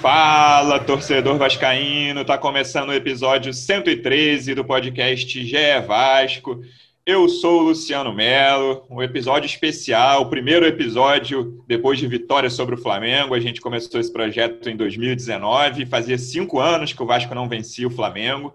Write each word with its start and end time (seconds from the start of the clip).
Fala, 0.00 0.78
torcedor 0.78 1.36
vascaíno! 1.38 2.24
Tá 2.24 2.38
começando 2.38 2.90
o 2.90 2.94
episódio 2.94 3.52
113 3.52 4.54
do 4.54 4.64
podcast 4.64 5.44
GE 5.44 5.80
Vasco. 5.84 6.62
Eu 7.04 7.28
sou 7.28 7.58
o 7.58 7.62
Luciano 7.64 8.14
Melo, 8.14 8.86
um 8.88 9.02
episódio 9.02 9.46
especial, 9.46 10.22
o 10.22 10.30
primeiro 10.30 10.64
episódio 10.64 11.64
depois 11.66 11.98
de 11.98 12.06
vitória 12.06 12.48
sobre 12.48 12.76
o 12.76 12.78
Flamengo. 12.78 13.34
A 13.34 13.40
gente 13.40 13.60
começou 13.60 14.00
esse 14.00 14.12
projeto 14.12 14.70
em 14.70 14.76
2019, 14.76 15.84
fazia 15.86 16.16
cinco 16.16 16.60
anos 16.60 16.92
que 16.92 17.02
o 17.02 17.06
Vasco 17.06 17.34
não 17.34 17.48
vencia 17.48 17.88
o 17.88 17.90
Flamengo. 17.90 18.54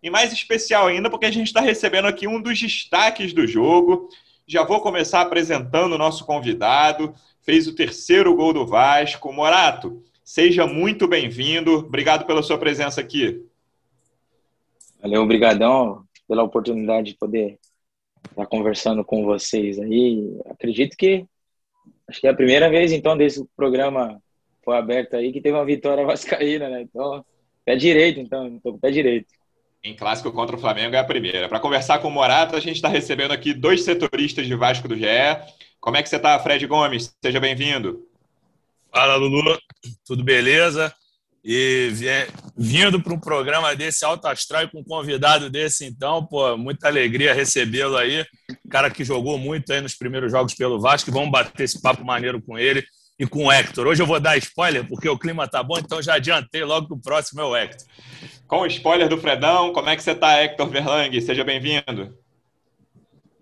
E 0.00 0.08
mais 0.08 0.32
especial 0.32 0.86
ainda 0.86 1.10
porque 1.10 1.26
a 1.26 1.32
gente 1.32 1.48
está 1.48 1.60
recebendo 1.60 2.06
aqui 2.06 2.28
um 2.28 2.40
dos 2.40 2.60
destaques 2.60 3.32
do 3.32 3.48
jogo. 3.48 4.08
Já 4.46 4.62
vou 4.62 4.80
começar 4.80 5.22
apresentando 5.22 5.94
o 5.94 5.98
nosso 5.98 6.24
convidado, 6.24 7.12
fez 7.42 7.66
o 7.66 7.74
terceiro 7.74 8.32
gol 8.36 8.52
do 8.52 8.64
Vasco. 8.64 9.32
Morato, 9.32 10.00
Seja 10.24 10.66
muito 10.66 11.06
bem-vindo. 11.06 11.80
Obrigado 11.80 12.24
pela 12.24 12.42
sua 12.42 12.56
presença 12.56 12.98
aqui. 12.98 13.44
Valeu, 15.02 15.22
obrigadão 15.22 16.02
pela 16.26 16.42
oportunidade 16.42 17.12
de 17.12 17.18
poder 17.18 17.58
estar 18.30 18.46
conversando 18.46 19.04
com 19.04 19.22
vocês 19.26 19.78
aí. 19.78 20.34
Acredito 20.46 20.96
que 20.96 21.26
acho 22.08 22.22
que 22.22 22.26
é 22.26 22.30
a 22.30 22.34
primeira 22.34 22.70
vez 22.70 22.90
então 22.90 23.16
desse 23.16 23.46
programa 23.54 24.18
foi 24.64 24.78
aberto 24.78 25.14
aí 25.14 25.30
que 25.30 25.42
teve 25.42 25.58
uma 25.58 25.64
vitória 25.64 26.04
vascaína, 26.06 26.70
né? 26.70 26.80
Então, 26.80 27.22
pé 27.62 27.76
direito, 27.76 28.18
então, 28.18 28.58
tô 28.60 28.72
com 28.72 28.78
pé 28.78 28.90
direito. 28.90 29.26
Em 29.84 29.94
clássico 29.94 30.32
contra 30.32 30.56
o 30.56 30.58
Flamengo 30.58 30.96
é 30.96 30.98
a 30.98 31.04
primeira. 31.04 31.50
Para 31.50 31.60
conversar 31.60 31.98
com 31.98 32.08
o 32.08 32.10
Morata, 32.10 32.56
a 32.56 32.60
gente 32.60 32.76
está 32.76 32.88
recebendo 32.88 33.32
aqui 33.32 33.52
dois 33.52 33.84
setoristas 33.84 34.46
de 34.46 34.54
Vasco 34.54 34.88
do 34.88 34.96
GE. 34.96 35.04
Como 35.78 35.98
é 35.98 36.02
que 36.02 36.08
você 36.08 36.16
está, 36.16 36.38
Fred 36.38 36.66
Gomes? 36.66 37.14
Seja 37.22 37.38
bem-vindo. 37.38 38.08
Fala, 38.90 39.16
Lulu. 39.16 39.58
Tudo 40.06 40.22
beleza? 40.22 40.94
E 41.44 41.90
vindo 42.56 43.02
para 43.02 43.12
um 43.12 43.20
programa 43.20 43.76
desse 43.76 44.02
alto 44.02 44.26
astral 44.26 44.64
e 44.64 44.68
com 44.68 44.80
um 44.80 44.84
convidado 44.84 45.50
desse, 45.50 45.84
então, 45.84 46.24
pô, 46.24 46.56
muita 46.56 46.88
alegria 46.88 47.34
recebê-lo 47.34 47.98
aí. 47.98 48.24
Cara 48.70 48.88
que 48.88 49.04
jogou 49.04 49.36
muito 49.36 49.70
aí 49.70 49.82
nos 49.82 49.94
primeiros 49.94 50.32
jogos 50.32 50.54
pelo 50.54 50.80
Vasco. 50.80 51.12
Vamos 51.12 51.30
bater 51.30 51.64
esse 51.64 51.82
papo 51.82 52.02
maneiro 52.02 52.40
com 52.40 52.58
ele 52.58 52.82
e 53.18 53.26
com 53.26 53.44
o 53.44 53.52
Hector. 53.52 53.86
Hoje 53.86 54.02
eu 54.02 54.06
vou 54.06 54.18
dar 54.18 54.38
spoiler, 54.38 54.88
porque 54.88 55.08
o 55.08 55.18
clima 55.18 55.46
tá 55.46 55.62
bom, 55.62 55.78
então 55.78 56.00
já 56.00 56.14
adiantei 56.14 56.64
logo 56.64 56.88
que 56.88 56.94
o 56.94 57.00
próximo 57.00 57.42
é 57.42 57.44
o 57.44 57.54
Hector. 57.54 57.86
Com 58.46 58.60
o 58.60 58.66
spoiler 58.66 59.08
do 59.08 59.18
Fredão, 59.18 59.70
como 59.72 59.90
é 59.90 59.96
que 59.96 60.02
você 60.02 60.14
tá, 60.14 60.42
Hector 60.42 60.68
Verlang? 60.68 61.20
Seja 61.20 61.44
bem-vindo. 61.44 62.23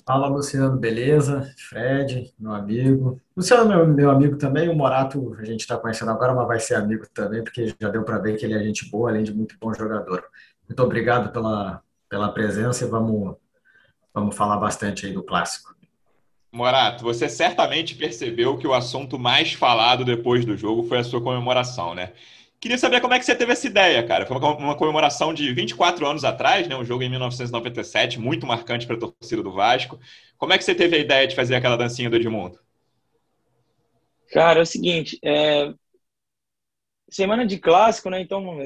Fala, 0.05 0.27
Luciano, 0.27 0.77
beleza? 0.77 1.55
Fred, 1.57 2.35
meu 2.39 2.53
amigo. 2.53 3.21
Luciano, 3.37 3.69
meu, 3.69 3.87
meu 3.87 4.11
amigo 4.11 4.37
também. 4.37 4.69
O 4.69 4.75
Morato, 4.75 5.37
a 5.39 5.45
gente 5.45 5.61
está 5.61 5.77
conhecendo 5.77 6.11
agora, 6.11 6.35
mas 6.35 6.47
vai 6.47 6.59
ser 6.59 6.75
amigo 6.75 7.07
também, 7.15 7.43
porque 7.43 7.75
já 7.81 7.89
deu 7.89 8.03
para 8.03 8.19
ver 8.19 8.37
que 8.37 8.45
ele 8.45 8.55
é 8.55 8.63
gente 8.63 8.91
boa, 8.91 9.11
além 9.11 9.23
de 9.23 9.33
muito 9.33 9.57
bom 9.61 9.73
jogador. 9.73 10.25
Muito 10.69 10.83
obrigado 10.83 11.33
pela, 11.33 11.83
pela 12.09 12.33
presença 12.33 12.85
e 12.85 12.89
vamos, 12.89 13.37
vamos 14.13 14.37
falar 14.37 14.57
bastante 14.57 15.07
aí 15.07 15.13
do 15.13 15.23
clássico. 15.23 15.73
Morato, 16.51 17.03
você 17.05 17.29
certamente 17.29 17.95
percebeu 17.95 18.59
que 18.59 18.67
o 18.67 18.75
assunto 18.75 19.19
mais 19.19 19.55
falado 19.55 20.05
depois 20.05 20.45
do 20.45 20.57
jogo 20.57 20.83
foi 20.83 20.99
a 20.99 21.05
sua 21.05 21.23
comemoração, 21.23 21.95
né? 21.95 22.13
Queria 22.63 22.79
saber 22.79 23.01
como 23.01 23.13
é 23.13 23.19
que 23.19 23.25
você 23.25 23.35
teve 23.35 23.51
essa 23.51 23.67
ideia, 23.67 24.07
cara. 24.07 24.25
Foi 24.25 24.37
uma 24.37 24.77
comemoração 24.77 25.35
de 25.35 25.53
24 25.53 26.07
anos 26.07 26.23
atrás, 26.23 26.69
né? 26.69 26.77
Um 26.77 26.85
jogo 26.85 27.03
em 27.03 27.11
1997, 27.11 28.21
muito 28.21 28.47
marcante 28.47 28.87
para 28.87 28.95
a 28.95 29.01
torcida 29.01 29.43
do 29.43 29.51
Vasco. 29.51 29.99
Como 30.39 30.53
é 30.53 30.59
que 30.59 30.63
você 30.63 30.73
teve 30.73 30.95
a 30.95 31.01
ideia 31.01 31.27
de 31.27 31.35
fazer 31.35 31.57
aquela 31.57 31.77
dancinha 31.77 32.09
do 32.09 32.15
Edmundo? 32.15 32.61
Cara, 34.31 34.61
é 34.61 34.63
o 34.63 34.67
seguinte, 34.67 35.19
é... 35.25 35.75
semana 37.11 37.45
de 37.45 37.59
clássico, 37.59 38.09
né? 38.09 38.21
Então, 38.21 38.61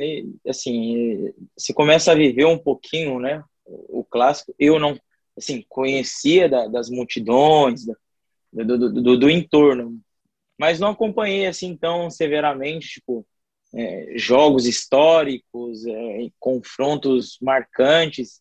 assim, 0.47 1.33
você 1.57 1.73
começa 1.73 2.13
a 2.13 2.15
viver 2.15 2.45
um 2.45 2.59
pouquinho, 2.59 3.19
né? 3.19 3.43
O 3.65 4.05
clássico. 4.05 4.55
Eu 4.59 4.79
não, 4.79 5.01
assim, 5.39 5.65
conhecia 5.71 6.51
da, 6.51 6.69
das 6.69 6.91
multidões, 6.91 7.87
do, 7.87 7.97
do, 8.53 8.93
do, 8.93 9.19
do 9.21 9.31
entorno, 9.31 9.99
mas 10.59 10.79
não 10.79 10.91
acompanhei 10.91 11.47
assim 11.47 11.75
tão 11.75 12.11
severamente, 12.11 13.01
tipo 13.01 13.27
é, 13.75 14.13
jogos 14.17 14.67
históricos, 14.67 15.87
é, 15.87 16.29
confrontos 16.39 17.39
marcantes. 17.41 18.41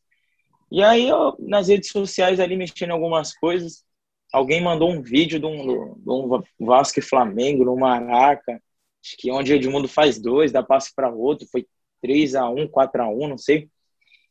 E 0.72 0.84
aí, 0.84 1.08
eu, 1.08 1.36
nas 1.40 1.68
redes 1.68 1.90
sociais, 1.90 2.40
ali 2.40 2.56
mexendo 2.56 2.90
em 2.90 2.94
algumas 2.94 3.34
coisas, 3.34 3.84
alguém 4.31 4.62
mandou 4.62 4.91
um 4.91 5.02
vídeo 5.02 5.40
de 5.40 5.46
um, 5.46 5.94
de 5.96 6.09
um 6.09 6.41
Vasco 6.59 7.00
e 7.00 7.03
Flamengo 7.03 7.63
no 7.63 7.78
Maraca, 7.78 8.62
acho 9.03 9.16
que 9.18 9.31
onde 9.31 9.53
o 9.53 9.56
Edmundo 9.56 9.88
faz 9.88 10.19
dois, 10.19 10.52
dá 10.52 10.63
passe 10.63 10.94
para 10.96 11.09
outro, 11.09 11.47
foi 11.52 11.66
3 12.02 12.36
a 12.36 12.50
1 12.50 12.68
4 12.68 13.03
a 13.03 13.09
1 13.09 13.28
não 13.28 13.38
sei. 13.38 13.69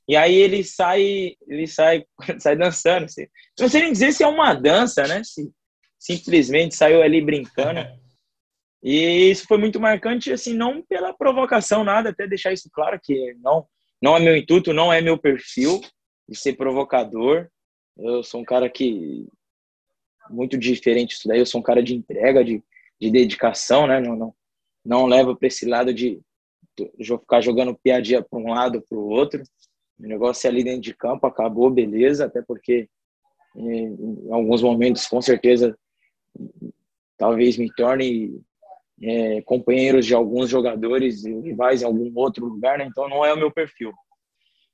E 0.07 0.17
aí 0.17 0.35
ele 0.35 0.63
sai, 0.63 1.35
ele 1.47 1.67
sai, 1.67 2.05
sai 2.39 2.57
dançando. 2.57 3.05
Assim. 3.05 3.27
Não 3.59 3.69
sei 3.69 3.83
nem 3.83 3.93
dizer 3.93 4.13
se 4.13 4.23
é 4.23 4.27
uma 4.27 4.55
dança, 4.55 5.07
né? 5.07 5.23
Se 5.25 5.51
simplesmente 5.99 6.75
saiu 6.75 7.03
ali 7.03 7.23
brincando. 7.23 7.81
E 8.85 9.31
isso 9.31 9.47
foi 9.47 9.57
muito 9.57 9.81
marcante, 9.81 10.31
assim, 10.31 10.53
não 10.53 10.83
pela 10.83 11.15
provocação, 11.15 11.83
nada, 11.83 12.11
até 12.11 12.27
deixar 12.27 12.53
isso 12.53 12.69
claro 12.71 13.01
que 13.03 13.35
não, 13.41 13.67
não 14.01 14.15
é 14.15 14.21
meu 14.21 14.37
intuito, 14.37 14.75
não 14.75 14.93
é 14.93 15.01
meu 15.01 15.17
perfil 15.17 15.81
de 16.29 16.37
ser 16.37 16.53
provocador. 16.53 17.49
Eu 17.97 18.23
sou 18.23 18.43
um 18.43 18.45
cara 18.45 18.69
que 18.69 19.27
muito 20.29 20.59
diferente 20.59 21.11
disso 21.11 21.27
daí, 21.27 21.39
eu 21.39 21.47
sou 21.47 21.61
um 21.61 21.65
cara 21.65 21.83
de 21.83 21.95
entrega, 21.95 22.45
de, 22.45 22.63
de 23.01 23.11
dedicação, 23.11 23.87
né? 23.87 24.01
Não, 24.01 24.17
não, 24.17 24.35
não 24.85 25.07
levo 25.07 25.35
para 25.35 25.49
esse 25.49 25.65
lado 25.65 25.93
de, 25.95 26.21
de 26.77 27.07
ficar 27.07 27.41
jogando 27.41 27.79
piadinha 27.83 28.23
para 28.23 28.39
um 28.39 28.53
lado 28.53 28.83
para 28.87 28.99
o 28.99 29.09
outro. 29.09 29.43
O 29.99 30.07
negócio 30.07 30.47
é 30.47 30.51
ali 30.51 30.63
dentro 30.63 30.83
de 30.83 30.95
campo, 30.95 31.27
acabou, 31.27 31.71
beleza, 31.71 32.27
até 32.27 32.43
porque 32.43 32.87
em, 33.57 34.27
em 34.27 34.33
alguns 34.33 34.61
momentos, 34.61 35.07
com 35.07 35.23
certeza, 35.23 35.75
talvez 37.17 37.57
me 37.57 37.73
torne 37.75 38.43
é, 39.03 39.43
companheiros 39.43 40.07
de 40.07 40.15
alguns 40.15 40.49
jogadores 40.49 41.25
e 41.25 41.33
rivais 41.41 41.83
em 41.83 41.85
algum 41.85 42.13
outro 42.15 42.47
lugar, 42.47 42.79
né? 42.79 42.87
Então 42.87 43.09
não 43.09 43.25
é 43.25 43.33
o 43.33 43.37
meu 43.37 43.51
perfil. 43.51 43.93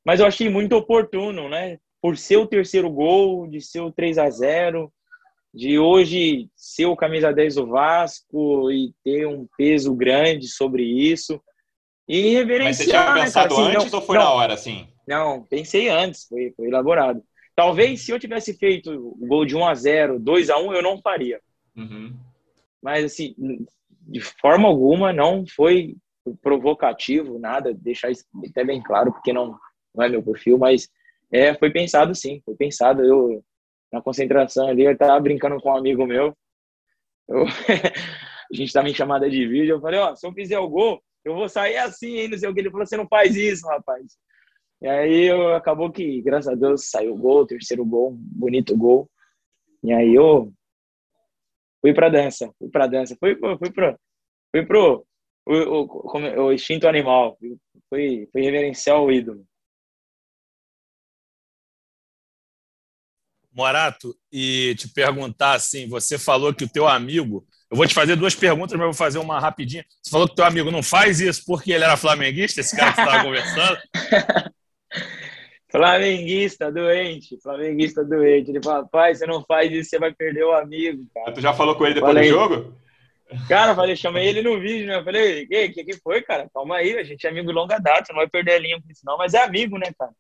Mas 0.05 0.21
eu 0.21 0.27
achei 0.27 0.49
muito 0.49 0.77
oportuno, 0.77 1.49
né? 1.49 1.79
Por 2.01 2.17
ser 2.17 2.37
o 2.37 2.47
terceiro 2.47 2.91
gol, 2.91 3.47
de 3.47 3.61
ser 3.61 3.81
o 3.81 3.93
3 3.93 4.19
a 4.19 4.31
0 4.31 4.93
de 5.53 5.79
hoje 5.79 6.49
ser 6.55 6.87
o 6.87 6.97
camisa 6.97 7.33
10 7.33 7.57
do 7.57 7.67
Vasco 7.67 8.71
e 8.71 8.95
ter 9.03 9.27
um 9.27 9.49
peso 9.59 9.95
grande 9.95 10.47
sobre 10.47 10.85
isso. 10.85 11.41
E 12.07 12.31
reverenciar, 12.31 12.65
Mas 12.65 12.77
você 12.77 12.85
tinha 12.85 13.15
né, 13.15 13.21
pensado 13.21 13.55
né, 13.55 13.63
assim, 13.63 13.77
antes 13.77 13.93
não, 13.93 14.01
ou 14.01 14.07
foi 14.07 14.19
não, 14.19 14.25
na 14.25 14.33
hora, 14.33 14.55
assim? 14.55 14.89
Não, 15.07 15.43
pensei 15.45 15.89
antes, 15.89 16.25
foi, 16.25 16.53
foi 16.57 16.69
elaborado. 16.69 17.23
Talvez 17.55 18.03
se 18.03 18.11
eu 18.11 18.19
tivesse 18.19 18.55
feito 18.55 18.91
o 18.93 19.27
gol 19.27 19.45
de 19.45 19.57
1 19.57 19.67
a 19.67 19.75
0 19.75 20.19
2 20.19 20.51
a 20.51 20.59
1 20.59 20.73
eu 20.73 20.83
não 20.83 21.01
faria. 21.01 21.41
Uhum. 21.77 22.17
Mas, 22.83 23.05
assim, 23.05 23.35
de 24.11 24.21
forma 24.21 24.69
alguma 24.69 25.13
não 25.13 25.45
foi 25.47 25.97
provocativo, 26.43 27.39
nada, 27.39 27.73
deixar 27.73 28.11
isso 28.11 28.25
até 28.49 28.65
bem 28.65 28.83
claro, 28.83 29.13
porque 29.13 29.33
não, 29.33 29.57
não 29.95 30.05
é 30.05 30.09
meu 30.09 30.23
perfil, 30.23 30.59
mas 30.59 30.89
é, 31.33 31.55
foi 31.55 31.71
pensado 31.71 32.15
sim, 32.15 32.43
foi 32.45 32.57
pensado. 32.57 33.05
Eu, 33.05 33.43
na 33.93 34.03
concentração 34.03 34.69
ali, 34.69 34.85
eu 34.85 34.93
estava 34.93 35.19
brincando 35.21 35.61
com 35.61 35.71
um 35.71 35.77
amigo 35.77 36.07
meu, 36.07 36.37
eu, 37.29 37.45
a 38.53 38.55
gente 38.55 38.67
estava 38.67 38.89
em 38.89 38.95
chamada 38.95 39.31
de 39.31 39.47
vídeo, 39.47 39.77
eu 39.77 39.81
falei, 39.81 40.01
ó, 40.01 40.15
se 40.17 40.27
eu 40.27 40.33
fizer 40.33 40.59
o 40.59 40.69
gol, 40.69 41.01
eu 41.25 41.35
vou 41.35 41.49
sair 41.49 41.77
assim, 41.77 42.17
hein, 42.19 42.29
não 42.29 42.39
sei 42.39 42.49
o 42.49 42.55
que. 42.55 42.61
Ele 42.61 42.71
falou, 42.71 42.87
você 42.87 42.97
não 42.97 43.07
faz 43.07 43.37
isso, 43.37 43.67
rapaz. 43.67 44.05
E 44.83 44.89
aí 44.89 45.25
eu, 45.27 45.55
acabou 45.55 45.93
que, 45.93 46.23
graças 46.23 46.53
a 46.53 46.57
Deus, 46.57 46.89
saiu 46.89 47.15
o 47.15 47.19
gol, 47.19 47.47
terceiro 47.47 47.85
gol, 47.85 48.17
bonito 48.19 48.77
gol. 48.77 49.09
E 49.85 49.93
aí 49.93 50.15
eu 50.15 50.53
fui 51.81 51.95
para 51.95 52.09
dança, 52.09 52.53
fui 52.59 52.69
para 52.69 52.87
dança, 52.87 53.17
fui, 53.19 53.37
fui 53.37 53.73
pro, 53.73 53.99
fui 54.51 54.67
pro 54.67 55.07
o, 55.47 55.55
o, 55.55 56.47
o 56.47 56.53
instinto 56.53 56.87
animal, 56.87 57.37
fui, 57.89 58.29
fui 58.33 58.43
reverenciar 58.43 59.01
o 59.01 59.11
ídolo. 59.11 59.45
Morato, 63.53 64.17
e 64.33 64.75
te 64.79 64.89
perguntar 64.89 65.55
assim, 65.55 65.89
você 65.89 66.17
falou 66.17 66.55
que 66.55 66.65
o 66.65 66.69
teu 66.69 66.87
amigo, 66.87 67.45
eu 67.69 67.77
vou 67.77 67.87
te 67.87 67.95
fazer 67.95 68.15
duas 68.15 68.35
perguntas, 68.35 68.79
mas 68.79 68.87
vou 68.87 68.95
fazer 68.95 69.19
uma 69.19 69.41
rapidinha. 69.41 69.85
Você 70.01 70.11
falou 70.11 70.29
que 70.29 70.37
teu 70.37 70.45
amigo 70.45 70.71
não 70.71 70.83
faz 70.83 71.21
isso 71.21 71.43
porque 71.45 71.73
ele 71.73 71.83
era 71.83 71.97
flamenguista, 71.97 72.61
esse 72.61 72.77
cara 72.77 72.93
que 72.93 73.01
estava 73.01 73.23
conversando? 73.25 73.79
Flamenguista 75.71 76.71
doente, 76.71 77.39
flamenguista 77.41 78.05
doente. 78.05 78.51
Ele 78.51 78.61
fala, 78.63 78.87
pai, 78.87 79.15
você 79.15 79.25
não 79.25 79.45
faz 79.45 79.71
isso, 79.71 79.91
você 79.91 79.99
vai 79.99 80.13
perder 80.13 80.45
o 80.45 80.53
amigo, 80.53 81.07
cara. 81.15 81.33
Tu 81.33 81.41
já 81.41 81.53
falou 81.53 81.77
com 81.77 81.85
ele 81.87 81.95
depois 81.95 82.13
falei, 82.13 82.29
do 82.29 82.37
jogo? 82.37 82.75
Cara, 83.49 83.73
eu 83.73 83.77
falei, 83.77 83.95
chamei 83.95 84.29
ele 84.29 84.43
no 84.43 84.59
vídeo, 84.59 84.89
né? 84.89 84.99
Eu 84.99 85.05
falei, 85.05 85.45
o 85.45 85.49
que, 85.49 85.85
que 85.85 85.97
foi, 85.99 86.23
cara? 86.23 86.51
Calma 86.53 86.77
aí, 86.77 86.99
a 86.99 87.05
gente 87.05 87.25
é 87.25 87.31
amigo 87.31 87.47
de 87.47 87.53
longa 87.53 87.79
data, 87.79 88.05
você 88.05 88.13
não 88.13 88.19
vai 88.19 88.29
perder 88.29 88.55
a 88.55 88.59
linha 88.59 88.81
com 88.83 88.91
isso, 88.91 89.03
não, 89.05 89.17
mas 89.17 89.33
é 89.33 89.43
amigo, 89.43 89.79
né, 89.79 89.93
cara? 89.97 90.11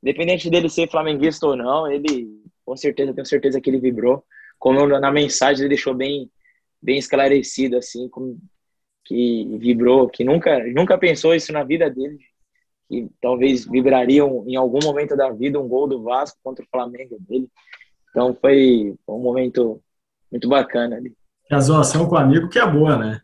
Independente 0.00 0.48
dele 0.48 0.68
ser 0.68 0.88
flamenguista 0.88 1.46
ou 1.46 1.56
não, 1.56 1.90
ele, 1.90 2.28
com 2.64 2.76
certeza, 2.76 3.12
tenho 3.12 3.26
certeza 3.26 3.60
que 3.60 3.68
ele 3.68 3.80
vibrou. 3.80 4.24
Como 4.58 4.86
na 4.86 5.10
mensagem 5.10 5.62
ele 5.62 5.70
deixou 5.70 5.94
bem, 5.94 6.30
bem 6.80 6.98
esclarecido, 6.98 7.76
assim, 7.76 8.08
como 8.08 8.38
que 9.04 9.44
vibrou, 9.58 10.08
que 10.08 10.22
nunca, 10.22 10.62
nunca 10.72 10.96
pensou 10.96 11.34
isso 11.34 11.52
na 11.52 11.64
vida 11.64 11.90
dele, 11.90 12.18
que 12.88 13.08
talvez 13.20 13.64
vibrariam 13.66 14.44
em 14.46 14.56
algum 14.56 14.80
momento 14.82 15.16
da 15.16 15.30
vida 15.30 15.60
um 15.60 15.68
gol 15.68 15.88
do 15.88 16.02
Vasco 16.02 16.38
contra 16.42 16.64
o 16.64 16.68
Flamengo 16.68 17.16
dele. 17.20 17.48
Então 18.10 18.36
foi 18.40 18.94
um 19.08 19.18
momento 19.18 19.82
muito 20.30 20.48
bacana 20.48 20.96
ali. 20.96 21.14
A 21.50 21.60
zoação 21.60 22.08
com 22.08 22.14
o 22.14 22.18
amigo 22.18 22.48
que 22.48 22.58
é 22.58 22.66
boa, 22.66 22.96
né? 22.96 23.20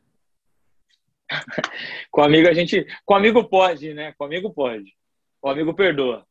com 2.11 2.23
amigo 2.23 2.49
a 2.49 2.55
gente, 2.55 2.87
com 3.05 3.15
amigo 3.15 3.45
pode, 3.45 3.95
né? 3.95 4.13
Com 4.19 4.25
amigo 4.25 4.53
pode. 4.53 4.95
Com 5.41 5.51
amigo 5.51 5.75
perdoa. 5.75 6.27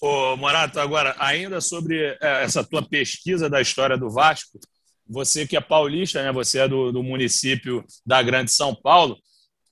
Ô, 0.00 0.36
Morato, 0.36 0.80
agora, 0.80 1.14
ainda 1.18 1.60
sobre 1.60 2.16
é, 2.22 2.42
essa 2.42 2.64
tua 2.64 2.82
pesquisa 2.82 3.50
da 3.50 3.60
história 3.60 3.98
do 3.98 4.08
Vasco, 4.08 4.58
você 5.06 5.46
que 5.46 5.56
é 5.56 5.60
paulista, 5.60 6.22
né? 6.22 6.32
Você 6.32 6.60
é 6.60 6.68
do, 6.68 6.90
do 6.90 7.02
município 7.02 7.84
da 8.06 8.22
Grande 8.22 8.50
São 8.50 8.74
Paulo. 8.74 9.18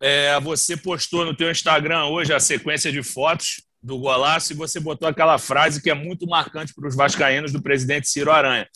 É, 0.01 0.39
você 0.41 0.77
postou 0.77 1.25
no 1.25 1.35
teu 1.35 1.51
Instagram 1.51 2.07
hoje 2.07 2.33
a 2.33 2.39
sequência 2.39 2.93
de 2.93 3.03
fotos 3.03 3.63
do 3.83 3.99
golaço 3.99 4.53
e 4.53 4.57
você 4.57 4.79
botou 4.79 5.09
aquela 5.09 5.39
frase 5.39 5.83
que 5.83 5.91
é 5.91 5.95
muito 5.95 6.27
marcante 6.27 6.73
para 6.75 6.89
os 6.89 6.95
vascaínos 6.95 7.53
do 7.53 7.63
presidente 7.63 8.09
Ciro 8.09 8.31
Aranha, 8.31 8.69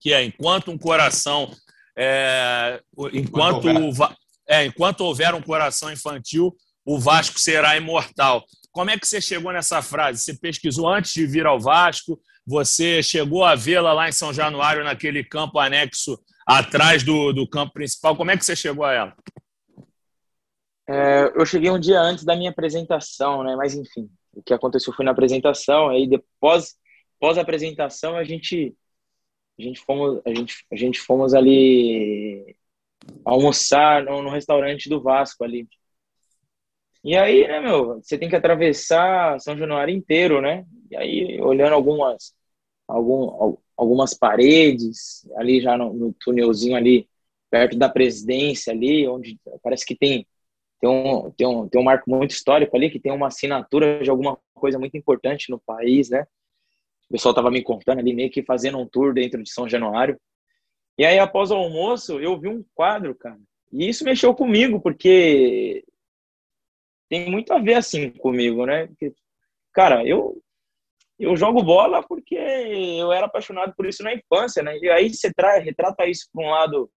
que 0.00 0.12
é 0.12 0.24
enquanto 0.24 0.70
um 0.70 0.78
coração 0.78 1.50
é, 1.96 2.80
enquanto, 3.12 3.68
enquanto, 3.68 4.16
é, 4.48 4.64
enquanto 4.64 5.00
houver 5.00 5.34
um 5.34 5.42
coração 5.42 5.92
infantil, 5.92 6.54
o 6.84 6.98
Vasco 6.98 7.40
será 7.40 7.76
imortal. 7.76 8.44
Como 8.70 8.90
é 8.90 8.96
que 8.96 9.06
você 9.06 9.20
chegou 9.20 9.52
nessa 9.52 9.82
frase? 9.82 10.22
Você 10.22 10.34
pesquisou 10.34 10.88
antes 10.88 11.12
de 11.12 11.26
vir 11.26 11.44
ao 11.44 11.58
Vasco? 11.58 12.18
Você 12.46 13.02
chegou 13.02 13.44
a 13.44 13.54
vê-la 13.54 13.92
lá 13.92 14.08
em 14.08 14.12
São 14.12 14.32
Januário, 14.32 14.84
naquele 14.84 15.24
campo 15.24 15.58
anexo 15.58 16.18
atrás 16.46 17.02
do, 17.02 17.32
do 17.32 17.46
campo 17.48 17.74
principal? 17.74 18.16
Como 18.16 18.30
é 18.30 18.36
que 18.36 18.44
você 18.44 18.54
chegou 18.54 18.84
a 18.84 18.92
ela? 18.92 19.16
É, 20.88 21.32
eu 21.36 21.44
cheguei 21.44 21.70
um 21.70 21.78
dia 21.78 22.00
antes 22.00 22.24
da 22.24 22.34
minha 22.34 22.50
apresentação, 22.50 23.44
né? 23.44 23.54
Mas 23.56 23.74
enfim, 23.74 24.10
o 24.32 24.42
que 24.42 24.54
aconteceu 24.54 24.92
foi 24.92 25.04
na 25.04 25.10
apresentação. 25.10 25.90
Aí 25.90 26.08
depois, 26.08 26.76
pós 27.20 27.36
apresentação, 27.38 28.16
a 28.16 28.24
gente, 28.24 28.74
a 29.58 29.62
gente 29.62 29.80
fomos, 29.80 30.20
a 30.26 30.30
gente, 30.34 30.66
a 30.72 30.76
gente 30.76 31.00
fomos 31.00 31.34
ali 31.34 32.56
almoçar 33.24 34.04
no, 34.04 34.22
no 34.22 34.30
restaurante 34.30 34.88
do 34.88 35.02
Vasco 35.02 35.44
ali. 35.44 35.68
E 37.04 37.16
aí, 37.16 37.46
né, 37.46 37.60
meu, 37.60 37.96
você 38.02 38.18
tem 38.18 38.28
que 38.28 38.36
atravessar 38.36 39.40
São 39.40 39.56
Januário 39.56 39.94
inteiro, 39.94 40.40
né? 40.40 40.66
E 40.90 40.96
aí, 40.96 41.40
olhando 41.40 41.74
algumas, 41.74 42.34
algum, 42.86 43.56
algumas 43.76 44.14
paredes, 44.14 45.26
ali 45.36 45.60
já 45.60 45.76
no, 45.76 45.92
no 45.94 46.12
túnelzinho 46.14 46.76
ali, 46.76 47.08
perto 47.50 47.76
da 47.78 47.88
presidência 47.88 48.72
ali, 48.72 49.06
onde 49.08 49.38
parece 49.62 49.86
que 49.86 49.96
tem, 49.96 50.26
tem, 50.80 50.88
um, 50.88 51.30
tem, 51.32 51.46
um, 51.46 51.68
tem 51.68 51.80
um 51.80 51.84
marco 51.84 52.08
muito 52.10 52.30
histórico 52.30 52.76
ali, 52.76 52.90
que 52.90 53.00
tem 53.00 53.12
uma 53.12 53.28
assinatura 53.28 54.02
de 54.02 54.10
alguma 54.10 54.38
coisa 54.54 54.78
muito 54.78 54.96
importante 54.96 55.50
no 55.50 55.58
país, 55.58 56.08
né? 56.10 56.26
O 57.08 57.12
pessoal 57.12 57.34
tava 57.34 57.50
me 57.50 57.62
contando 57.62 57.98
ali, 57.98 58.14
meio 58.14 58.30
que 58.30 58.42
fazendo 58.42 58.78
um 58.78 58.86
tour 58.86 59.14
dentro 59.14 59.42
de 59.42 59.50
São 59.50 59.68
Januário. 59.68 60.20
E 60.96 61.04
aí, 61.04 61.18
após 61.18 61.50
o 61.50 61.54
almoço, 61.54 62.20
eu 62.20 62.38
vi 62.38 62.48
um 62.48 62.64
quadro, 62.74 63.14
cara. 63.14 63.38
E 63.72 63.88
isso 63.88 64.04
mexeu 64.04 64.34
comigo, 64.34 64.80
porque 64.80 65.84
tem 67.08 67.30
muito 67.30 67.52
a 67.52 67.58
ver 67.58 67.74
assim 67.74 68.10
comigo, 68.10 68.66
né? 68.66 68.86
Porque, 68.88 69.14
cara, 69.72 70.06
eu 70.06 70.42
eu 71.18 71.36
jogo 71.36 71.62
bola 71.64 72.00
porque 72.00 72.36
eu 72.36 73.12
era 73.12 73.26
apaixonado 73.26 73.74
por 73.74 73.86
isso 73.86 74.04
na 74.04 74.14
infância, 74.14 74.62
né? 74.62 74.78
E 74.78 74.88
aí 74.88 75.12
você 75.12 75.32
traz, 75.32 75.64
retrata 75.64 76.06
isso 76.06 76.28
para 76.32 76.44
um 76.44 76.50
lado 76.50 76.90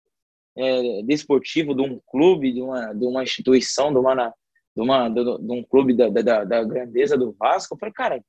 é, 0.58 1.04
desportivo 1.04 1.74
de 1.74 1.82
um 1.82 2.00
clube, 2.08 2.52
de 2.52 2.62
uma, 2.62 2.94
de 2.94 3.06
uma 3.06 3.24
instituição, 3.24 3.92
de 3.92 4.00
uma, 4.00 4.34
de, 4.76 4.82
uma, 4.82 5.10
de, 5.10 5.22
um 5.22 5.64
clube 5.64 5.94
da, 5.94 6.10
da, 6.10 6.44
da, 6.44 6.64
grandeza 6.64 7.18
do 7.18 7.34
Vasco. 7.34 7.76
Eu 7.76 7.80
falei, 7.80 7.94
cara, 7.94 8.24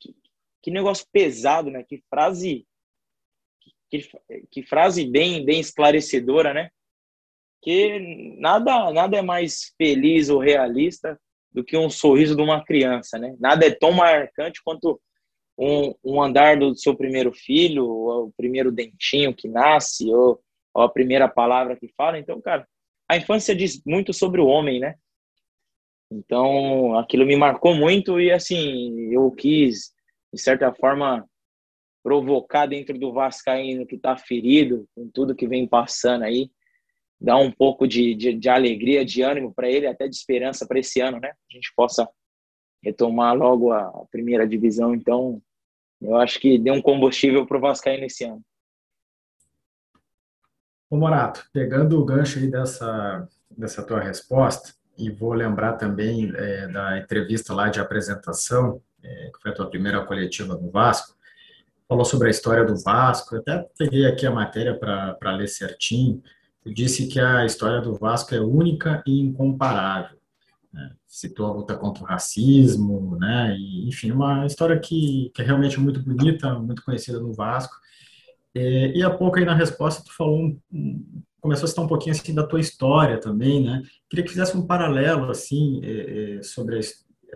que, 0.00 0.14
que 0.62 0.70
negócio 0.70 1.06
pesado, 1.12 1.70
né? 1.70 1.84
Que 1.84 2.02
frase, 2.08 2.66
que, 3.90 4.08
que 4.50 4.62
frase 4.62 5.06
bem, 5.06 5.44
bem 5.44 5.60
esclarecedora, 5.60 6.52
né? 6.52 6.70
que 7.62 8.36
nada, 8.38 8.90
nada 8.92 9.18
é 9.18 9.22
mais 9.22 9.74
feliz 9.76 10.28
ou 10.28 10.38
realista 10.38 11.18
do 11.52 11.64
que 11.64 11.76
um 11.76 11.90
sorriso 11.90 12.34
de 12.36 12.42
uma 12.42 12.64
criança, 12.64 13.18
né? 13.18 13.34
Nada 13.38 13.66
é 13.66 13.70
tão 13.70 13.92
marcante 13.92 14.60
quanto 14.64 15.00
um, 15.58 15.94
um 16.02 16.22
andar 16.22 16.58
do 16.58 16.74
seu 16.76 16.94
primeiro 16.94 17.32
filho, 17.32 17.84
o 17.84 18.32
primeiro 18.36 18.72
dentinho 18.72 19.34
que 19.34 19.48
nasce, 19.48 20.06
ou, 20.12 20.40
a 20.74 20.88
primeira 20.88 21.28
palavra 21.28 21.76
que 21.76 21.88
fala. 21.96 22.18
Então, 22.18 22.40
cara, 22.40 22.66
a 23.08 23.16
infância 23.16 23.54
diz 23.54 23.82
muito 23.84 24.12
sobre 24.12 24.40
o 24.40 24.46
homem, 24.46 24.80
né? 24.80 24.94
Então, 26.12 26.98
aquilo 26.98 27.24
me 27.24 27.36
marcou 27.36 27.74
muito 27.74 28.20
e, 28.20 28.32
assim, 28.32 29.12
eu 29.12 29.30
quis, 29.30 29.92
de 30.32 30.40
certa 30.40 30.72
forma, 30.74 31.24
provocar 32.02 32.66
dentro 32.66 32.98
do 32.98 33.12
Vascaíno 33.12 33.86
que 33.86 33.96
está 33.96 34.16
ferido, 34.16 34.88
com 34.94 35.08
tudo 35.08 35.34
que 35.34 35.46
vem 35.46 35.68
passando 35.68 36.24
aí, 36.24 36.50
dar 37.20 37.36
um 37.36 37.50
pouco 37.50 37.86
de, 37.86 38.14
de, 38.14 38.32
de 38.32 38.48
alegria, 38.48 39.04
de 39.04 39.22
ânimo 39.22 39.52
para 39.54 39.68
ele, 39.68 39.86
até 39.86 40.08
de 40.08 40.16
esperança 40.16 40.66
para 40.66 40.80
esse 40.80 41.00
ano, 41.00 41.20
né? 41.20 41.30
A 41.30 41.54
gente 41.54 41.72
possa 41.76 42.08
retomar 42.82 43.36
logo 43.36 43.72
a 43.72 44.06
primeira 44.10 44.48
divisão. 44.48 44.94
Então, 44.94 45.40
eu 46.00 46.16
acho 46.16 46.40
que 46.40 46.58
deu 46.58 46.74
um 46.74 46.82
combustível 46.82 47.46
para 47.46 47.58
o 47.58 47.60
Vascaíno 47.60 48.06
esse 48.06 48.24
ano. 48.24 48.42
Ô 50.90 50.96
Morato, 50.96 51.44
pegando 51.52 51.98
o 51.98 52.04
gancho 52.04 52.38
aí 52.38 52.50
dessa, 52.50 53.26
dessa 53.56 53.82
tua 53.82 54.00
resposta, 54.00 54.74
e 54.98 55.08
vou 55.08 55.32
lembrar 55.32 55.74
também 55.74 56.30
é, 56.34 56.68
da 56.68 56.98
entrevista 56.98 57.54
lá 57.54 57.68
de 57.68 57.80
apresentação, 57.80 58.82
é, 59.02 59.30
que 59.32 59.40
foi 59.40 59.52
a 59.52 59.54
tua 59.54 59.70
primeira 59.70 60.04
coletiva 60.04 60.54
no 60.54 60.70
Vasco, 60.70 61.16
falou 61.88 62.04
sobre 62.04 62.28
a 62.28 62.30
história 62.30 62.64
do 62.64 62.76
Vasco, 62.76 63.36
eu 63.36 63.40
até 63.40 63.66
peguei 63.78 64.04
aqui 64.04 64.26
a 64.26 64.30
matéria 64.30 64.76
para 64.76 65.36
ler 65.36 65.48
certinho, 65.48 66.22
Tu 66.62 66.74
disse 66.74 67.06
que 67.06 67.18
a 67.18 67.44
história 67.46 67.80
do 67.80 67.94
Vasco 67.94 68.34
é 68.34 68.40
única 68.40 69.02
e 69.06 69.20
incomparável. 69.20 70.18
Né? 70.72 70.92
Citou 71.06 71.46
a 71.46 71.52
luta 71.52 71.76
contra 71.76 72.02
o 72.02 72.06
racismo, 72.06 73.16
né? 73.18 73.56
E, 73.58 73.88
enfim, 73.88 74.12
uma 74.12 74.44
história 74.46 74.78
que, 74.78 75.30
que 75.34 75.40
é 75.40 75.44
realmente 75.44 75.80
muito 75.80 76.02
bonita, 76.02 76.54
muito 76.58 76.84
conhecida 76.84 77.18
no 77.18 77.32
Vasco. 77.32 77.74
E, 78.54 78.98
e 78.98 79.02
há 79.02 79.10
pouco 79.10 79.38
aí 79.38 79.44
na 79.44 79.54
resposta 79.54 80.02
tu 80.04 80.14
falou, 80.14 80.56
começou 81.40 81.64
a 81.64 81.68
citar 81.68 81.84
um 81.84 81.88
pouquinho 81.88 82.14
assim 82.14 82.34
da 82.34 82.46
tua 82.46 82.60
história 82.60 83.18
também, 83.18 83.64
né? 83.64 83.82
Queria 84.08 84.24
que 84.24 84.30
fizesse 84.30 84.56
um 84.56 84.66
paralelo 84.66 85.30
assim 85.30 85.80
é, 85.82 86.36
é, 86.38 86.42
sobre 86.42 86.80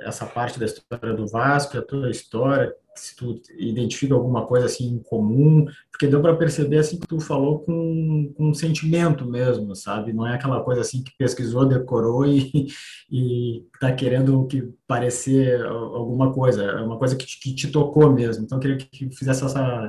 essa 0.00 0.26
parte 0.26 0.59
da 0.59 0.66
história 0.66 1.14
do 1.14 1.26
Vasco, 1.26 1.78
a 1.78 1.83
tua 1.83 2.11
história, 2.11 2.75
se 2.97 3.16
tu 3.16 3.40
identifica 3.59 4.14
alguma 4.14 4.47
coisa 4.47 4.66
assim 4.66 4.87
em 4.87 4.99
comum, 4.99 5.66
porque 5.90 6.06
deu 6.06 6.21
para 6.21 6.37
perceber 6.37 6.78
assim 6.78 6.99
que 6.99 7.06
tu 7.06 7.21
falou 7.21 7.61
com, 7.61 8.33
com 8.37 8.50
um 8.50 8.54
sentimento 8.54 9.26
mesmo, 9.26 9.75
sabe? 9.75 10.12
Não 10.12 10.26
é 10.26 10.35
aquela 10.35 10.62
coisa 10.62 10.80
assim 10.80 11.02
que 11.02 11.16
pesquisou, 11.16 11.66
decorou 11.66 12.25
e, 12.26 12.68
e 13.11 13.64
tá 13.80 13.92
querendo 13.92 14.47
que 14.47 14.73
parecer 14.87 15.64
alguma 15.64 16.33
coisa, 16.33 16.62
é 16.62 16.80
uma 16.83 16.99
coisa 16.99 17.16
que 17.16 17.26
te, 17.26 17.40
que 17.40 17.54
te 17.54 17.71
tocou 17.71 18.12
mesmo. 18.12 18.44
Então, 18.44 18.61
queria 18.61 18.76
que 18.76 19.11
fizesse 19.11 19.44
essa, 19.44 19.85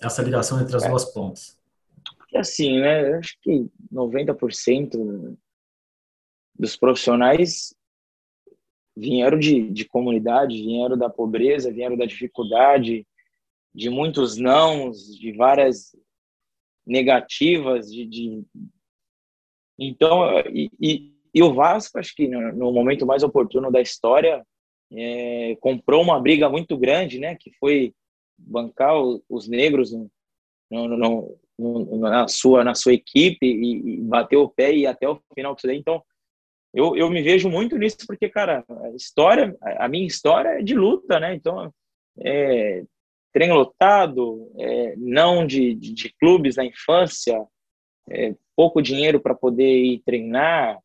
essa 0.00 0.22
ligação 0.22 0.60
entre 0.60 0.76
as 0.76 0.84
é. 0.84 0.88
duas 0.88 1.04
pontas. 1.06 1.58
Assim, 2.34 2.80
né? 2.80 3.14
Acho 3.14 3.36
que 3.40 3.68
90% 3.92 5.36
dos 6.58 6.76
profissionais 6.76 7.74
vieram 8.96 9.38
de, 9.38 9.70
de 9.70 9.84
comunidade, 9.84 10.62
vieram 10.62 10.96
da 10.96 11.10
pobreza, 11.10 11.72
vieram 11.72 11.96
da 11.96 12.06
dificuldade, 12.06 13.06
de 13.74 13.90
muitos 13.90 14.36
nãos, 14.36 15.18
de 15.18 15.32
várias 15.32 15.96
negativas, 16.86 17.90
de, 17.90 18.06
de... 18.06 18.44
então 19.78 20.38
e, 20.52 20.70
e, 20.80 21.12
e, 21.34 21.42
o 21.42 21.54
Vasco 21.54 21.98
acho 21.98 22.14
que 22.14 22.28
no, 22.28 22.52
no, 22.52 22.72
momento 22.72 23.06
mais 23.06 23.22
oportuno 23.22 23.72
da 23.72 23.80
história 23.80 24.46
é, 24.92 25.56
comprou 25.60 26.02
uma 26.02 26.20
briga 26.20 26.48
muito 26.48 26.76
grande, 26.76 27.18
né, 27.18 27.36
que 27.36 27.50
foi 27.58 27.94
bancar 28.38 28.94
os 29.28 29.48
negros 29.48 29.92
no, 29.92 30.10
no, 30.70 31.38
no, 31.58 31.98
na 31.98 32.28
sua 32.28 32.64
na 32.64 32.74
sua 32.74 32.92
equipe 32.92 33.46
e, 33.46 33.94
e 33.94 34.00
bater 34.00 34.36
o 34.36 34.48
pé 34.48 34.72
e 34.72 34.80
ir 34.80 34.86
até 34.86 35.08
o 35.08 35.20
final 35.34 35.54
disso. 35.54 35.70
Então 35.70 36.02
eu, 36.74 36.96
eu 36.96 37.08
me 37.08 37.22
vejo 37.22 37.48
muito 37.48 37.78
nisso 37.78 37.98
porque, 38.04 38.28
cara, 38.28 38.64
a 38.68 38.90
história, 38.90 39.56
a 39.78 39.88
minha 39.88 40.06
história 40.06 40.58
é 40.58 40.62
de 40.62 40.74
luta, 40.74 41.20
né? 41.20 41.32
Então, 41.32 41.72
é, 42.18 42.82
treino 43.32 43.54
lotado, 43.54 44.50
é, 44.58 44.96
não 44.96 45.46
de, 45.46 45.72
de, 45.76 45.94
de, 45.94 46.12
clubes 46.14 46.56
na 46.56 46.64
infância, 46.64 47.40
é, 48.10 48.34
pouco 48.56 48.82
dinheiro 48.82 49.20
para 49.20 49.36
poder 49.36 49.84
ir 49.84 50.02
treinar, 50.04 50.80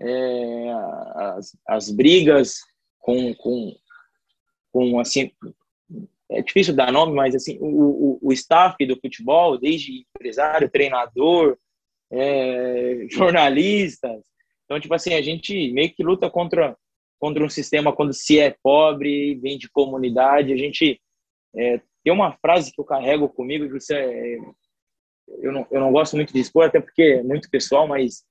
é, 0.00 0.70
as, 1.14 1.56
as 1.68 1.90
brigas 1.90 2.58
com, 2.98 3.32
com, 3.34 3.72
com, 4.72 4.98
assim, 4.98 5.30
é 6.30 6.42
difícil 6.42 6.74
dar 6.74 6.92
nome, 6.92 7.12
mas 7.14 7.34
assim, 7.34 7.58
o, 7.60 7.66
o, 7.66 8.18
o 8.22 8.32
staff 8.32 8.76
do 8.86 8.98
futebol, 9.00 9.58
desde 9.58 10.04
empresário, 10.16 10.70
treinador, 10.70 11.56
é, 12.10 13.06
jornalistas, 13.10 14.20
então, 14.70 14.78
tipo 14.78 14.94
assim, 14.94 15.14
a 15.14 15.20
gente 15.20 15.72
meio 15.72 15.92
que 15.92 16.04
luta 16.04 16.30
contra, 16.30 16.76
contra 17.18 17.44
um 17.44 17.48
sistema 17.48 17.92
quando 17.92 18.12
se 18.12 18.38
é 18.38 18.54
pobre, 18.62 19.34
vem 19.34 19.58
de 19.58 19.68
comunidade. 19.68 20.52
A 20.52 20.56
gente 20.56 21.00
é, 21.56 21.80
tem 22.04 22.12
uma 22.12 22.38
frase 22.38 22.72
que 22.72 22.80
eu 22.80 22.84
carrego 22.84 23.28
comigo, 23.28 23.66
que 23.66 23.80
você, 23.80 23.96
é, 23.96 24.38
eu, 25.40 25.50
não, 25.50 25.66
eu 25.72 25.80
não 25.80 25.90
gosto 25.90 26.14
muito 26.14 26.32
de 26.32 26.38
expor, 26.38 26.66
até 26.66 26.80
porque 26.80 27.02
é 27.02 27.22
muito 27.24 27.50
pessoal, 27.50 27.88
mas 27.88 28.22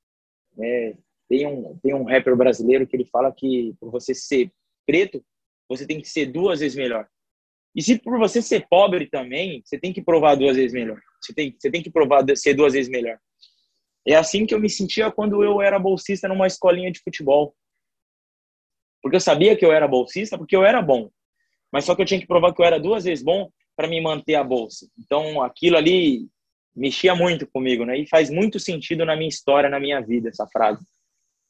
é, 0.57 0.95
tem, 1.27 1.45
um, 1.45 1.77
tem 1.83 1.93
um 1.93 2.05
rapper 2.05 2.37
brasileiro 2.37 2.87
que 2.87 2.95
ele 2.95 3.05
fala 3.11 3.33
que 3.33 3.75
por 3.77 3.91
você 3.91 4.15
ser 4.15 4.49
preto, 4.87 5.21
você 5.67 5.85
tem 5.85 5.99
que 5.99 6.07
ser 6.07 6.27
duas 6.27 6.61
vezes 6.61 6.77
melhor. 6.77 7.05
E 7.75 7.81
se 7.81 7.99
por 7.99 8.17
você 8.17 8.41
ser 8.41 8.67
pobre 8.67 9.07
também, 9.07 9.61
você 9.63 9.77
tem 9.77 9.93
que 9.93 10.01
provar 10.01 10.35
duas 10.35 10.55
vezes 10.55 10.73
melhor. 10.73 10.99
Você 11.21 11.33
tem, 11.33 11.55
você 11.57 11.69
tem 11.69 11.83
que 11.83 11.89
provar 11.89 12.25
ser 12.35 12.53
duas 12.53 12.73
vezes 12.73 12.89
melhor. 12.89 13.19
É 14.07 14.15
assim 14.15 14.45
que 14.45 14.53
eu 14.53 14.59
me 14.59 14.69
sentia 14.69 15.11
quando 15.11 15.43
eu 15.43 15.61
era 15.61 15.77
bolsista 15.77 16.27
numa 16.27 16.47
escolinha 16.47 16.91
de 16.91 16.99
futebol. 16.99 17.55
Porque 19.01 19.15
eu 19.15 19.21
sabia 19.21 19.55
que 19.55 19.65
eu 19.65 19.71
era 19.71 19.87
bolsista, 19.87 20.37
porque 20.37 20.55
eu 20.55 20.63
era 20.63 20.81
bom. 20.81 21.09
Mas 21.71 21.85
só 21.85 21.95
que 21.95 22.01
eu 22.01 22.05
tinha 22.05 22.19
que 22.19 22.27
provar 22.27 22.53
que 22.53 22.61
eu 22.61 22.65
era 22.65 22.79
duas 22.79 23.03
vezes 23.03 23.23
bom 23.23 23.49
para 23.75 23.87
me 23.87 24.01
manter 24.01 24.35
a 24.35 24.43
bolsa. 24.43 24.89
Então, 24.97 25.41
aquilo 25.41 25.77
ali 25.77 26.27
mexia 26.75 27.15
muito 27.15 27.47
comigo, 27.47 27.85
né? 27.85 27.97
E 27.97 28.07
faz 28.07 28.29
muito 28.29 28.59
sentido 28.59 29.05
na 29.05 29.15
minha 29.15 29.29
história, 29.29 29.69
na 29.69 29.79
minha 29.79 30.01
vida, 30.01 30.29
essa 30.29 30.47
frase. 30.47 30.83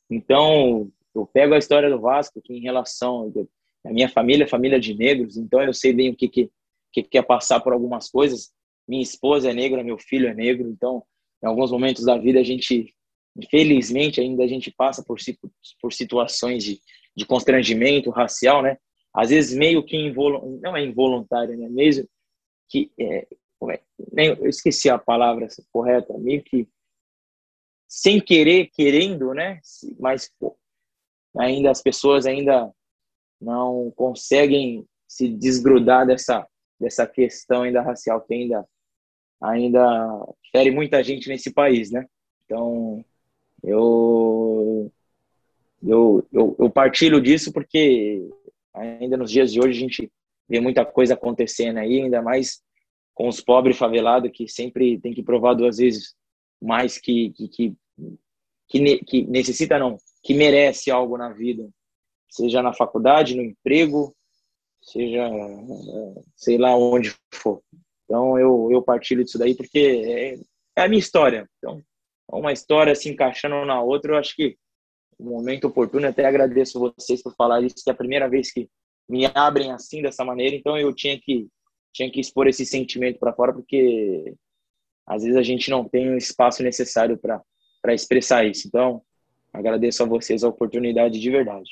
Então, 0.10 0.92
eu 1.16 1.26
pego 1.26 1.54
a 1.54 1.58
história 1.58 1.90
do 1.90 2.00
Vasco 2.00 2.42
que 2.42 2.54
em 2.54 2.62
relação 2.62 3.32
a 3.86 3.92
minha 3.92 4.10
família, 4.10 4.48
família 4.48 4.80
de 4.80 4.94
negros, 4.94 5.38
então 5.38 5.62
eu 5.62 5.74
sei 5.74 5.94
bem 5.94 6.10
o 6.10 6.16
que 6.16 6.28
que, 6.28 7.04
que 7.04 7.18
é 7.18 7.22
passar 7.22 7.60
por 7.60 7.74
algumas 7.74 8.10
coisas. 8.10 8.52
Minha 8.88 9.04
esposa 9.04 9.52
é 9.52 9.54
negra, 9.54 9.84
meu 9.84 9.98
filho 9.98 10.28
é 10.28 10.34
negro, 10.34 10.68
então 10.70 11.04
em 11.44 11.48
alguns 11.48 11.72
momentos 11.72 12.04
da 12.04 12.18
vida 12.18 12.40
a 12.40 12.44
gente, 12.44 12.94
infelizmente, 13.38 14.20
ainda 14.20 14.44
a 14.44 14.48
gente 14.48 14.72
passa 14.72 15.04
por, 15.04 15.18
por 15.82 15.94
situações 15.94 16.64
de, 16.64 16.82
de 17.16 17.26
constrangimento 17.26 18.10
racial, 18.10 18.62
né? 18.62 18.78
Às 19.14 19.30
vezes 19.30 19.58
meio 19.58 19.84
que 19.84 19.96
involuntário, 19.96 20.60
não 20.62 20.78
é 20.78 20.84
involuntário, 20.84 21.58
né? 21.58 21.70
Mesmo 21.70 22.08
que, 22.68 22.92
é, 23.00 23.28
é, 24.18 24.30
eu 24.40 24.48
esqueci 24.48 24.90
a 24.90 24.98
palavra 24.98 25.48
correta, 25.72 26.18
meio 26.18 26.44
que 26.44 26.68
sem 27.88 28.20
querer, 28.20 28.68
querendo, 28.68 29.34
né? 29.34 29.60
Mas 30.00 30.32
pô, 30.40 30.58
ainda 31.38 31.72
as 31.72 31.82
pessoas 31.82 32.26
ainda 32.26 32.72
não 33.42 33.92
conseguem 33.96 34.86
se 35.08 35.28
desgrudar 35.28 36.06
dessa 36.06 36.48
dessa 36.80 37.06
questão 37.06 37.64
ainda 37.64 37.82
racial 37.82 38.22
que 38.22 38.34
ainda 38.34 38.66
ainda 39.42 40.26
fere 40.52 40.72
muita 40.72 41.04
gente 41.04 41.28
nesse 41.30 41.52
país, 41.52 41.92
né? 41.92 42.06
Então, 42.46 43.04
eu, 43.64 44.92
eu, 45.82 46.28
eu, 46.32 46.56
eu 46.60 46.70
partilho 46.70 47.22
disso 47.22 47.52
porque 47.52 48.28
ainda 48.74 49.18
nos 49.18 49.32
dias 49.32 49.52
de 49.52 49.60
hoje 49.60 49.78
a 49.78 49.82
gente 49.82 50.12
vê 50.48 50.60
muita 50.60 50.86
coisa 50.86 51.14
acontecendo 51.14 51.78
aí, 51.78 52.02
ainda 52.02 52.22
mais 52.22 52.62
com 53.14 53.28
os 53.28 53.40
pobres 53.40 53.78
favelados 53.78 54.32
que 54.34 54.48
sempre 54.48 55.00
tem 55.00 55.14
que 55.14 55.24
provar 55.24 55.54
duas 55.54 55.78
vezes 55.78 56.16
mais 56.62 56.98
que, 56.98 57.32
que, 57.32 57.48
que, 57.48 57.76
que, 58.68 58.98
que 59.04 59.22
necessita, 59.28 59.78
não, 59.78 59.98
que 60.24 60.34
merece 60.34 60.92
algo 60.92 61.18
na 61.18 61.30
vida, 61.32 61.70
seja 62.30 62.62
na 62.62 62.74
faculdade, 62.74 63.36
no 63.36 63.42
emprego, 63.42 64.16
seja 64.82 65.30
sei 66.36 66.58
lá 66.58 66.76
onde 66.76 67.14
for. 67.34 67.62
Então 68.06 68.40
eu, 68.40 68.70
eu 68.72 68.82
partilho 68.82 69.24
disso 69.24 69.38
daí 69.38 69.56
porque 69.56 69.80
é, 69.80 70.40
é 70.76 70.84
a 70.84 70.88
minha 70.88 71.00
história. 71.00 71.50
Então, 71.58 71.82
uma 72.32 72.54
história 72.54 72.96
se 72.96 73.10
encaixando 73.10 73.66
na 73.66 73.82
outra, 73.82 74.14
eu 74.14 74.18
acho 74.18 74.36
que 74.36 74.58
o 75.18 75.26
momento 75.26 75.66
oportuno, 75.66 76.08
até 76.08 76.26
agradeço 76.26 76.80
vocês 76.80 77.22
por 77.22 77.36
falar 77.36 77.62
isso, 77.62 77.84
que 77.84 77.90
é 77.90 77.94
a 77.94 77.98
primeira 77.98 78.30
vez 78.30 78.52
que 78.52 78.70
me 79.08 79.26
abrem 79.34 79.72
assim, 79.72 80.02
dessa 80.02 80.24
maneira, 80.24 80.56
então 80.56 80.78
eu 80.78 80.94
tinha 80.94 81.20
que, 81.20 81.48
tinha 81.92 82.10
que 82.12 82.20
expor 82.20 82.48
esse 82.48 82.66
sentimento 82.66 83.20
para 83.20 83.34
fora, 83.34 83.52
porque 83.52 84.34
às 85.06 85.24
vezes 85.24 85.36
a 85.36 85.42
gente 85.42 85.70
não 85.72 85.84
tem 85.84 86.10
o 86.10 86.18
espaço 86.18 86.62
necessário 86.62 87.18
para 87.18 87.94
expressar 87.94 88.46
isso. 88.46 88.68
Então, 88.68 89.02
agradeço 89.52 90.04
a 90.04 90.06
vocês 90.06 90.44
a 90.44 90.48
oportunidade 90.48 91.20
de 91.20 91.32
verdade. 91.32 91.72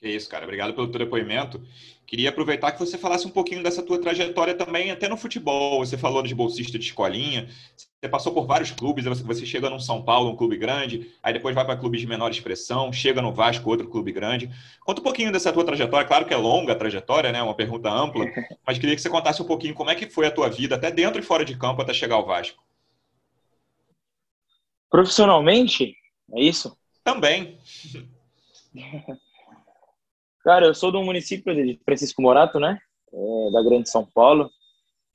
Que 0.00 0.08
isso, 0.08 0.30
cara. 0.30 0.44
Obrigado 0.44 0.72
pelo 0.72 0.88
teu 0.88 0.98
depoimento. 0.98 1.60
Queria 2.06 2.30
aproveitar 2.30 2.72
que 2.72 2.78
você 2.78 2.96
falasse 2.96 3.26
um 3.26 3.30
pouquinho 3.30 3.62
dessa 3.62 3.82
tua 3.82 4.00
trajetória 4.00 4.54
também, 4.54 4.90
até 4.90 5.08
no 5.08 5.16
futebol. 5.16 5.84
Você 5.84 5.98
falou 5.98 6.22
de 6.22 6.34
bolsista 6.34 6.78
de 6.78 6.86
escolinha, 6.86 7.48
você 7.76 8.08
passou 8.08 8.32
por 8.32 8.46
vários 8.46 8.70
clubes, 8.70 9.04
você 9.04 9.44
chega 9.44 9.68
no 9.68 9.78
São 9.78 10.02
Paulo, 10.02 10.30
um 10.30 10.36
clube 10.36 10.56
grande, 10.56 11.12
aí 11.22 11.34
depois 11.34 11.54
vai 11.54 11.66
para 11.66 11.76
clubes 11.76 12.00
de 12.00 12.06
menor 12.06 12.30
expressão, 12.30 12.90
chega 12.90 13.20
no 13.20 13.30
Vasco, 13.30 13.68
outro 13.68 13.86
clube 13.88 14.10
grande. 14.10 14.50
Conta 14.80 15.02
um 15.02 15.04
pouquinho 15.04 15.30
dessa 15.30 15.52
tua 15.52 15.64
trajetória. 15.64 16.08
Claro 16.08 16.24
que 16.24 16.32
é 16.32 16.36
longa 16.36 16.72
a 16.72 16.76
trajetória, 16.76 17.30
né? 17.30 17.42
Uma 17.42 17.54
pergunta 17.54 17.90
ampla, 17.90 18.24
mas 18.66 18.78
queria 18.78 18.96
que 18.96 19.02
você 19.02 19.10
contasse 19.10 19.42
um 19.42 19.46
pouquinho 19.46 19.74
como 19.74 19.90
é 19.90 19.94
que 19.94 20.08
foi 20.08 20.26
a 20.26 20.30
tua 20.30 20.48
vida, 20.48 20.76
até 20.76 20.90
dentro 20.90 21.20
e 21.20 21.22
fora 21.22 21.44
de 21.44 21.56
campo, 21.58 21.82
até 21.82 21.92
chegar 21.92 22.14
ao 22.14 22.24
Vasco. 22.24 22.60
Profissionalmente, 24.90 25.94
é 26.32 26.42
isso? 26.42 26.74
Também. 27.04 27.58
Cara, 30.50 30.66
eu 30.66 30.74
sou 30.74 30.90
do 30.90 31.00
município 31.00 31.54
de 31.54 31.78
Francisco 31.84 32.20
Morato, 32.20 32.58
né? 32.58 32.76
É, 33.14 33.50
da 33.52 33.62
Grande 33.62 33.88
São 33.88 34.04
Paulo. 34.04 34.50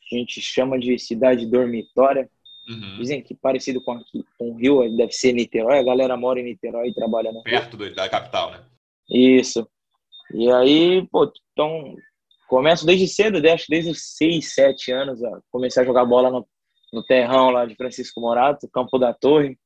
A 0.10 0.15
gente 0.15 0.39
chama 0.39 0.80
de 0.80 0.98
cidade 0.98 1.46
dormitória. 1.46 2.30
Uhum. 2.70 2.96
Dizem 3.00 3.22
que 3.22 3.36
parecido 3.36 3.82
com, 3.82 3.92
aqui, 3.92 4.24
com 4.39 4.51
o 4.51 4.56
Rio, 4.56 4.96
deve 4.96 5.12
ser 5.12 5.34
Niterói. 5.34 5.80
A 5.80 5.84
galera 5.84 6.15
mora 6.15 6.39
em 6.39 6.46
Niterói 6.46 6.88
e 6.88 6.94
trabalha 6.94 7.34
no 7.34 7.44
Perto 7.44 7.75
do, 7.75 7.94
da 7.94 8.08
capital, 8.08 8.51
né? 8.51 8.63
Isso. 9.10 9.68
E 10.34 10.50
aí, 10.50 11.06
pô, 11.12 11.30
então, 11.51 11.98
começo 12.48 12.86
desde 12.86 13.06
cedo, 13.06 13.42
desde, 13.42 13.65
desde 13.68 13.92
os 13.92 14.15
6, 14.15 14.54
7 14.54 14.92
anos, 14.94 15.22
ó, 15.22 15.42
comecei 15.51 15.84
a 15.84 15.86
jogar 15.86 16.06
bola 16.06 16.32
no, 16.32 16.48
no 16.94 17.04
terrão 17.04 17.50
lá 17.50 17.65
de 17.65 17.75
Francisco 17.75 18.22
Morato, 18.22 18.70
Campo 18.70 18.98
da 18.98 19.13
Torre, 19.13 19.60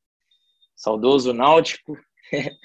saudoso 0.75 1.31
Náutico. 1.31 1.95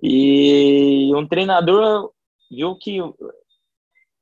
E 0.00 1.10
um 1.12 1.26
treinador 1.26 2.12
viu 2.50 2.76
que 2.76 2.98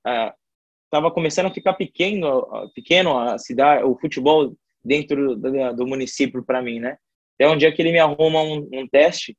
estava 0.04 1.09
é, 1.09 1.11
começando 1.12 1.47
a 1.47 1.54
ficar 1.54 1.75
pequeno, 1.75 2.47
pequeno 2.75 3.18
a 3.18 3.38
cidade, 3.38 3.85
o 3.85 3.97
futebol 3.99 4.56
dentro 4.85 5.37
do, 5.37 5.75
do 5.75 5.87
município 5.87 6.45
para 6.45 6.62
mim, 6.62 6.78
né? 6.78 6.99
Até 7.35 7.50
um 7.50 7.56
dia 7.56 7.73
que 7.73 7.83
ele 7.83 7.92
me 7.92 7.99
arruma 7.99 8.42
um, 8.42 8.68
um 8.73 8.88
teste 8.88 9.37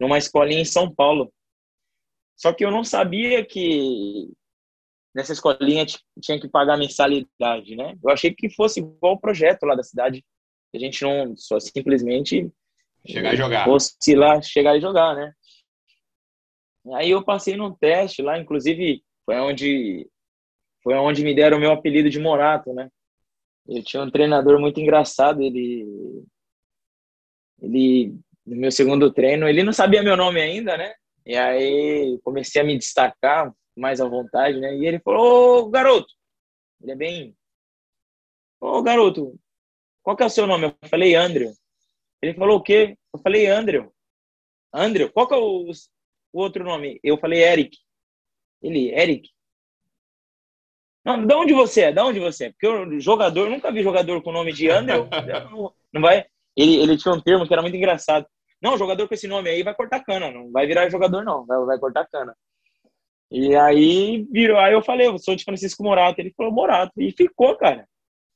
numa 0.00 0.18
escolinha 0.18 0.60
em 0.60 0.64
São 0.64 0.92
Paulo. 0.92 1.32
Só 2.36 2.52
que 2.52 2.64
eu 2.64 2.70
não 2.70 2.82
sabia 2.82 3.44
que 3.44 4.30
nessa 5.14 5.32
escolinha 5.32 5.86
tinha 6.20 6.40
que 6.40 6.48
pagar 6.48 6.76
mensalidade, 6.76 7.76
né? 7.76 7.96
Eu 8.02 8.10
achei 8.10 8.34
que 8.34 8.50
fosse 8.50 8.80
igual 8.80 9.14
o 9.14 9.20
projeto 9.20 9.64
lá 9.64 9.74
da 9.74 9.82
cidade. 9.82 10.24
A 10.74 10.78
gente 10.78 11.02
não 11.02 11.36
só 11.36 11.60
simplesmente 11.60 12.50
chegar 13.06 13.34
e 13.34 13.36
jogar. 13.36 13.64
Fosse 13.64 14.14
lá 14.14 14.42
chegar 14.42 14.76
e 14.76 14.80
jogar, 14.80 15.14
né? 15.14 15.32
Aí 16.92 17.10
eu 17.10 17.24
passei 17.24 17.56
num 17.56 17.74
teste 17.74 18.20
lá, 18.22 18.38
inclusive 18.38 19.02
foi 19.24 19.36
onde 19.40 20.08
foi 20.82 20.94
onde 20.94 21.24
me 21.24 21.34
deram 21.34 21.56
o 21.56 21.60
meu 21.60 21.72
apelido 21.72 22.10
de 22.10 22.20
Morato, 22.20 22.74
né? 22.74 22.90
Eu 23.66 23.82
tinha 23.82 24.02
um 24.02 24.10
treinador 24.10 24.60
muito 24.60 24.80
engraçado, 24.80 25.42
ele 25.42 25.86
ele 27.62 28.18
no 28.44 28.56
meu 28.56 28.70
segundo 28.70 29.10
treino, 29.12 29.48
ele 29.48 29.62
não 29.62 29.72
sabia 29.72 30.02
meu 30.02 30.16
nome 30.16 30.40
ainda, 30.40 30.76
né? 30.76 30.94
E 31.24 31.34
aí 31.36 32.20
comecei 32.22 32.60
a 32.60 32.64
me 32.64 32.76
destacar 32.76 33.50
mais 33.74 34.00
à 34.00 34.06
vontade, 34.06 34.60
né? 34.60 34.76
E 34.76 34.86
ele 34.86 35.00
falou: 35.00 35.66
"Ô, 35.66 35.70
garoto". 35.70 36.12
Ele 36.82 36.92
é 36.92 36.96
bem 36.96 37.36
Ô, 38.60 38.82
garoto, 38.82 39.38
qual 40.02 40.16
que 40.16 40.22
é 40.22 40.26
o 40.26 40.30
seu 40.30 40.46
nome? 40.46 40.66
Eu 40.66 40.88
falei: 40.88 41.14
"André". 41.14 41.52
Ele 42.22 42.34
falou: 42.34 42.58
"O 42.58 42.62
quê?" 42.62 42.96
Eu 43.12 43.20
falei: 43.20 43.46
"André". 43.46 43.88
André, 44.72 45.08
qual 45.08 45.28
que 45.28 45.34
é 45.34 45.36
o 45.36 45.70
o 46.34 46.40
outro 46.40 46.64
nome. 46.64 46.98
Eu 47.02 47.16
falei 47.16 47.44
Eric. 47.44 47.78
Ele, 48.60 48.90
Eric. 48.92 49.30
Não, 51.04 51.24
de 51.24 51.34
onde 51.34 51.54
você 51.54 51.82
é? 51.82 51.92
De 51.92 52.00
onde 52.00 52.18
você 52.18 52.46
é? 52.46 52.50
Porque 52.50 52.66
o 52.66 53.00
jogador, 53.00 53.48
nunca 53.48 53.70
vi 53.70 53.82
jogador 53.82 54.20
com 54.22 54.30
o 54.30 54.32
nome 54.32 54.52
de 54.52 54.68
André. 54.68 54.96
não, 54.98 55.72
não 55.92 56.02
vai. 56.02 56.26
Ele, 56.56 56.76
ele 56.76 56.96
tinha 56.96 57.14
um 57.14 57.20
termo 57.20 57.46
que 57.46 57.52
era 57.52 57.62
muito 57.62 57.76
engraçado. 57.76 58.26
Não, 58.60 58.76
jogador 58.76 59.06
com 59.06 59.14
esse 59.14 59.28
nome 59.28 59.48
aí 59.48 59.62
vai 59.62 59.74
cortar 59.74 60.02
cana, 60.02 60.30
não 60.30 60.50
vai 60.50 60.66
virar 60.66 60.88
jogador, 60.88 61.22
não, 61.22 61.44
vai, 61.44 61.64
vai 61.66 61.78
cortar 61.78 62.06
cana. 62.06 62.34
E 63.30 63.54
aí 63.54 64.26
virou, 64.30 64.58
aí 64.58 64.72
eu 64.72 64.82
falei, 64.82 65.06
eu 65.06 65.18
sou 65.18 65.36
de 65.36 65.44
Francisco 65.44 65.84
Morato. 65.84 66.20
Ele 66.20 66.32
falou, 66.36 66.52
Morato. 66.52 66.92
E 67.00 67.12
ficou, 67.12 67.56
cara. 67.56 67.86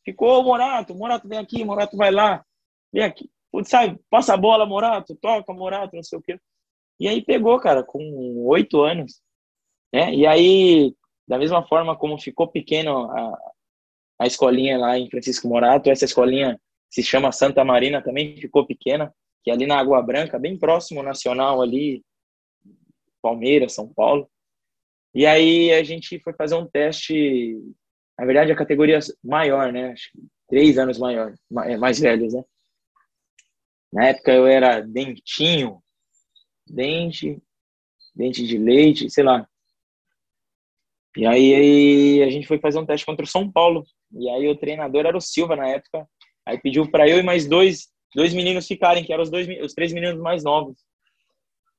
Ficou 0.04 0.42
Morato, 0.44 0.94
Morato 0.94 1.28
vem 1.28 1.38
aqui, 1.38 1.64
Morato 1.64 1.96
vai 1.96 2.10
lá, 2.10 2.44
vem 2.92 3.02
aqui. 3.02 3.28
Putz, 3.50 3.70
sabe, 3.70 3.98
passa 4.10 4.34
a 4.34 4.36
bola, 4.36 4.66
Morato, 4.66 5.16
toca, 5.16 5.52
Morato, 5.52 5.96
não 5.96 6.02
sei 6.02 6.18
o 6.18 6.22
quê. 6.22 6.38
E 6.98 7.06
aí 7.08 7.22
pegou, 7.22 7.58
cara, 7.60 7.82
com 7.82 8.46
oito 8.46 8.82
anos. 8.82 9.20
Né? 9.92 10.14
E 10.14 10.26
aí, 10.26 10.94
da 11.26 11.38
mesma 11.38 11.66
forma 11.66 11.96
como 11.96 12.18
ficou 12.18 12.48
pequeno 12.48 13.10
a, 13.10 13.38
a 14.20 14.26
escolinha 14.26 14.78
lá 14.78 14.98
em 14.98 15.08
Francisco 15.08 15.48
Morato, 15.48 15.90
essa 15.90 16.04
escolinha 16.04 16.60
se 16.90 17.02
chama 17.02 17.32
Santa 17.32 17.64
Marina, 17.64 18.02
também 18.02 18.36
ficou 18.36 18.66
pequena, 18.66 19.14
que 19.44 19.50
é 19.50 19.54
ali 19.54 19.66
na 19.66 19.78
Água 19.78 20.02
Branca, 20.02 20.38
bem 20.38 20.58
próximo 20.58 21.02
Nacional 21.02 21.62
ali, 21.62 22.02
Palmeiras, 23.22 23.74
São 23.74 23.92
Paulo. 23.92 24.28
E 25.14 25.26
aí 25.26 25.72
a 25.72 25.82
gente 25.82 26.18
foi 26.20 26.32
fazer 26.32 26.54
um 26.54 26.66
teste, 26.66 27.58
na 28.18 28.24
verdade 28.24 28.52
a 28.52 28.56
categoria 28.56 28.98
maior, 29.22 29.72
né? 29.72 29.92
Acho 29.92 30.10
que 30.12 30.18
três 30.48 30.78
anos 30.78 30.98
maior, 30.98 31.34
mais 31.50 31.98
velhos, 31.98 32.34
né? 32.34 32.42
Na 33.92 34.08
época 34.08 34.32
eu 34.32 34.46
era 34.46 34.80
dentinho, 34.80 35.82
dente, 36.72 37.40
dente 38.14 38.46
de 38.46 38.58
leite, 38.58 39.10
sei 39.10 39.24
lá. 39.24 39.46
E 41.16 41.26
aí, 41.26 41.54
aí 41.54 42.22
a 42.22 42.30
gente 42.30 42.46
foi 42.46 42.58
fazer 42.58 42.78
um 42.78 42.86
teste 42.86 43.04
contra 43.04 43.24
o 43.24 43.28
São 43.28 43.50
Paulo. 43.50 43.84
E 44.12 44.28
aí 44.30 44.48
o 44.48 44.56
treinador 44.56 45.06
era 45.06 45.16
o 45.16 45.20
Silva 45.20 45.56
na 45.56 45.68
época. 45.68 46.08
Aí 46.46 46.58
pediu 46.58 46.90
para 46.90 47.08
eu 47.08 47.18
e 47.18 47.22
mais 47.22 47.46
dois, 47.46 47.88
dois 48.14 48.32
meninos 48.32 48.66
ficarem, 48.66 49.04
que 49.04 49.12
eram 49.12 49.22
os, 49.22 49.30
dois, 49.30 49.48
os 49.62 49.74
três 49.74 49.92
meninos 49.92 50.20
mais 50.20 50.44
novos. 50.44 50.76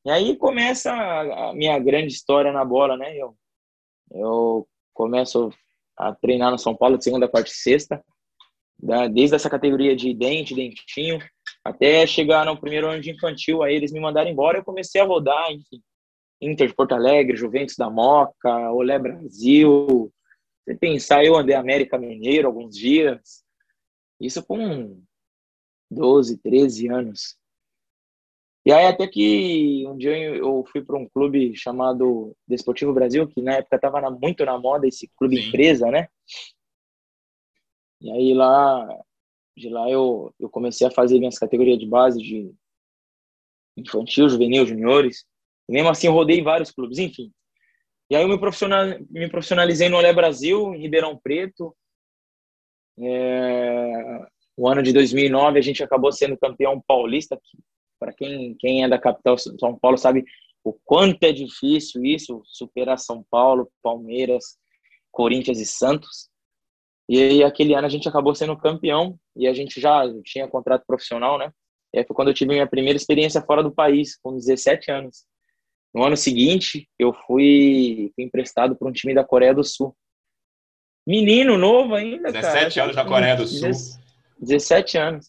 E 0.05 0.12
aí 0.12 0.36
começa 0.38 0.91
a 0.91 1.53
minha 1.53 1.77
grande 1.79 2.13
história 2.13 2.51
na 2.51 2.63
bola, 2.63 2.96
né? 2.98 3.15
Eu, 3.17 3.36
eu 4.12 4.67
começo 4.93 5.51
a 5.98 6.13
treinar 6.13 6.51
no 6.51 6.58
São 6.58 6.75
Paulo 6.75 6.98
de 6.98 7.03
segunda, 7.03 7.27
quarta 7.27 7.50
e 7.50 7.53
sexta, 7.53 8.03
desde 9.12 9.36
essa 9.36 9.50
categoria 9.50 9.96
de 9.96 10.13
dente, 10.13 10.55
dentinho, 10.55 11.19
até 11.70 12.06
chegar 12.06 12.46
no 12.46 12.60
primeiro 12.60 12.88
ano 12.88 13.02
de 13.02 13.12
infantil, 13.12 13.64
aí 13.64 13.76
eles 13.76 13.92
me 13.92 14.00
mandaram 14.00 14.30
embora, 14.30 14.58
eu 14.58 14.64
comecei 14.64 15.00
a 15.00 15.06
rodar, 15.06 15.52
enfim, 15.52 15.82
Inter 16.42 16.68
de 16.68 16.74
Porto 16.74 16.94
Alegre, 16.94 17.36
Juventus 17.38 17.76
da 17.76 17.90
Moca, 17.90 18.72
Olé 18.72 18.98
Brasil, 18.98 20.12
você 20.66 20.76
pensar, 20.76 21.26
eu 21.26 21.36
andei 21.36 21.56
América 21.56 21.98
Mineiro 21.98 22.48
alguns 22.48 22.78
dias, 22.78 23.44
isso 24.20 24.44
com 24.44 25.02
12, 25.90 26.38
13 26.38 26.88
anos. 26.90 27.38
E 28.66 28.72
aí 28.72 28.86
até 28.86 29.08
que 29.08 29.84
um 29.88 29.98
dia 29.98 30.16
eu 30.16 30.64
fui 30.72 30.84
para 30.84 30.98
um 30.98 31.08
clube 31.08 31.56
chamado 31.56 32.36
Desportivo 32.48 32.94
Brasil, 32.94 33.28
que 33.28 33.42
na 33.42 33.56
época 33.56 33.78
estava 33.78 34.12
muito 34.12 34.46
na 34.46 34.60
moda 34.60 34.88
esse 34.88 35.10
clube 35.18 35.42
Sim. 35.42 35.48
empresa, 35.48 35.90
né? 35.90 36.08
E 38.02 38.12
aí 38.12 38.34
lá, 38.34 38.88
de 39.60 39.70
lá 39.70 39.89
eu, 39.89 40.34
eu 40.39 40.50
comecei 40.50 40.88
a 40.88 40.92
fazer 40.92 41.20
minhas 41.20 41.38
categorias 41.38 41.78
de 41.78 41.86
base 41.86 42.20
de 42.20 42.51
infantil, 43.78 44.30
juvenil, 44.30 44.66
juniores. 44.66 45.25
E 45.68 45.74
mesmo 45.74 45.89
assim 45.89 46.08
eu 46.08 46.13
rodei 46.13 46.42
vários 46.42 46.72
clubes, 46.72 46.98
enfim. 46.98 47.32
E 48.10 48.16
aí 48.16 48.24
eu 48.24 48.30
me, 48.30 48.39
profissional, 48.39 48.86
me 49.10 49.30
profissionalizei 49.30 49.89
no 49.89 49.98
Olé 49.98 50.12
Brasil, 50.13 50.74
em 50.74 50.82
Ribeirão 50.82 51.20
Preto. 51.22 51.75
É, 52.98 54.25
o 54.58 54.68
ano 54.68 54.82
de 54.82 54.92
2009 54.92 55.60
a 55.60 55.62
gente 55.62 55.84
acabou 55.84 56.12
sendo 56.12 56.38
campeão 56.38 56.82
paulista, 56.88 57.39
para 58.00 58.13
quem, 58.13 58.56
quem 58.56 58.84
é 58.84 58.89
da 58.89 58.98
capital 58.98 59.38
São 59.38 59.78
Paulo 59.78 59.98
sabe 59.98 60.24
o 60.63 60.74
quanto 60.74 61.24
é 61.24 61.32
difícil 61.32 62.04
isso, 62.04 62.42
superar 62.46 62.98
São 62.98 63.24
Paulo, 63.30 63.72
Palmeiras, 63.82 64.58
Corinthians 65.12 65.60
e 65.60 65.66
Santos. 65.66 66.28
E 67.10 67.20
aí, 67.20 67.44
aquele 67.44 67.74
ano 67.74 67.88
a 67.88 67.89
gente 67.89 68.08
acabou 68.08 68.36
sendo 68.36 68.56
campeão 68.56 69.20
e 69.36 69.48
a 69.48 69.54
gente 69.54 69.82
já 69.82 70.04
tinha 70.24 70.48
contrato 70.48 70.86
profissional, 70.86 71.40
né? 71.40 71.51
E 71.92 71.98
aí 71.98 72.05
foi 72.05 72.16
quando 72.16 72.27
eu 72.27 72.36
tive 72.36 72.53
minha 72.53 72.68
primeira 72.68 72.98
experiência 72.98 73.42
fora 73.42 73.64
do 73.64 73.72
país, 73.72 74.16
com 74.16 74.36
17 74.36 74.92
anos. 74.92 75.25
No 75.92 76.03
ano 76.03 76.16
seguinte, 76.16 76.88
eu 77.00 77.12
fui, 77.12 78.12
fui 78.14 78.24
emprestado 78.24 78.75
para 78.75 78.88
um 78.88 78.92
time 78.92 79.16
da 79.16 79.24
Coreia 79.24 79.55
do 79.55 79.64
Sul. 79.64 79.98
Menino 81.07 81.57
novo 81.57 81.96
ainda, 81.96 82.31
17 82.31 82.42
cara. 82.42 82.53
17 82.53 82.79
anos 82.79 82.96
na 82.96 83.05
Coreia 83.05 83.36
do 83.36 83.48
Sul. 83.48 83.72
17 84.40 84.98
anos. 85.00 85.27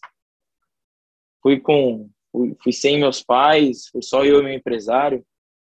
Fui 1.41 1.59
com 1.59 2.07
fui, 2.31 2.55
fui 2.61 2.71
sem 2.71 2.99
meus 2.99 3.23
pais, 3.23 3.87
fui 3.87 4.03
só 4.03 4.23
eu 4.23 4.39
e 4.39 4.43
meu 4.43 4.53
empresário, 4.53 5.25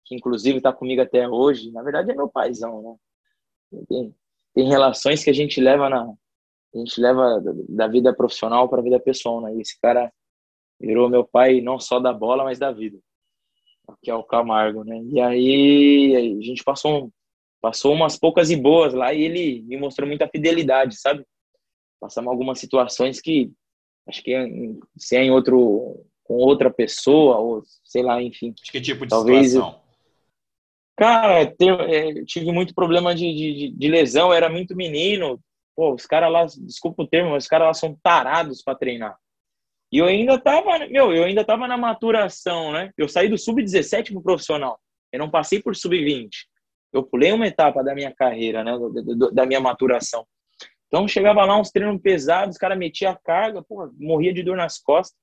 que 0.06 0.14
inclusive 0.14 0.56
está 0.56 0.72
comigo 0.72 1.02
até 1.02 1.28
hoje. 1.28 1.70
Na 1.70 1.82
verdade 1.82 2.10
é 2.10 2.14
meu 2.14 2.30
paizão, 2.30 2.98
né? 3.90 4.10
Tem, 4.58 4.68
relações 4.68 5.22
que 5.22 5.30
a 5.30 5.32
gente 5.32 5.60
leva 5.60 5.88
na 5.88 6.12
a 6.74 6.78
gente 6.78 7.00
leva 7.00 7.42
da 7.68 7.86
vida 7.86 8.14
profissional 8.14 8.68
para 8.68 8.80
a 8.80 8.82
vida 8.82 9.00
pessoal, 9.00 9.40
né? 9.40 9.54
E 9.54 9.60
esse 9.60 9.80
cara 9.80 10.12
virou 10.78 11.08
meu 11.08 11.24
pai 11.24 11.60
não 11.62 11.78
só 11.80 11.98
da 11.98 12.12
bola, 12.12 12.44
mas 12.44 12.58
da 12.58 12.70
vida, 12.70 12.98
que 14.02 14.10
é 14.10 14.14
o 14.14 14.22
Camargo, 14.22 14.84
né? 14.84 15.00
E 15.04 15.20
aí 15.20 16.38
a 16.40 16.44
gente 16.44 16.62
passou 16.62 17.10
passou 17.60 17.92
umas 17.92 18.18
poucas 18.18 18.50
e 18.50 18.56
boas 18.56 18.94
lá 18.94 19.12
e 19.12 19.22
ele 19.22 19.62
me 19.62 19.76
mostrou 19.76 20.06
muita 20.06 20.28
fidelidade, 20.28 21.00
sabe? 21.00 21.24
Passamos 22.00 22.30
algumas 22.30 22.58
situações 22.58 23.20
que 23.20 23.50
acho 24.06 24.22
que 24.22 24.34
se 24.96 25.16
é 25.16 25.24
em 25.24 25.30
outro 25.30 26.04
com 26.28 26.34
outra 26.34 26.70
pessoa, 26.70 27.38
ou 27.38 27.62
sei 27.82 28.02
lá, 28.02 28.22
enfim. 28.22 28.52
Que 28.70 28.80
tipo 28.80 29.06
de 29.06 29.10
talvez, 29.10 29.52
situação? 29.52 29.80
Cara, 30.98 31.54
eu, 31.60 31.80
é, 31.82 32.24
tive 32.24 32.50
muito 32.50 32.74
problema 32.74 33.14
de, 33.14 33.32
de, 33.32 33.70
de, 33.70 33.88
lesão, 33.88 34.34
era 34.34 34.48
muito 34.48 34.74
menino. 34.74 35.38
Pô, 35.76 35.94
os 35.94 36.04
caras 36.04 36.32
lá, 36.32 36.44
desculpa 36.44 37.04
o 37.04 37.06
termo, 37.06 37.30
mas 37.30 37.44
os 37.44 37.48
caras 37.48 37.68
lá 37.68 37.74
são 37.74 37.96
tarados 38.02 38.64
para 38.64 38.76
treinar. 38.76 39.16
E 39.92 39.98
eu 39.98 40.06
ainda 40.06 40.36
tava, 40.40 40.76
meu, 40.88 41.14
eu 41.14 41.22
ainda 41.22 41.44
tava 41.44 41.68
na 41.68 41.76
maturação, 41.76 42.72
né? 42.72 42.92
Eu 42.98 43.08
saí 43.08 43.28
do 43.28 43.38
sub-17 43.38 44.10
pro 44.10 44.20
profissional. 44.20 44.80
Eu 45.12 45.20
não 45.20 45.30
passei 45.30 45.62
por 45.62 45.76
sub-20. 45.76 46.30
Eu 46.92 47.04
pulei 47.04 47.30
uma 47.30 47.46
etapa 47.46 47.82
da 47.84 47.94
minha 47.94 48.12
carreira, 48.12 48.64
né? 48.64 48.72
Da 49.32 49.46
minha 49.46 49.60
maturação. 49.60 50.26
Então 50.88 51.06
chegava 51.06 51.44
lá 51.44 51.56
uns 51.56 51.70
treinos 51.70 52.02
pesados, 52.02 52.56
os 52.56 52.58
caras 52.58 52.76
metiam 52.76 53.12
a 53.12 53.16
carga, 53.16 53.62
porra, 53.62 53.88
morria 53.96 54.34
de 54.34 54.42
dor 54.42 54.56
nas 54.56 54.78
costas. 54.78 55.16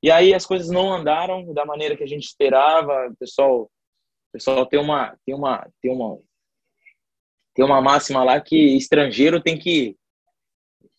E 0.00 0.08
aí 0.08 0.32
as 0.32 0.46
coisas 0.46 0.70
não 0.70 0.92
andaram 0.92 1.52
da 1.52 1.66
maneira 1.66 1.96
que 1.96 2.04
a 2.04 2.08
gente 2.08 2.24
esperava. 2.24 3.08
O 3.08 3.16
pessoal, 3.16 3.68
o 4.30 4.32
pessoal 4.32 4.64
tem 4.64 4.78
uma, 4.78 5.16
tem 5.26 5.34
uma, 5.34 5.68
tem 5.82 5.92
uma, 5.92 6.18
tem 7.52 7.64
uma 7.64 7.80
máxima 7.80 8.22
lá 8.22 8.40
que 8.40 8.76
estrangeiro 8.76 9.42
tem 9.42 9.58
que, 9.58 9.96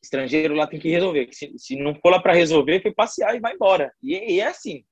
estrangeiro 0.03 0.53
lá 0.53 0.67
tem 0.67 0.79
que 0.79 0.89
resolver. 0.89 1.29
Se, 1.31 1.57
se 1.57 1.75
não 1.77 1.95
for 1.95 2.09
lá 2.09 2.21
para 2.21 2.33
resolver, 2.33 2.81
foi 2.81 2.93
passear 2.93 3.33
e 3.33 3.39
vai 3.39 3.53
embora. 3.53 3.93
E, 4.03 4.33
e, 4.33 4.39
é 4.41 4.47
assim. 4.47 4.83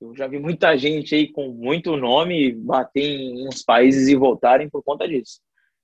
Eu 0.00 0.16
já 0.16 0.26
vi 0.26 0.38
muita 0.38 0.76
gente 0.76 1.14
aí 1.14 1.30
com 1.30 1.48
muito 1.48 1.96
nome 1.96 2.52
bater 2.52 3.04
em 3.04 3.46
uns 3.46 3.62
países 3.62 4.08
e 4.08 4.16
voltarem 4.16 4.70
por 4.70 4.82
conta 4.82 5.06
disso. 5.06 5.40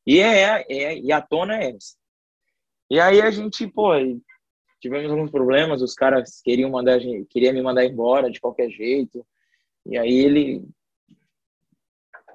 E 0.07 0.19
é, 0.19 0.65
é 0.67 0.99
e 0.99 1.13
a 1.13 1.21
tona 1.21 1.59
é 1.59 1.73
essa. 1.73 1.95
E 2.91 2.99
aí 2.99 3.21
a 3.21 3.31
gente, 3.31 3.67
pô, 3.69 3.93
tivemos 4.81 5.13
alguns 5.13 5.31
problemas, 5.31 5.83
os 5.83 5.95
caras 5.95 6.41
queriam 6.43 6.71
mandar 6.71 6.99
queria 7.29 7.53
me 7.53 7.63
mandar 7.63 7.85
embora 7.85 8.31
de 8.31 8.41
qualquer 8.41 8.71
jeito. 8.71 9.25
E 9.87 9.99
aí 9.99 10.19
ele 10.19 10.65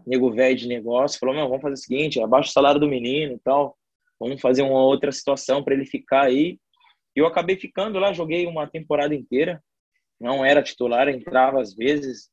nego 0.06 0.32
velho 0.32 0.56
de 0.56 0.68
negócio, 0.68 1.20
falou: 1.20 1.36
"Meu, 1.36 1.48
vamos 1.48 1.62
fazer 1.62 1.74
o 1.74 1.78
seguinte, 1.78 2.22
abaixa 2.22 2.50
o 2.50 2.54
salário 2.54 2.80
do 2.80 2.88
menino 2.88 3.34
e 3.34 3.40
tal. 3.40 3.78
Vamos 4.20 4.42
fazer 4.42 4.62
uma 4.62 4.82
outra 4.82 5.12
situação 5.12 5.64
para 5.64 5.74
ele 5.74 5.86
ficar 5.86 6.24
aí". 6.24 6.60
E 7.16 7.20
eu 7.20 7.26
acabei 7.26 7.56
ficando 7.58 8.00
lá, 8.00 8.14
joguei 8.14 8.46
uma 8.46 8.68
temporada 8.68 9.16
inteira. 9.16 9.64
Não 10.20 10.46
era 10.46 10.64
titular, 10.64 11.08
entrava 11.10 11.62
às 11.62 11.74
vezes, 11.76 12.30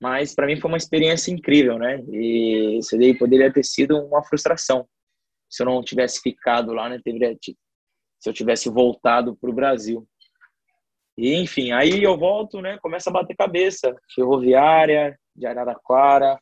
mas 0.00 0.34
para 0.34 0.46
mim 0.46 0.58
foi 0.58 0.70
uma 0.70 0.76
experiência 0.76 1.30
incrível, 1.30 1.78
né? 1.78 2.02
E 2.10 2.78
isso 2.78 2.96
daí 2.96 3.16
poderia 3.16 3.52
ter 3.52 3.64
sido 3.64 3.98
uma 4.06 4.22
frustração 4.24 4.88
se 5.48 5.62
eu 5.62 5.66
não 5.66 5.82
tivesse 5.82 6.20
ficado 6.20 6.72
lá, 6.72 6.88
né? 6.88 6.98
Se 8.18 8.28
eu 8.28 8.32
tivesse 8.32 8.70
voltado 8.70 9.36
para 9.36 9.50
o 9.50 9.54
Brasil. 9.54 10.06
E, 11.18 11.34
enfim, 11.34 11.72
aí 11.72 12.02
eu 12.02 12.16
volto, 12.16 12.62
né? 12.62 12.78
Começa 12.80 13.10
a 13.10 13.12
bater 13.12 13.36
cabeça. 13.36 13.94
Ferroviária, 14.14 15.18
de 15.36 15.46
Araraquara. 15.46 16.40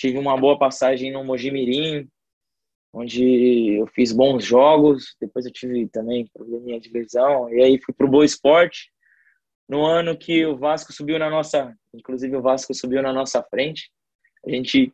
Tive 0.00 0.16
uma 0.16 0.34
boa 0.34 0.58
passagem 0.58 1.12
no 1.12 1.22
Mojimirim, 1.22 2.08
onde 2.90 3.78
eu 3.78 3.86
fiz 3.88 4.12
bons 4.12 4.42
jogos. 4.42 5.14
Depois 5.20 5.44
eu 5.44 5.52
tive 5.52 5.86
também 5.90 6.26
probleminha 6.32 6.80
de 6.80 6.90
lesão. 6.90 7.52
E 7.52 7.62
aí 7.62 7.78
fui 7.78 7.94
para 7.94 8.06
o 8.06 8.10
Boa 8.10 8.24
Esporte. 8.24 8.90
No 9.68 9.84
ano 9.84 10.16
que 10.16 10.46
o 10.46 10.56
Vasco 10.56 10.90
subiu 10.90 11.18
na 11.18 11.28
nossa... 11.28 11.76
Inclusive 11.92 12.34
o 12.34 12.40
Vasco 12.40 12.72
subiu 12.72 13.02
na 13.02 13.12
nossa 13.12 13.42
frente. 13.42 13.90
A 14.46 14.50
gente 14.50 14.90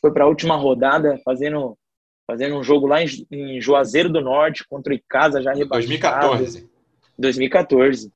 foi 0.00 0.12
para 0.12 0.24
a 0.24 0.28
última 0.28 0.56
rodada 0.56 1.16
fazendo 1.24 1.78
fazendo 2.26 2.56
um 2.56 2.62
jogo 2.64 2.88
lá 2.88 2.98
em, 3.30 3.60
Juazeiro 3.60 4.10
do 4.10 4.20
Norte 4.20 4.66
contra 4.68 4.92
o 4.92 4.96
Icasa 4.96 5.40
já 5.40 5.52
rebaixado. 5.52 5.86
2014. 5.86 6.70
2014. 7.16 8.12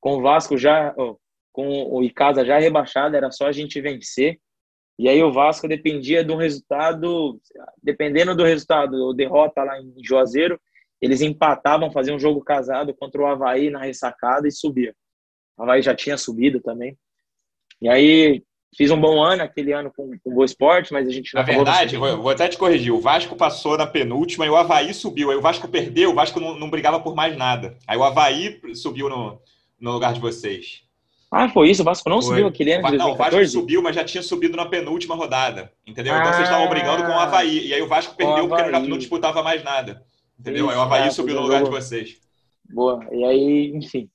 Com 0.00 0.16
o 0.16 0.20
Vasco 0.20 0.58
já, 0.58 0.92
oh, 0.98 1.16
com 1.52 1.68
o 1.94 2.02
Icasa 2.02 2.44
já 2.44 2.58
rebaixado, 2.58 3.16
era 3.16 3.30
só 3.30 3.46
a 3.46 3.52
gente 3.52 3.80
vencer. 3.80 4.40
E 4.98 5.08
aí 5.08 5.22
o 5.22 5.32
Vasco 5.32 5.66
dependia 5.66 6.24
de 6.24 6.32
um 6.32 6.36
resultado, 6.36 7.40
dependendo 7.82 8.34
do 8.34 8.44
resultado, 8.44 8.94
ou 8.94 9.14
derrota 9.14 9.64
lá 9.64 9.80
em 9.80 9.92
Juazeiro, 10.02 10.60
eles 11.00 11.20
empatavam, 11.20 11.90
faziam 11.90 12.16
um 12.16 12.20
jogo 12.20 12.40
casado 12.40 12.94
contra 12.94 13.20
o 13.20 13.26
Havaí 13.26 13.70
na 13.70 13.80
ressacada 13.80 14.46
e 14.46 14.52
subia. 14.52 14.94
O 15.56 15.62
Havaí 15.62 15.82
já 15.82 15.94
tinha 15.94 16.16
subido 16.16 16.60
também. 16.60 16.96
E 17.82 17.88
aí 17.88 18.42
fiz 18.76 18.90
um 18.90 19.00
bom 19.00 19.22
ano 19.22 19.42
aquele 19.42 19.72
ano 19.72 19.92
com, 19.94 20.18
com 20.18 20.30
o 20.30 20.34
Boa 20.34 20.44
Esporte, 20.44 20.92
mas 20.92 21.06
a 21.06 21.10
gente 21.10 21.34
não 21.34 21.42
Na 21.42 21.46
verdade, 21.46 21.96
vou, 21.96 22.22
vou, 22.22 22.30
até 22.30 22.48
te 22.48 22.56
corrigir. 22.56 22.92
O 22.92 23.00
Vasco 23.00 23.36
passou 23.36 23.76
na 23.76 23.86
penúltima 23.86 24.46
e 24.46 24.48
o 24.48 24.56
Havaí 24.56 24.94
subiu. 24.94 25.30
Aí 25.30 25.36
o 25.36 25.42
Vasco 25.42 25.68
perdeu, 25.68 26.10
o 26.10 26.14
Vasco 26.14 26.40
não, 26.40 26.58
não 26.58 26.70
brigava 26.70 27.00
por 27.00 27.14
mais 27.14 27.36
nada. 27.36 27.76
Aí 27.86 27.98
o 27.98 28.04
Havaí 28.04 28.60
subiu 28.74 29.08
no, 29.08 29.40
no 29.78 29.92
lugar 29.92 30.14
de 30.14 30.20
vocês. 30.20 30.84
Ah, 31.36 31.48
foi 31.48 31.68
isso? 31.68 31.82
O 31.82 31.84
Vasco 31.84 32.08
não 32.08 32.22
foi. 32.22 32.30
subiu 32.30 32.46
aquele 32.46 32.74
ano 32.74 32.96
Não, 32.96 33.10
o 33.10 33.16
Vasco 33.16 33.44
subiu, 33.48 33.82
mas 33.82 33.96
já 33.96 34.04
tinha 34.04 34.22
subido 34.22 34.56
na 34.56 34.66
penúltima 34.66 35.16
rodada. 35.16 35.72
Entendeu? 35.84 36.14
Ah, 36.14 36.20
então 36.20 36.32
vocês 36.32 36.44
estavam 36.44 36.68
brigando 36.68 37.02
com 37.02 37.10
o 37.10 37.14
ah. 37.14 37.24
Havaí. 37.24 37.66
E 37.66 37.74
aí 37.74 37.82
o 37.82 37.88
Vasco 37.88 38.14
perdeu 38.14 38.44
o 38.44 38.48
porque 38.48 38.70
não, 38.70 38.86
não 38.86 38.96
disputava 38.96 39.42
mais 39.42 39.64
nada. 39.64 40.06
Entendeu? 40.38 40.66
Isso, 40.66 40.70
aí 40.70 40.78
o 40.78 40.80
Havaí 40.80 41.10
subiu 41.10 41.34
no 41.34 41.42
lugar 41.42 41.64
de 41.64 41.70
vocês. 41.70 42.20
Boa. 42.70 43.04
E 43.10 43.24
aí, 43.24 43.72
enfim. 43.74 44.08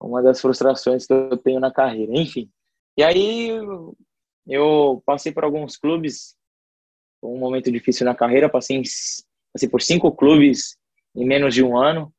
Uma 0.00 0.20
das 0.20 0.40
frustrações 0.40 1.06
que 1.06 1.12
eu 1.12 1.36
tenho 1.36 1.60
na 1.60 1.72
carreira. 1.72 2.12
Enfim. 2.12 2.50
E 2.96 3.04
aí 3.04 3.50
eu 4.44 5.00
passei 5.06 5.30
por 5.30 5.44
alguns 5.44 5.76
clubes, 5.76 6.36
um 7.22 7.38
momento 7.38 7.70
difícil 7.70 8.04
na 8.04 8.14
carreira, 8.14 8.48
passei, 8.48 8.76
em, 8.76 8.82
passei 9.52 9.68
por 9.68 9.80
cinco 9.80 10.10
clubes 10.10 10.76
em 11.14 11.24
menos 11.24 11.54
de 11.54 11.62
um 11.62 11.76
ano. 11.76 12.12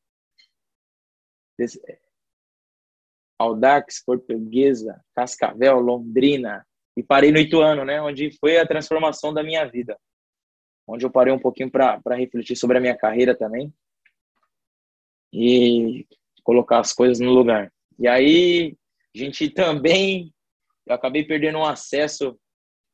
Audax, 3.39 4.03
Portuguesa, 4.05 5.01
Cascavel, 5.15 5.79
Londrina 5.79 6.63
e 6.95 7.01
parei 7.01 7.31
no 7.31 7.39
Ituano, 7.39 7.83
né, 7.85 7.99
onde 8.01 8.29
foi 8.37 8.57
a 8.57 8.67
transformação 8.67 9.33
da 9.33 9.41
minha 9.41 9.65
vida. 9.65 9.97
Onde 10.85 11.05
eu 11.05 11.09
parei 11.09 11.33
um 11.33 11.39
pouquinho 11.39 11.71
para 11.71 12.15
refletir 12.15 12.57
sobre 12.57 12.77
a 12.77 12.81
minha 12.81 12.97
carreira 12.97 13.33
também 13.33 13.73
e 15.31 16.05
colocar 16.43 16.79
as 16.79 16.91
coisas 16.91 17.19
no 17.19 17.31
lugar. 17.31 17.71
E 17.97 18.05
aí 18.07 18.75
a 19.15 19.17
gente 19.17 19.49
também 19.49 20.33
eu 20.85 20.93
acabei 20.95 21.23
perdendo 21.23 21.59
um 21.59 21.65
acesso 21.65 22.37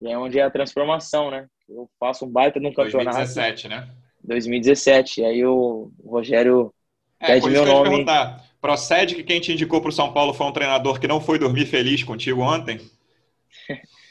E 0.00 0.10
é 0.10 0.16
onde 0.16 0.38
é 0.38 0.42
a 0.42 0.50
transformação, 0.50 1.30
né? 1.30 1.46
Eu 1.68 1.90
faço 1.98 2.24
um 2.24 2.30
baita 2.30 2.60
no 2.60 2.72
campeonato. 2.72 3.16
2017, 3.16 3.68
né? 3.68 3.88
2017. 4.22 5.20
E 5.20 5.24
aí 5.24 5.44
o 5.44 5.92
Rogério 6.04 6.72
é, 7.20 7.26
pede 7.26 7.50
meu 7.50 7.66
nome. 7.66 8.04
Procede 8.60 9.16
que 9.16 9.24
quem 9.24 9.40
te 9.40 9.52
indicou 9.52 9.80
para 9.80 9.90
o 9.90 9.92
São 9.92 10.12
Paulo 10.12 10.32
foi 10.32 10.46
um 10.46 10.52
treinador 10.52 11.00
que 11.00 11.08
não 11.08 11.20
foi 11.20 11.38
dormir 11.38 11.66
feliz 11.66 12.04
contigo 12.04 12.42
ontem? 12.42 12.80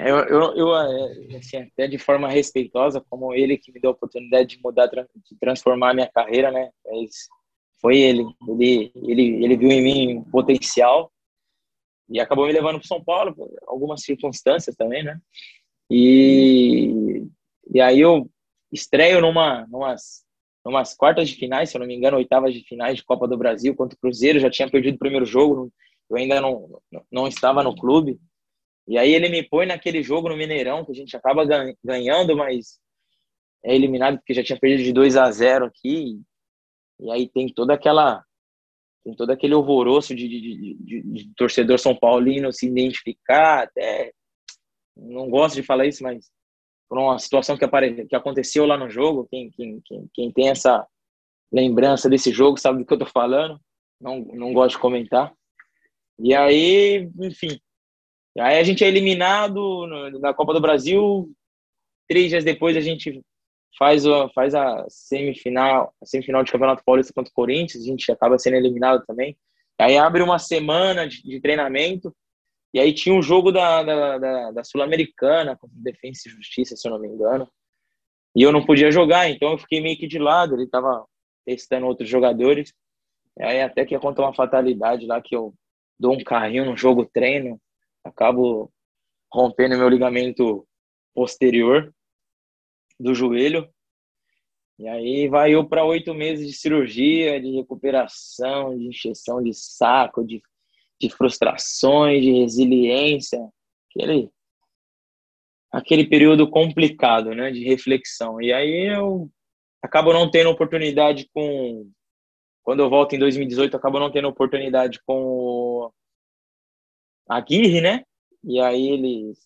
Eu, 0.00 0.16
eu, 0.26 0.56
eu, 0.56 0.74
assim, 1.36 1.56
até 1.56 1.88
de 1.88 1.98
forma 1.98 2.28
respeitosa, 2.28 3.04
como 3.10 3.34
ele 3.34 3.58
que 3.58 3.72
me 3.72 3.80
deu 3.80 3.90
a 3.90 3.94
oportunidade 3.94 4.56
de 4.56 4.62
mudar, 4.62 4.86
de 4.86 5.36
transformar 5.40 5.90
a 5.90 5.94
minha 5.94 6.10
carreira, 6.10 6.50
né? 6.52 6.70
Mas 6.86 7.28
foi 7.80 7.98
ele. 7.98 8.24
Ele, 8.48 8.92
ele, 8.94 9.44
ele 9.44 9.56
viu 9.56 9.70
em 9.70 9.82
mim 9.82 10.14
um 10.18 10.24
potencial 10.24 11.10
e 12.08 12.20
acabou 12.20 12.46
me 12.46 12.52
levando 12.52 12.78
para 12.78 12.88
São 12.88 13.02
Paulo, 13.02 13.34
por 13.34 13.50
algumas 13.66 14.02
circunstâncias 14.02 14.76
também, 14.76 15.02
né? 15.02 15.18
E 15.90 17.26
e 17.72 17.80
aí 17.80 18.00
eu 18.00 18.30
estreio 18.72 19.20
numa, 19.20 19.66
numas, 19.66 20.24
numas 20.64 20.94
quartas 20.94 21.28
de 21.28 21.36
finais, 21.36 21.70
se 21.70 21.76
eu 21.76 21.80
não 21.80 21.86
me 21.86 21.94
engano, 21.94 22.16
oitavas 22.16 22.54
de 22.54 22.64
finais 22.64 22.96
de 22.96 23.04
Copa 23.04 23.28
do 23.28 23.36
Brasil 23.36 23.74
contra 23.74 23.96
o 23.96 24.00
Cruzeiro. 24.00 24.40
Já 24.40 24.50
tinha 24.50 24.70
perdido 24.70 24.94
o 24.94 24.98
primeiro 24.98 25.26
jogo, 25.26 25.70
eu 26.08 26.16
ainda 26.16 26.40
não, 26.40 26.80
não 27.10 27.28
estava 27.28 27.62
no 27.62 27.76
clube. 27.76 28.18
E 28.88 28.96
aí 28.96 29.12
ele 29.12 29.28
me 29.28 29.42
põe 29.42 29.66
naquele 29.66 30.02
jogo 30.02 30.30
no 30.30 30.36
Mineirão, 30.36 30.84
que 30.84 30.92
a 30.92 30.94
gente 30.94 31.14
acaba 31.14 31.44
ganhando, 31.84 32.34
mas 32.34 32.80
é 33.62 33.74
eliminado 33.74 34.16
porque 34.16 34.32
já 34.32 34.42
tinha 34.42 34.58
perdido 34.58 34.84
de 34.84 34.92
2 34.92 35.16
a 35.16 35.30
0 35.30 35.66
aqui. 35.66 36.20
E 36.98 37.10
aí 37.12 37.28
tem 37.28 37.52
toda 37.52 37.74
aquela 37.74 38.24
tem 39.04 39.14
todo 39.14 39.30
aquele 39.30 39.54
alvoroço 39.54 40.14
de, 40.14 40.28
de, 40.28 40.74
de, 40.74 41.02
de, 41.02 41.34
torcedor 41.34 41.78
São 41.78 41.94
Paulino 41.94 42.52
se 42.52 42.66
identificar, 42.66 43.62
até 43.62 44.12
não 44.96 45.30
gosto 45.30 45.54
de 45.54 45.62
falar 45.62 45.86
isso, 45.86 46.02
mas 46.02 46.30
por 46.88 46.98
uma 46.98 47.18
situação 47.18 47.56
que, 47.56 47.64
apare... 47.64 48.06
que 48.06 48.16
aconteceu 48.16 48.66
lá 48.66 48.76
no 48.76 48.88
jogo. 48.88 49.28
Quem, 49.30 49.50
quem, 49.50 49.80
quem, 49.84 50.10
quem 50.14 50.32
tem 50.32 50.48
essa 50.48 50.86
lembrança 51.52 52.08
desse 52.08 52.32
jogo 52.32 52.58
sabe 52.58 52.78
do 52.78 52.86
que 52.86 52.92
eu 52.92 52.98
tô 52.98 53.06
falando. 53.06 53.60
Não, 54.00 54.20
não 54.20 54.52
gosto 54.52 54.76
de 54.76 54.80
comentar. 54.80 55.32
E 56.18 56.34
aí, 56.34 57.08
enfim. 57.20 57.60
Aí 58.38 58.58
a 58.58 58.62
gente 58.62 58.84
é 58.84 58.88
eliminado 58.88 59.86
na 60.20 60.32
Copa 60.32 60.52
do 60.52 60.60
Brasil. 60.60 61.30
Três 62.08 62.30
dias 62.30 62.44
depois 62.44 62.76
a 62.76 62.80
gente 62.80 63.22
faz, 63.78 64.06
o, 64.06 64.28
faz 64.30 64.54
a 64.54 64.86
semifinal, 64.88 65.92
a 66.00 66.06
semifinal 66.06 66.42
de 66.42 66.52
Campeonato 66.52 66.82
Paulista 66.84 67.12
contra 67.12 67.30
o 67.30 67.34
Corinthians. 67.34 67.84
A 67.84 67.86
gente 67.86 68.10
acaba 68.10 68.38
sendo 68.38 68.56
eliminado 68.56 69.04
também. 69.06 69.36
Aí 69.78 69.96
abre 69.96 70.22
uma 70.22 70.38
semana 70.38 71.06
de, 71.06 71.22
de 71.22 71.40
treinamento. 71.40 72.14
E 72.74 72.80
aí 72.80 72.92
tinha 72.92 73.14
um 73.14 73.22
jogo 73.22 73.50
da, 73.50 73.82
da, 73.82 74.18
da, 74.18 74.50
da 74.52 74.64
Sul-Americana, 74.64 75.56
com 75.56 75.68
Defesa 75.70 76.22
e 76.26 76.30
Justiça, 76.30 76.76
se 76.76 76.86
eu 76.86 76.92
não 76.92 76.98
me 76.98 77.08
engano. 77.08 77.48
E 78.36 78.42
eu 78.42 78.52
não 78.52 78.64
podia 78.64 78.90
jogar, 78.90 79.28
então 79.28 79.52
eu 79.52 79.58
fiquei 79.58 79.80
meio 79.80 79.96
que 79.96 80.06
de 80.06 80.18
lado. 80.18 80.54
Ele 80.54 80.64
estava 80.64 81.04
testando 81.46 81.86
outros 81.86 82.08
jogadores. 82.08 82.72
Aí 83.40 83.62
até 83.62 83.86
que 83.86 83.94
aconteceu 83.94 84.24
uma 84.24 84.34
fatalidade 84.34 85.06
lá 85.06 85.20
que 85.20 85.34
eu 85.34 85.54
dou 85.98 86.14
um 86.14 86.22
carrinho 86.22 86.66
no 86.66 86.76
jogo 86.76 87.06
treino, 87.06 87.58
acabo 88.04 88.72
rompendo 89.32 89.76
meu 89.76 89.88
ligamento 89.88 90.66
posterior 91.14 91.94
do 92.98 93.14
joelho. 93.14 93.68
E 94.78 94.86
aí 94.88 95.28
vai 95.28 95.54
eu 95.54 95.68
para 95.68 95.84
oito 95.84 96.14
meses 96.14 96.46
de 96.46 96.52
cirurgia, 96.52 97.40
de 97.40 97.50
recuperação, 97.56 98.76
de 98.76 98.86
injeção 98.86 99.42
de 99.42 99.52
saco, 99.52 100.24
de 100.24 100.40
de 101.00 101.08
frustrações, 101.08 102.22
de 102.22 102.32
resiliência, 102.32 103.48
aquele 103.88 104.30
aquele 105.70 106.06
período 106.06 106.50
complicado, 106.50 107.34
né, 107.34 107.50
de 107.50 107.62
reflexão. 107.62 108.40
E 108.40 108.52
aí 108.52 108.90
eu 108.90 109.30
acabo 109.82 110.12
não 110.12 110.30
tendo 110.30 110.50
oportunidade 110.50 111.28
com 111.32 111.90
quando 112.62 112.80
eu 112.80 112.90
volto 112.90 113.14
em 113.14 113.18
2018, 113.18 113.76
acabo 113.76 113.98
não 113.98 114.10
tendo 114.10 114.28
oportunidade 114.28 115.00
com 115.06 115.90
Aguirre, 117.28 117.80
né? 117.80 118.04
E 118.44 118.60
aí 118.60 118.88
eles 118.88 119.38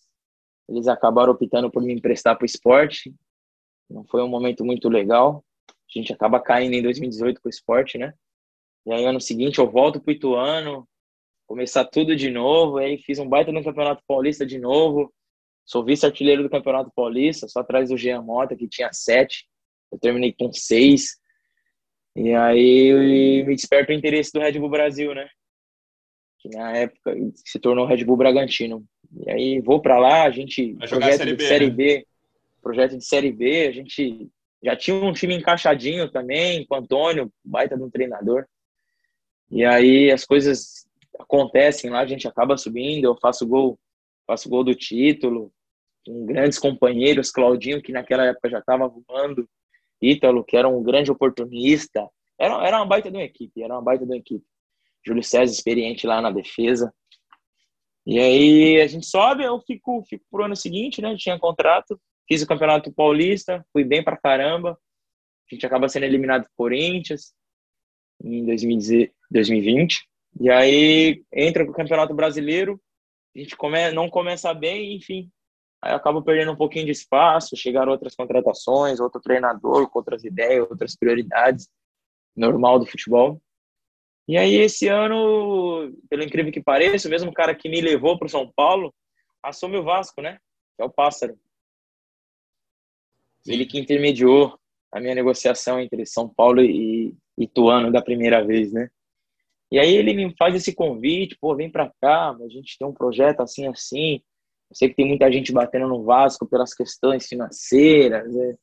eles 0.69 0.87
acabaram 0.87 1.33
optando 1.33 1.69
por 1.69 1.83
me 1.83 1.93
emprestar 1.93 2.35
para 2.37 2.43
o 2.43 2.45
esporte. 2.45 3.13
Não 3.89 4.05
foi 4.05 4.23
um 4.23 4.27
momento 4.27 4.63
muito 4.63 4.87
legal. 4.87 5.43
A 5.69 5.99
gente 5.99 6.13
acaba 6.13 6.39
caindo 6.39 6.73
em 6.73 6.81
2018 6.81 7.41
com 7.41 7.47
o 7.47 7.49
esporte, 7.49 7.97
né? 7.97 8.13
E 8.85 8.93
aí 8.93 9.05
ano 9.05 9.19
seguinte 9.19 9.59
eu 9.59 9.69
volto 9.69 10.01
para 10.01 10.11
o 10.11 10.13
Ituano, 10.15 10.87
começar 11.45 11.85
tudo 11.85 12.15
de 12.15 12.29
novo. 12.29 12.77
Aí 12.77 12.97
fiz 12.97 13.19
um 13.19 13.27
baita 13.27 13.51
no 13.51 13.63
Campeonato 13.63 14.01
Paulista 14.07 14.45
de 14.45 14.57
novo. 14.57 15.13
Sou 15.65 15.83
vice-artilheiro 15.83 16.43
do 16.43 16.49
Campeonato 16.49 16.91
Paulista, 16.95 17.47
só 17.47 17.61
atrás 17.61 17.89
do 17.89 17.97
Jean 17.97 18.21
Mota, 18.21 18.55
que 18.55 18.67
tinha 18.67 18.91
sete. 18.91 19.47
Eu 19.91 19.99
terminei 19.99 20.33
com 20.33 20.51
seis. 20.51 21.17
E 22.15 22.33
aí 22.33 23.43
me 23.45 23.55
desperta 23.55 23.91
o 23.91 23.95
interesse 23.95 24.31
do 24.33 24.39
Red 24.39 24.59
Bull 24.59 24.69
Brasil, 24.69 25.13
né? 25.15 25.27
Que 26.43 26.49
na 26.49 26.75
época 26.75 27.15
se 27.45 27.57
tornou 27.57 27.85
Red 27.85 28.03
Bull 28.03 28.17
Bragantino. 28.17 28.83
E 29.25 29.31
aí 29.31 29.61
vou 29.61 29.81
para 29.81 29.97
lá, 29.97 30.23
a 30.23 30.29
gente 30.29 30.75
projeto 30.75 31.17
série 31.17 31.35
de 31.35 31.43
série 31.47 31.67
né? 31.67 31.73
B, 31.73 32.07
projeto 32.61 32.97
de 32.97 33.05
série 33.05 33.31
B, 33.31 33.67
a 33.67 33.71
gente 33.71 34.29
já 34.61 34.75
tinha 34.75 34.97
um 34.97 35.13
time 35.13 35.35
encaixadinho 35.35 36.11
também, 36.11 36.65
com 36.65 36.75
o 36.75 36.77
Antônio, 36.79 37.31
baita 37.43 37.77
de 37.77 37.83
um 37.83 37.89
treinador. 37.89 38.45
E 39.49 39.63
aí 39.63 40.11
as 40.11 40.25
coisas 40.25 40.85
acontecem 41.17 41.89
lá, 41.89 42.01
a 42.01 42.05
gente 42.05 42.27
acaba 42.27 42.57
subindo, 42.57 43.05
eu 43.05 43.15
faço 43.15 43.47
gol, 43.47 43.79
faço 44.27 44.49
gol 44.49 44.65
do 44.65 44.75
título, 44.75 45.49
com 46.05 46.25
grandes 46.25 46.59
companheiros, 46.59 47.31
Claudinho, 47.31 47.81
que 47.81 47.93
naquela 47.93 48.25
época 48.25 48.49
já 48.49 48.59
estava 48.59 48.89
voando, 48.89 49.47
Ítalo, 50.01 50.43
que 50.43 50.57
era 50.57 50.67
um 50.67 50.83
grande 50.83 51.09
oportunista, 51.09 52.05
era, 52.37 52.67
era 52.67 52.77
uma 52.77 52.85
baita 52.85 53.09
de 53.09 53.15
uma 53.15 53.23
equipe, 53.23 53.63
era 53.63 53.73
uma 53.73 53.81
baita 53.81 54.05
de 54.05 54.11
uma 54.11 54.17
equipe. 54.17 54.45
Júlio 55.05 55.23
César, 55.23 55.51
experiente 55.51 56.07
lá 56.07 56.21
na 56.21 56.31
defesa. 56.31 56.93
E 58.05 58.19
aí 58.19 58.81
a 58.81 58.87
gente 58.87 59.05
sobe, 59.05 59.43
eu 59.43 59.59
fico, 59.61 60.03
fico 60.07 60.25
pro 60.29 60.43
ano 60.43 60.55
seguinte, 60.55 61.01
né? 61.01 61.15
Tinha 61.15 61.39
contrato. 61.39 61.99
fiz 62.27 62.41
o 62.41 62.47
Campeonato 62.47 62.91
Paulista, 62.91 63.65
fui 63.71 63.83
bem 63.83 64.03
pra 64.03 64.17
caramba. 64.17 64.77
A 65.49 65.55
gente 65.55 65.65
acaba 65.65 65.87
sendo 65.87 66.03
eliminado 66.03 66.43
do 66.43 66.49
Corinthians 66.55 67.33
em 68.23 68.45
2020. 68.45 70.07
E 70.39 70.49
aí 70.49 71.23
entra 71.31 71.63
o 71.63 71.71
Campeonato 71.71 72.13
Brasileiro, 72.13 72.81
a 73.35 73.39
gente 73.39 73.55
come, 73.55 73.91
não 73.91 74.09
começa 74.09 74.53
bem, 74.53 74.95
enfim. 74.95 75.29
Aí 75.81 75.93
acaba 75.93 76.21
perdendo 76.21 76.51
um 76.51 76.55
pouquinho 76.55 76.85
de 76.85 76.91
espaço, 76.91 77.57
chegaram 77.57 77.91
outras 77.91 78.15
contratações, 78.15 78.99
outro 78.99 79.21
treinador 79.21 79.89
com 79.89 79.99
outras 79.99 80.23
ideias, 80.23 80.69
outras 80.69 80.95
prioridades, 80.95 81.67
normal 82.35 82.79
do 82.79 82.85
futebol. 82.85 83.41
E 84.27 84.37
aí 84.37 84.55
esse 84.55 84.87
ano, 84.87 85.93
pelo 86.09 86.23
incrível 86.23 86.51
que 86.51 86.61
pareça, 86.61 87.07
o 87.07 87.11
mesmo 87.11 87.33
cara 87.33 87.53
que 87.53 87.67
me 87.67 87.81
levou 87.81 88.17
para 88.17 88.25
o 88.25 88.29
São 88.29 88.49
Paulo 88.55 88.93
assume 89.41 89.77
o 89.77 89.83
Vasco, 89.83 90.21
né? 90.21 90.37
Que 90.77 90.83
é 90.83 90.85
o 90.85 90.89
Pássaro. 90.89 91.37
Ele 93.45 93.65
que 93.65 93.77
intermediou 93.77 94.57
a 94.91 95.01
minha 95.01 95.13
negociação 95.13 95.79
entre 95.79 96.05
São 96.05 96.29
Paulo 96.29 96.61
e 96.61 97.13
Ituano 97.37 97.91
da 97.91 98.01
primeira 98.01 98.45
vez, 98.45 98.71
né? 98.71 98.89
E 99.69 99.79
aí 99.79 99.95
ele 99.95 100.13
me 100.13 100.33
faz 100.37 100.55
esse 100.55 100.73
convite, 100.73 101.35
pô, 101.41 101.55
vem 101.55 101.69
para 101.69 101.91
cá, 101.99 102.29
a 102.29 102.47
gente 102.47 102.77
tem 102.77 102.87
um 102.87 102.93
projeto 102.93 103.41
assim, 103.41 103.67
assim. 103.67 104.21
Eu 104.69 104.75
sei 104.75 104.89
que 104.89 104.95
tem 104.95 105.07
muita 105.07 105.31
gente 105.31 105.51
batendo 105.51 105.87
no 105.87 106.03
Vasco 106.03 106.47
pelas 106.47 106.73
questões 106.73 107.27
financeiras 107.27 108.31
né? 108.33 108.55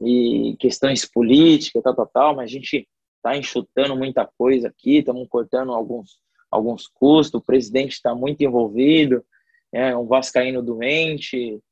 e 0.00 0.54
questões 0.60 1.10
políticas, 1.10 1.82
tal, 1.82 1.94
tal, 1.94 2.06
tal, 2.06 2.36
mas 2.36 2.50
a 2.50 2.52
gente 2.52 2.86
está 3.22 3.36
enxutando 3.36 3.96
muita 3.96 4.26
coisa 4.26 4.68
aqui, 4.68 4.98
estamos 4.98 5.26
cortando 5.28 5.72
alguns, 5.72 6.20
alguns 6.50 6.88
custos, 6.88 7.40
o 7.40 7.44
presidente 7.44 7.92
está 7.92 8.14
muito 8.14 8.42
envolvido, 8.42 9.24
é 9.72 9.96
um 9.96 10.06
vascaíno 10.06 10.60
doente, 10.60 11.62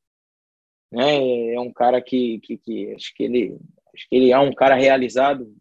né? 0.92 1.52
É 1.52 1.60
um 1.60 1.72
cara 1.72 2.00
que, 2.00 2.38
que, 2.40 2.56
que 2.56 2.94
acho 2.94 3.12
que 3.14 3.24
ele 3.24 3.58
acho 3.92 4.08
que 4.08 4.16
ele 4.16 4.30
é 4.30 4.38
um 4.38 4.54
cara 4.54 4.76
realizado, 4.76 5.52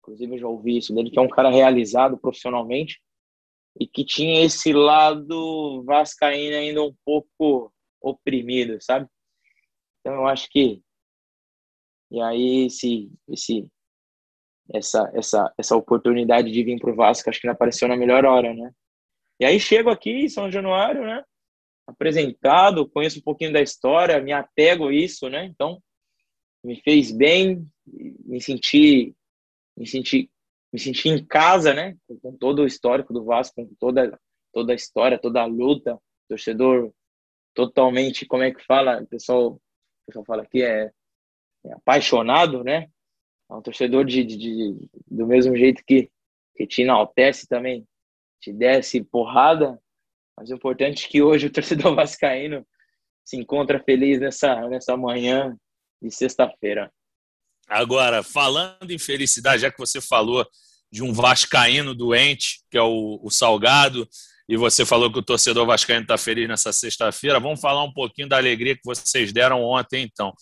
inclusive 0.00 0.34
eu 0.34 0.38
já 0.38 0.46
ouvi 0.46 0.76
isso 0.76 0.94
dele, 0.94 1.10
que 1.10 1.18
é 1.18 1.22
um 1.22 1.28
cara 1.28 1.50
realizado 1.50 2.18
profissionalmente 2.18 3.00
e 3.80 3.86
que 3.86 4.04
tinha 4.04 4.44
esse 4.44 4.72
lado 4.72 5.82
vascaíno 5.84 6.56
ainda 6.56 6.82
um 6.82 6.94
pouco 7.04 7.72
oprimido, 8.00 8.78
sabe? 8.80 9.08
Então 10.00 10.14
eu 10.14 10.26
acho 10.26 10.48
que 10.50 10.82
e 12.10 12.20
aí 12.20 12.66
esse 12.66 13.10
esse 13.28 13.66
essa 14.72 15.10
essa 15.14 15.52
essa 15.56 15.76
oportunidade 15.76 16.50
de 16.50 16.62
vir 16.62 16.78
para 16.78 16.90
o 16.90 16.94
Vasco 16.94 17.28
acho 17.28 17.40
que 17.40 17.46
não 17.46 17.54
apareceu 17.54 17.88
na 17.88 17.96
melhor 17.96 18.24
hora, 18.24 18.52
né? 18.52 18.72
E 19.38 19.44
aí 19.44 19.60
chego 19.60 19.90
aqui 19.90 20.10
em 20.10 20.28
São 20.28 20.50
Januário, 20.50 21.02
né? 21.02 21.22
Apresentado, 21.86 22.88
conheço 22.88 23.18
um 23.18 23.22
pouquinho 23.22 23.52
da 23.52 23.60
história, 23.60 24.20
me 24.20 24.32
apego 24.32 24.88
a 24.88 24.94
isso, 24.94 25.28
né? 25.28 25.44
Então 25.44 25.80
me 26.64 26.80
fez 26.80 27.12
bem, 27.12 27.66
me 27.86 28.40
senti 28.40 29.14
me 29.76 29.86
senti 29.86 30.30
me 30.72 30.80
senti 30.80 31.08
em 31.08 31.24
casa, 31.24 31.72
né? 31.72 31.96
Com 32.22 32.36
todo 32.36 32.62
o 32.62 32.66
histórico 32.66 33.12
do 33.12 33.24
Vasco, 33.24 33.54
com 33.54 33.74
toda 33.78 34.18
toda 34.52 34.72
a 34.72 34.76
história, 34.76 35.18
toda 35.18 35.42
a 35.42 35.46
luta, 35.46 35.98
torcedor 36.28 36.92
totalmente, 37.56 38.26
como 38.26 38.42
é 38.42 38.52
que 38.52 38.64
fala, 38.64 39.02
o 39.02 39.06
pessoal, 39.06 39.52
o 39.52 39.60
pessoal 40.06 40.24
fala 40.24 40.42
aqui 40.42 40.62
é, 40.62 40.90
é 41.64 41.72
apaixonado, 41.72 42.62
né? 42.62 42.88
É 43.50 43.54
um 43.54 43.62
torcedor 43.62 44.04
de, 44.04 44.24
de, 44.24 44.36
de, 44.36 44.88
do 45.06 45.26
mesmo 45.26 45.56
jeito 45.56 45.82
que, 45.86 46.10
que 46.56 46.66
te 46.66 46.82
enaltece 46.82 47.46
também, 47.46 47.86
te 48.40 48.52
desce 48.52 49.04
porrada, 49.04 49.78
mas 50.36 50.50
o 50.50 50.54
importante 50.54 51.06
é 51.06 51.08
que 51.08 51.22
hoje 51.22 51.46
o 51.46 51.52
torcedor 51.52 51.94
vascaíno 51.94 52.66
se 53.24 53.36
encontra 53.36 53.82
feliz 53.82 54.20
nessa, 54.20 54.68
nessa 54.68 54.96
manhã 54.96 55.56
de 56.00 56.10
sexta-feira. 56.10 56.92
Agora, 57.68 58.22
falando 58.22 58.90
em 58.90 58.98
felicidade, 58.98 59.62
já 59.62 59.70
que 59.70 59.78
você 59.78 60.00
falou 60.00 60.46
de 60.90 61.02
um 61.02 61.12
vascaíno 61.12 61.94
doente, 61.94 62.60
que 62.70 62.78
é 62.78 62.82
o, 62.82 63.18
o 63.22 63.30
Salgado, 63.30 64.08
e 64.48 64.56
você 64.56 64.86
falou 64.86 65.12
que 65.12 65.18
o 65.18 65.24
torcedor 65.24 65.66
vascaíno 65.66 66.02
está 66.02 66.16
feliz 66.16 66.46
nessa 66.48 66.72
sexta-feira, 66.72 67.40
vamos 67.40 67.60
falar 67.60 67.82
um 67.82 67.92
pouquinho 67.92 68.28
da 68.28 68.36
alegria 68.36 68.76
que 68.76 68.84
vocês 68.84 69.32
deram 69.32 69.62
ontem, 69.62 70.04
então. 70.04 70.32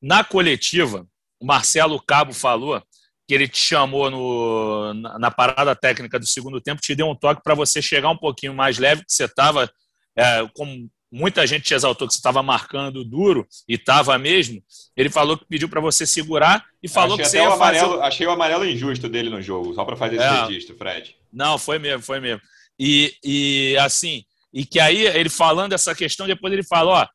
Na 0.00 0.22
coletiva, 0.22 1.04
o 1.40 1.46
Marcelo 1.46 2.00
Cabo 2.02 2.32
falou 2.32 2.82
que 3.26 3.34
ele 3.34 3.46
te 3.46 3.58
chamou 3.58 4.10
no, 4.10 4.94
na, 4.94 5.18
na 5.18 5.30
parada 5.30 5.76
técnica 5.76 6.18
do 6.18 6.26
segundo 6.26 6.60
tempo, 6.60 6.80
te 6.80 6.94
deu 6.94 7.08
um 7.08 7.14
toque 7.14 7.42
para 7.42 7.54
você 7.54 7.82
chegar 7.82 8.10
um 8.10 8.16
pouquinho 8.16 8.54
mais 8.54 8.78
leve, 8.78 9.04
que 9.04 9.12
você 9.12 9.24
estava, 9.24 9.70
é, 10.16 10.48
como 10.54 10.90
muita 11.12 11.46
gente 11.46 11.64
te 11.64 11.74
exaltou 11.74 12.06
que 12.06 12.14
você 12.14 12.18
estava 12.18 12.42
marcando 12.42 13.04
duro 13.04 13.46
e 13.68 13.74
estava 13.74 14.16
mesmo. 14.18 14.62
Ele 14.96 15.10
falou 15.10 15.36
que 15.36 15.46
pediu 15.46 15.68
para 15.68 15.80
você 15.80 16.06
segurar 16.06 16.64
e 16.82 16.88
falou 16.88 17.14
achei 17.14 17.24
que 17.24 17.30
você 17.30 17.36
ia 17.38 17.48
amarelo, 17.48 17.90
fazer. 17.90 18.02
Achei 18.02 18.26
o 18.26 18.30
amarelo 18.30 18.64
injusto 18.64 19.08
dele 19.08 19.28
no 19.30 19.42
jogo, 19.42 19.74
só 19.74 19.84
para 19.84 19.96
fazer 19.96 20.16
esse 20.16 20.24
É. 20.24 20.46
registro, 20.46 20.76
Fred. 20.76 21.14
Não, 21.32 21.58
foi 21.58 21.78
mesmo, 21.78 22.02
foi 22.02 22.20
mesmo. 22.20 22.40
E, 22.78 23.12
e 23.22 23.76
assim, 23.78 24.24
e 24.52 24.64
que 24.64 24.80
aí 24.80 25.06
ele 25.06 25.28
falando 25.28 25.72
essa 25.72 25.94
questão, 25.94 26.26
depois 26.26 26.52
ele 26.52 26.62
falou, 26.62 26.94
ó, 26.94 27.06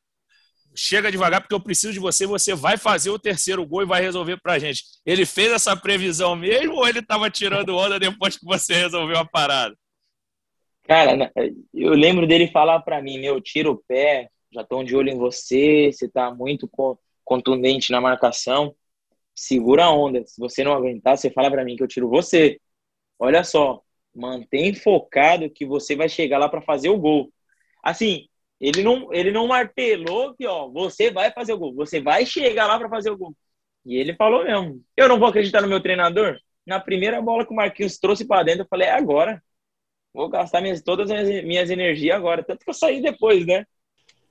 chega 0.74 1.10
devagar 1.10 1.40
porque 1.40 1.54
eu 1.54 1.60
preciso 1.60 1.92
de 1.92 1.98
você, 2.00 2.26
você 2.26 2.54
vai 2.54 2.76
fazer 2.76 3.10
o 3.10 3.18
terceiro 3.18 3.64
gol 3.66 3.82
e 3.82 3.86
vai 3.86 4.02
resolver 4.02 4.38
pra 4.42 4.58
gente. 4.58 4.82
Ele 5.06 5.26
fez 5.26 5.52
essa 5.52 5.76
previsão 5.76 6.36
mesmo 6.36 6.74
ou 6.74 6.88
ele 6.88 7.00
estava 7.00 7.30
tirando 7.30 7.76
onda 7.76 7.98
depois 7.98 8.36
que 8.36 8.44
você 8.44 8.74
resolveu 8.74 9.18
a 9.18 9.24
parada? 9.24 9.74
Cara, 10.84 11.16
na- 11.16 11.30
eu 11.72 11.92
lembro 11.94 12.26
dele 12.26 12.48
falar 12.50 12.80
pra 12.80 13.00
mim, 13.02 13.18
meu, 13.18 13.40
tira 13.40 13.70
o 13.70 13.78
pé, 13.88 14.28
já 14.52 14.60
estão 14.62 14.84
de 14.84 14.94
olho 14.94 15.10
em 15.10 15.16
você, 15.18 15.90
você 15.92 16.08
tá 16.08 16.32
muito 16.34 16.68
co- 16.68 16.98
contundente 17.24 17.90
na 17.90 18.00
marcação, 18.00 18.74
segura 19.34 19.84
a 19.86 19.92
onda. 19.92 20.24
Se 20.26 20.40
você 20.40 20.64
não 20.64 20.74
aguentar, 20.74 21.18
você 21.18 21.30
fala 21.30 21.50
pra 21.50 21.64
mim 21.64 21.76
que 21.76 21.82
eu 21.84 21.88
tiro 21.88 22.08
você. 22.10 22.60
Olha 23.18 23.44
só, 23.44 23.82
mantém 24.14 24.74
focado 24.74 25.50
que 25.50 25.66
você 25.66 25.96
vai 25.96 26.08
chegar 26.08 26.38
lá 26.38 26.48
pra 26.48 26.62
fazer 26.62 26.90
o 26.90 26.98
gol. 26.98 27.32
Assim, 27.82 28.28
ele 28.68 28.82
não, 28.82 29.12
ele 29.12 29.30
não 29.30 29.46
martelou 29.46 30.34
que, 30.34 30.46
ó, 30.46 30.68
você 30.68 31.10
vai 31.10 31.30
fazer 31.30 31.52
o 31.52 31.58
gol, 31.58 31.74
você 31.74 32.00
vai 32.00 32.24
chegar 32.24 32.66
lá 32.66 32.78
pra 32.78 32.88
fazer 32.88 33.10
o 33.10 33.16
gol. 33.16 33.34
E 33.84 33.96
ele 33.96 34.14
falou 34.14 34.44
mesmo, 34.44 34.82
eu 34.96 35.08
não 35.08 35.18
vou 35.18 35.28
acreditar 35.28 35.60
no 35.60 35.68
meu 35.68 35.82
treinador? 35.82 36.38
Na 36.66 36.80
primeira 36.80 37.20
bola 37.20 37.44
que 37.44 37.52
o 37.52 37.56
Marquinhos 37.56 37.98
trouxe 37.98 38.26
pra 38.26 38.42
dentro, 38.42 38.62
eu 38.62 38.68
falei, 38.68 38.88
é 38.88 38.92
agora. 38.92 39.42
Vou 40.14 40.28
gastar 40.28 40.62
minhas, 40.62 40.80
todas 40.80 41.10
as 41.10 41.28
minhas, 41.44 41.68
energias 41.68 42.16
agora. 42.16 42.42
Tanto 42.42 42.64
que 42.64 42.70
eu 42.70 42.74
saí 42.74 43.02
depois, 43.02 43.44
né? 43.44 43.66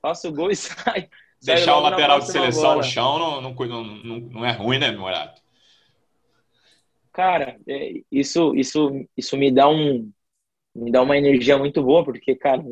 Faço 0.02 0.28
o 0.28 0.32
gol 0.32 0.50
e 0.50 0.56
saio. 0.56 1.08
Deixar 1.40 1.76
o 1.76 1.80
lateral 1.80 2.18
de 2.18 2.26
seleção 2.26 2.62
bola. 2.62 2.76
no 2.76 2.82
chão 2.82 3.18
não, 3.18 3.40
não, 3.42 3.54
não, 3.54 4.20
não, 4.20 4.44
é 4.44 4.50
ruim, 4.50 4.78
né, 4.78 4.90
Morato? 4.90 5.40
Cara, 7.12 7.56
é, 7.68 8.00
isso, 8.10 8.54
isso, 8.56 9.06
isso 9.16 9.36
me 9.36 9.52
dá 9.52 9.68
um, 9.68 10.10
me 10.74 10.90
dá 10.90 11.02
uma 11.02 11.16
energia 11.16 11.56
muito 11.56 11.82
boa, 11.82 12.02
porque, 12.02 12.34
cara, 12.34 12.64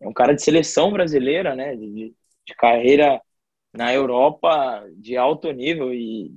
é, 0.00 0.08
um 0.08 0.12
cara 0.12 0.34
de 0.34 0.42
seleção 0.42 0.92
brasileira, 0.92 1.54
né? 1.54 1.76
De, 1.76 2.14
de 2.46 2.54
carreira 2.56 3.20
na 3.72 3.92
Europa 3.92 4.84
de 4.96 5.16
alto 5.16 5.50
nível 5.52 5.92
e, 5.92 6.32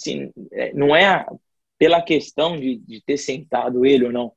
assim, 0.00 0.30
é, 0.52 0.72
não 0.72 0.94
é 0.94 1.26
pela 1.78 2.00
questão 2.00 2.56
de, 2.56 2.76
de 2.78 3.02
ter 3.02 3.18
sentado 3.18 3.84
ele 3.84 4.06
ou 4.06 4.12
não, 4.12 4.32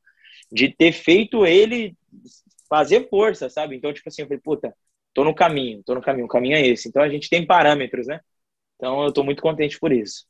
de 0.51 0.69
ter 0.69 0.91
feito 0.91 1.45
ele 1.45 1.95
fazer 2.67 3.07
força, 3.09 3.49
sabe? 3.49 3.75
Então, 3.75 3.93
tipo 3.93 4.09
assim, 4.09 4.23
eu 4.23 4.27
falei, 4.27 4.41
puta, 4.41 4.75
tô 5.13 5.23
no 5.23 5.35
caminho, 5.35 5.83
tô 5.83 5.93
no 5.95 6.01
caminho, 6.01 6.25
o 6.25 6.29
caminho 6.29 6.55
é 6.55 6.65
esse. 6.65 6.87
Então, 6.89 7.03
a 7.03 7.09
gente 7.09 7.29
tem 7.29 7.45
parâmetros, 7.45 8.07
né? 8.07 8.19
Então, 8.75 9.03
eu 9.03 9.13
tô 9.13 9.23
muito 9.23 9.41
contente 9.41 9.79
por 9.79 9.91
isso. 9.91 10.25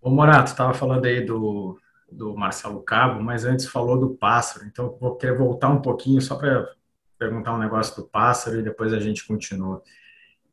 Ô 0.00 0.10
Morato, 0.10 0.50
estava 0.50 0.74
falando 0.74 1.06
aí 1.06 1.24
do, 1.24 1.78
do 2.10 2.34
Marcelo 2.36 2.82
Cabo, 2.82 3.22
mas 3.22 3.44
antes 3.44 3.66
falou 3.66 3.98
do 3.98 4.10
pássaro, 4.10 4.66
então 4.66 4.96
vou 5.00 5.16
querer 5.16 5.36
voltar 5.36 5.68
um 5.68 5.82
pouquinho 5.82 6.20
só 6.20 6.36
para 6.36 6.68
perguntar 7.18 7.54
um 7.54 7.58
negócio 7.58 7.96
do 7.96 8.08
pássaro 8.08 8.58
e 8.58 8.62
depois 8.62 8.92
a 8.92 9.00
gente 9.00 9.26
continua. 9.26 9.82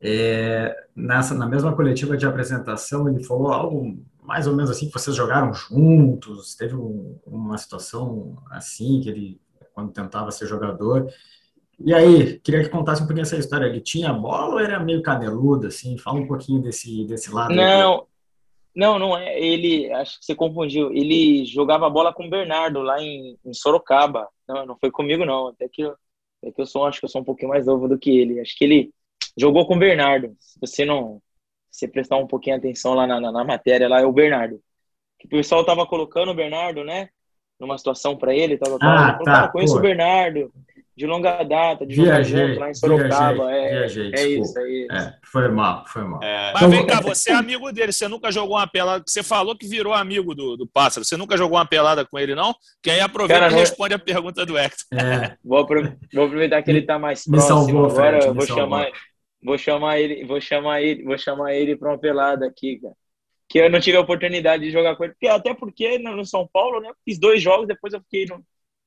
É, 0.00 0.76
nessa, 0.94 1.34
na 1.34 1.46
mesma 1.46 1.74
coletiva 1.74 2.16
de 2.16 2.26
apresentação, 2.26 3.08
ele 3.08 3.24
falou 3.24 3.52
algo 3.52 3.98
mais 4.22 4.46
ou 4.46 4.54
menos 4.54 4.70
assim, 4.70 4.86
que 4.88 4.92
vocês 4.92 5.16
jogaram 5.16 5.54
juntos, 5.54 6.54
teve 6.56 6.74
um- 6.74 7.18
uma 7.24 7.56
situação 7.56 8.36
assim, 8.50 9.00
que 9.00 9.08
ele, 9.08 9.40
quando 9.72 9.92
tentava 9.92 10.30
ser 10.32 10.46
jogador. 10.46 11.08
E 11.78 11.94
aí, 11.94 12.38
queria 12.40 12.62
que 12.62 12.70
contasse 12.70 13.02
um 13.02 13.06
pouquinho 13.06 13.22
essa 13.22 13.36
história. 13.36 13.66
Ele 13.66 13.80
tinha 13.80 14.12
bola 14.12 14.54
ou 14.54 14.60
era 14.60 14.80
meio 14.80 15.02
caneludo, 15.02 15.66
assim? 15.66 15.96
Fala 15.98 16.18
um 16.18 16.26
pouquinho 16.26 16.60
desse, 16.62 17.04
desse 17.06 17.30
lado. 17.32 17.54
Não, 17.54 18.06
não, 18.76 18.98
não 18.98 19.16
é. 19.16 19.40
Ele, 19.40 19.90
acho 19.90 20.18
que 20.18 20.26
você 20.26 20.34
confundiu. 20.34 20.92
Ele 20.92 21.46
jogava 21.46 21.88
bola 21.88 22.12
com 22.12 22.26
o 22.26 22.30
Bernardo 22.30 22.82
lá 22.82 23.02
em, 23.02 23.38
em 23.42 23.54
Sorocaba. 23.54 24.28
Não, 24.46 24.66
não 24.66 24.76
foi 24.78 24.90
comigo, 24.90 25.24
não. 25.24 25.48
Até 25.48 25.66
que, 25.66 25.80
eu, 25.80 25.96
até 26.42 26.52
que 26.52 26.60
eu 26.60 26.66
sou, 26.66 26.84
acho 26.84 27.00
que 27.00 27.06
eu 27.06 27.08
sou 27.08 27.22
um 27.22 27.24
pouquinho 27.24 27.48
mais 27.48 27.66
novo 27.66 27.88
do 27.88 27.98
que 27.98 28.10
ele. 28.10 28.38
Acho 28.38 28.54
que 28.54 28.64
ele 28.64 28.90
jogou 29.34 29.66
com 29.66 29.76
o 29.76 29.78
Bernardo. 29.78 30.36
Se 30.38 30.60
você 30.60 30.84
não, 30.84 31.22
se 31.70 31.88
prestar 31.88 32.18
um 32.18 32.26
pouquinho 32.26 32.56
atenção 32.56 32.92
lá 32.92 33.06
na, 33.06 33.18
na, 33.18 33.32
na 33.32 33.44
matéria, 33.44 33.88
lá 33.88 34.02
é 34.02 34.04
o 34.04 34.12
Bernardo. 34.12 34.60
Que 35.18 35.26
o 35.26 35.30
pessoal 35.30 35.64
tava 35.64 35.86
colocando 35.86 36.32
o 36.32 36.34
Bernardo, 36.34 36.84
né? 36.84 37.08
Numa 37.58 37.78
situação 37.78 38.14
para 38.14 38.34
ele, 38.34 38.58
tal, 38.58 38.78
tal. 38.78 38.90
Ah, 38.90 39.12
falou, 39.12 39.24
tá, 39.24 39.48
conheço 39.48 39.78
o 39.78 39.80
Bernardo. 39.80 40.52
De 40.96 41.06
longa 41.06 41.42
data, 41.42 41.84
de 41.84 41.94
viajei, 41.94 42.24
jogar 42.24 42.46
junto 42.48 42.60
lá 42.60 42.70
em 42.70 42.74
Sorocaba. 42.74 43.46
Viajei, 43.48 43.66
é, 43.66 43.70
viajei, 43.70 44.12
é 44.14 44.28
isso, 44.28 44.58
é 44.58 44.70
isso. 44.70 44.92
É, 44.92 45.18
foi 45.22 45.48
mal, 45.48 45.84
foi 45.86 46.02
mal. 46.04 46.22
É. 46.22 46.52
Mas 46.54 46.70
vem 46.70 46.86
cá, 46.86 47.00
você 47.02 47.32
é 47.32 47.34
amigo 47.34 47.70
dele, 47.70 47.92
você 47.92 48.08
nunca 48.08 48.32
jogou 48.32 48.56
uma 48.56 48.66
pelada, 48.66 49.04
você 49.06 49.22
falou 49.22 49.54
que 49.54 49.68
virou 49.68 49.92
amigo 49.92 50.34
do, 50.34 50.56
do 50.56 50.66
Pássaro, 50.66 51.04
você 51.04 51.14
nunca 51.14 51.36
jogou 51.36 51.58
uma 51.58 51.66
pelada 51.66 52.06
com 52.06 52.18
ele, 52.18 52.34
não? 52.34 52.54
Que 52.82 52.90
aí 52.90 53.00
aproveita 53.00 53.42
Cara, 53.42 53.52
e 53.52 53.56
responde 53.56 53.92
a 53.92 53.98
pergunta 53.98 54.46
do 54.46 54.56
Hector. 54.56 54.86
É. 54.98 55.36
vou, 55.44 55.60
aproveitar 55.60 56.62
que 56.62 56.70
ele 56.70 56.78
está 56.78 56.98
mais 56.98 57.24
próximo 57.24 57.58
salvou, 57.58 57.90
agora, 57.90 58.22
Fred, 58.22 58.34
vou 58.34 58.46
chamar, 58.46 58.88
vou 59.42 59.58
chamar 59.58 60.00
ele, 60.00 60.24
vou 60.24 60.40
chamar 60.40 60.82
ele, 60.82 61.04
vou 61.04 61.18
chamar 61.18 61.54
ele 61.54 61.76
para 61.76 61.90
uma 61.90 61.98
pelada 61.98 62.46
aqui, 62.46 62.80
cara 62.80 62.94
que 63.48 63.60
eu 63.60 63.70
não 63.70 63.78
tive 63.78 63.96
a 63.96 64.00
oportunidade 64.00 64.64
de 64.64 64.72
jogar 64.72 64.96
com 64.96 65.04
ele, 65.04 65.12
porque, 65.12 65.28
até 65.28 65.54
porque 65.54 65.98
no 65.98 66.26
São 66.26 66.48
Paulo, 66.52 66.80
né, 66.80 66.90
fiz 67.04 67.16
dois 67.16 67.40
jogos, 67.40 67.68
depois 67.68 67.92
eu 67.92 68.00
fiquei 68.00 68.26
no, 68.26 68.44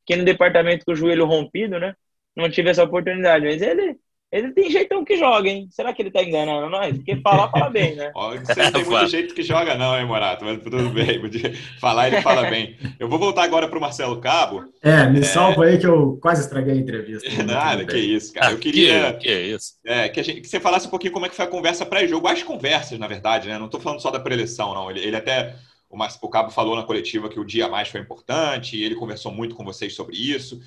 fiquei 0.09 0.17
no 0.17 0.25
departamento 0.25 0.83
com 0.83 0.91
o 0.91 0.95
joelho 0.95 1.25
rompido, 1.25 1.79
né, 1.79 1.93
não 2.35 2.49
tive 2.49 2.69
essa 2.69 2.83
oportunidade, 2.83 3.45
mas 3.45 3.61
ele, 3.61 3.95
ele 4.31 4.51
tem 4.53 4.71
jeitão 4.71 5.05
que 5.05 5.17
joga, 5.17 5.47
hein? 5.49 5.67
Será 5.69 5.93
que 5.93 6.01
ele 6.01 6.09
tá 6.09 6.23
enganando 6.23 6.69
nós? 6.69 6.95
Porque 6.95 7.17
falar, 7.17 7.49
fala 7.49 7.69
bem, 7.69 7.95
né? 7.95 8.11
você 8.43 8.63
não 8.63 8.71
tem 8.71 8.85
muito 8.85 9.07
jeito 9.07 9.35
que 9.35 9.43
joga, 9.43 9.75
não, 9.75 9.99
hein, 9.99 10.05
Morato? 10.05 10.45
Mas 10.45 10.61
tudo 10.63 10.89
bem, 10.89 11.19
falar 11.79 12.07
ele 12.07 12.21
fala 12.21 12.49
bem. 12.49 12.75
Eu 12.99 13.07
vou 13.07 13.19
voltar 13.19 13.43
agora 13.43 13.67
para 13.67 13.77
o 13.77 13.81
Marcelo 13.81 14.19
Cabo. 14.19 14.65
É, 14.81 15.07
me 15.07 15.19
é... 15.19 15.23
salva 15.23 15.65
aí 15.65 15.77
que 15.77 15.85
eu 15.85 16.17
quase 16.21 16.41
estraguei 16.41 16.73
a 16.73 16.77
entrevista. 16.77 17.27
Nada, 17.43 17.85
que 17.85 17.97
isso, 17.97 18.33
cara. 18.33 18.51
Eu 18.51 18.57
queria 18.57 19.13
que, 19.13 19.19
que, 19.19 19.29
é 19.29 19.41
isso? 19.41 19.73
É, 19.85 20.09
que, 20.09 20.23
gente, 20.23 20.41
que, 20.41 20.47
você 20.47 20.59
falasse 20.59 20.87
um 20.87 20.91
pouquinho 20.91 21.13
como 21.13 21.25
é 21.25 21.29
que 21.29 21.35
foi 21.35 21.45
a 21.45 21.49
conversa 21.49 21.85
pré-jogo. 21.85 22.27
As 22.27 22.41
conversas, 22.41 22.97
na 22.97 23.07
verdade, 23.07 23.47
né? 23.47 23.57
Não 23.57 23.65
estou 23.65 23.81
falando 23.81 24.01
só 24.01 24.09
da 24.09 24.19
preleção, 24.19 24.73
não. 24.73 24.89
Ele, 24.89 25.01
ele 25.01 25.15
até. 25.15 25.55
O, 25.89 26.29
Cabo 26.29 26.51
falou 26.51 26.75
na 26.75 26.83
coletiva 26.83 27.29
que 27.29 27.39
o 27.39 27.45
dia 27.45 27.67
mais 27.67 27.87
foi 27.87 27.99
importante, 27.99 28.77
e 28.77 28.83
ele 28.83 28.95
conversou 28.95 29.31
muito 29.31 29.55
com 29.55 29.65
vocês 29.65 29.95
sobre 29.95 30.15
isso. 30.15 30.61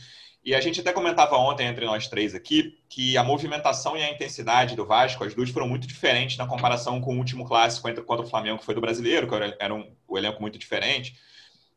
E 0.44 0.54
a 0.54 0.60
gente 0.60 0.80
até 0.80 0.92
comentava 0.92 1.36
ontem 1.36 1.68
entre 1.68 1.86
nós 1.86 2.08
três 2.08 2.34
aqui 2.34 2.76
que 2.88 3.16
a 3.16 3.22
movimentação 3.22 3.96
e 3.96 4.02
a 4.02 4.10
intensidade 4.10 4.74
do 4.74 4.84
Vasco, 4.84 5.22
as 5.22 5.32
duas 5.32 5.50
foram 5.50 5.68
muito 5.68 5.86
diferentes 5.86 6.36
na 6.36 6.46
comparação 6.46 7.00
com 7.00 7.14
o 7.14 7.18
último 7.18 7.44
clássico 7.44 7.88
contra 8.04 8.26
o 8.26 8.28
Flamengo, 8.28 8.58
que 8.58 8.64
foi 8.64 8.74
do 8.74 8.80
brasileiro, 8.80 9.28
que 9.28 9.34
era 9.60 9.72
um, 9.72 9.94
um 10.08 10.18
elenco 10.18 10.40
muito 10.40 10.58
diferente. 10.58 11.16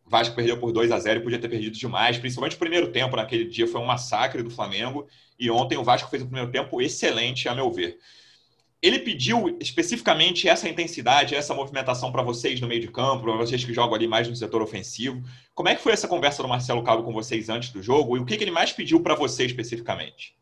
O 0.04 0.10
Vasco 0.10 0.36
perdeu 0.36 0.60
por 0.60 0.72
2 0.72 0.92
a 0.92 1.00
0 1.00 1.20
e 1.20 1.24
podia 1.24 1.40
ter 1.40 1.50
perdido 1.50 1.78
demais, 1.78 2.18
principalmente 2.18 2.56
o 2.56 2.60
primeiro 2.60 2.92
tempo. 2.92 3.16
Naquele 3.16 3.46
dia 3.46 3.68
foi 3.68 3.82
um 3.82 3.86
massacre 3.86 4.42
do 4.44 4.52
Flamengo. 4.52 5.08
E 5.38 5.50
ontem 5.50 5.78
o 5.78 5.84
Vasco 5.84 6.10
fez 6.10 6.22
o 6.22 6.26
primeiro 6.28 6.52
tempo 6.52 6.82
excelente, 6.82 7.50
a 7.50 7.56
meu 7.56 7.72
ver. 7.72 8.00
Ele 8.86 9.00
pediu 9.00 9.58
especificamente 9.60 10.48
essa 10.48 10.70
intensidade, 10.70 11.34
essa 11.34 11.56
movimentação 11.56 12.12
para 12.12 12.22
vocês 12.22 12.62
no 12.62 12.68
meio 12.68 12.82
de 12.82 12.92
campo, 12.92 13.24
para 13.24 13.36
vocês 13.36 13.66
que 13.66 13.74
jogam 13.74 13.96
ali 13.96 14.08
mais 14.08 14.28
no 14.28 14.36
setor 14.36 14.62
ofensivo. 14.62 15.24
Como 15.56 15.68
é 15.68 15.74
que 15.74 15.82
foi 15.82 15.92
essa 15.92 16.08
conversa 16.08 16.44
do 16.44 16.48
Marcelo 16.48 16.84
Cabo 16.84 17.02
com 17.02 17.12
vocês 17.12 17.50
antes 17.50 17.72
do 17.72 17.82
jogo 17.82 18.16
e 18.16 18.20
o 18.20 18.26
que, 18.28 18.38
que 18.38 18.44
ele 18.44 18.52
mais 18.52 18.72
pediu 18.72 19.02
para 19.02 19.16
você 19.16 19.44
especificamente? 19.44 20.38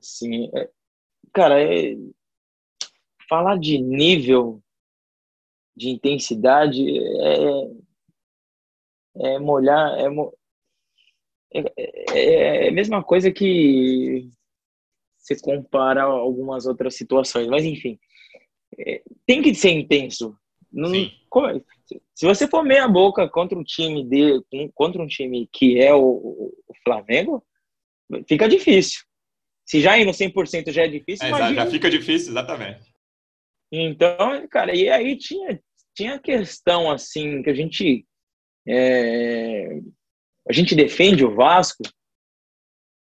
Sim, 0.00 0.50
é, 0.54 0.70
cara, 1.30 1.62
é, 1.62 1.94
falar 3.28 3.58
de 3.58 3.76
nível 3.78 4.62
de 5.76 5.90
intensidade 5.90 6.82
é, 7.20 7.68
é 9.34 9.38
molhar, 9.38 9.92
é, 9.98 10.06
é, 11.52 11.72
é, 11.76 12.64
é 12.64 12.68
a 12.70 12.72
mesma 12.72 13.04
coisa 13.04 13.30
que 13.30 14.32
você 15.24 15.40
compara 15.40 16.02
algumas 16.02 16.66
outras 16.66 16.94
situações. 16.94 17.48
Mas, 17.48 17.64
enfim, 17.64 17.98
é, 18.78 19.02
tem 19.26 19.40
que 19.40 19.54
ser 19.54 19.70
intenso. 19.70 20.36
Não, 20.70 20.90
se 22.14 22.26
você 22.26 22.48
for 22.48 22.64
meia 22.64 22.86
boca 22.88 23.28
contra 23.28 23.58
um 23.58 23.64
time 23.64 24.04
de, 24.04 24.42
contra 24.74 25.00
um 25.00 25.06
time 25.06 25.48
que 25.52 25.80
é 25.80 25.94
o, 25.94 26.52
o 26.68 26.74
Flamengo, 26.82 27.44
fica 28.28 28.48
difícil. 28.48 29.02
Se 29.64 29.80
já 29.80 29.96
ir 29.96 30.04
no 30.04 30.10
100% 30.10 30.70
já 30.72 30.82
é 30.82 30.88
difícil, 30.88 31.24
é, 31.24 31.28
imagina... 31.28 31.64
Já 31.64 31.70
fica 31.70 31.90
difícil, 31.90 32.32
exatamente. 32.32 32.92
Então, 33.72 34.46
cara, 34.48 34.76
e 34.76 34.90
aí 34.90 35.16
tinha, 35.16 35.60
tinha 35.96 36.18
questão, 36.18 36.90
assim, 36.90 37.42
que 37.42 37.50
a 37.50 37.54
gente... 37.54 38.06
É, 38.66 39.80
a 40.48 40.52
gente 40.52 40.74
defende 40.74 41.24
o 41.24 41.34
Vasco 41.34 41.82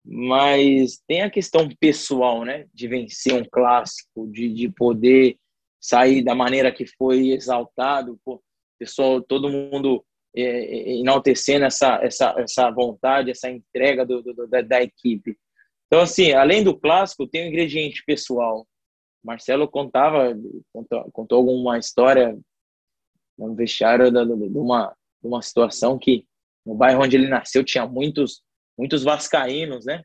mas 0.10 1.02
tem 1.06 1.22
a 1.22 1.30
questão 1.30 1.68
pessoal, 1.80 2.46
né? 2.46 2.66
De 2.74 2.88
vencer 2.88 3.34
um 3.34 3.44
clássico, 3.44 4.26
de, 4.32 4.54
de 4.54 4.70
poder 4.70 5.38
sair 5.82 6.24
da 6.24 6.34
maneira 6.34 6.72
que 6.72 6.86
foi 6.86 7.30
exaltado, 7.30 8.20
pô, 8.24 8.42
pessoal, 8.80 9.22
todo 9.22 9.50
mundo 9.50 10.04
é, 10.36 10.42
é, 10.42 10.96
enaltecendo 10.98 11.66
essa, 11.66 12.00
essa, 12.02 12.34
essa 12.38 12.72
vontade, 12.72 13.32
essa 13.32 13.50
entrega 13.50 14.06
do, 14.06 14.22
do 14.22 14.48
da, 14.48 14.62
da, 14.62 14.82
equipe. 14.82 15.38
Então, 15.88 16.02
assim, 16.02 16.32
além 16.32 16.64
do 16.64 16.78
clássico, 16.78 17.28
tem 17.28 17.44
o 17.44 17.46
um 17.46 17.48
ingrediente 17.50 18.04
pessoal. 18.06 18.66
Marcelo 19.24 19.68
contava, 19.68 20.34
contou, 20.72 21.12
contou 21.12 21.38
alguma 21.40 21.78
história 21.78 22.38
no 23.38 23.56
vestiário 23.56 24.10
de, 24.10 24.58
uma, 24.58 24.96
de 25.22 25.28
uma 25.28 25.42
situação 25.42 25.98
que 25.98 26.26
no 26.66 26.76
bairro 26.76 27.04
onde 27.04 27.18
ele 27.18 27.28
nasceu 27.28 27.64
tinha 27.64 27.86
muitos 27.86 28.42
muitos 28.78 29.04
vascaínos, 29.04 29.86
né? 29.86 30.04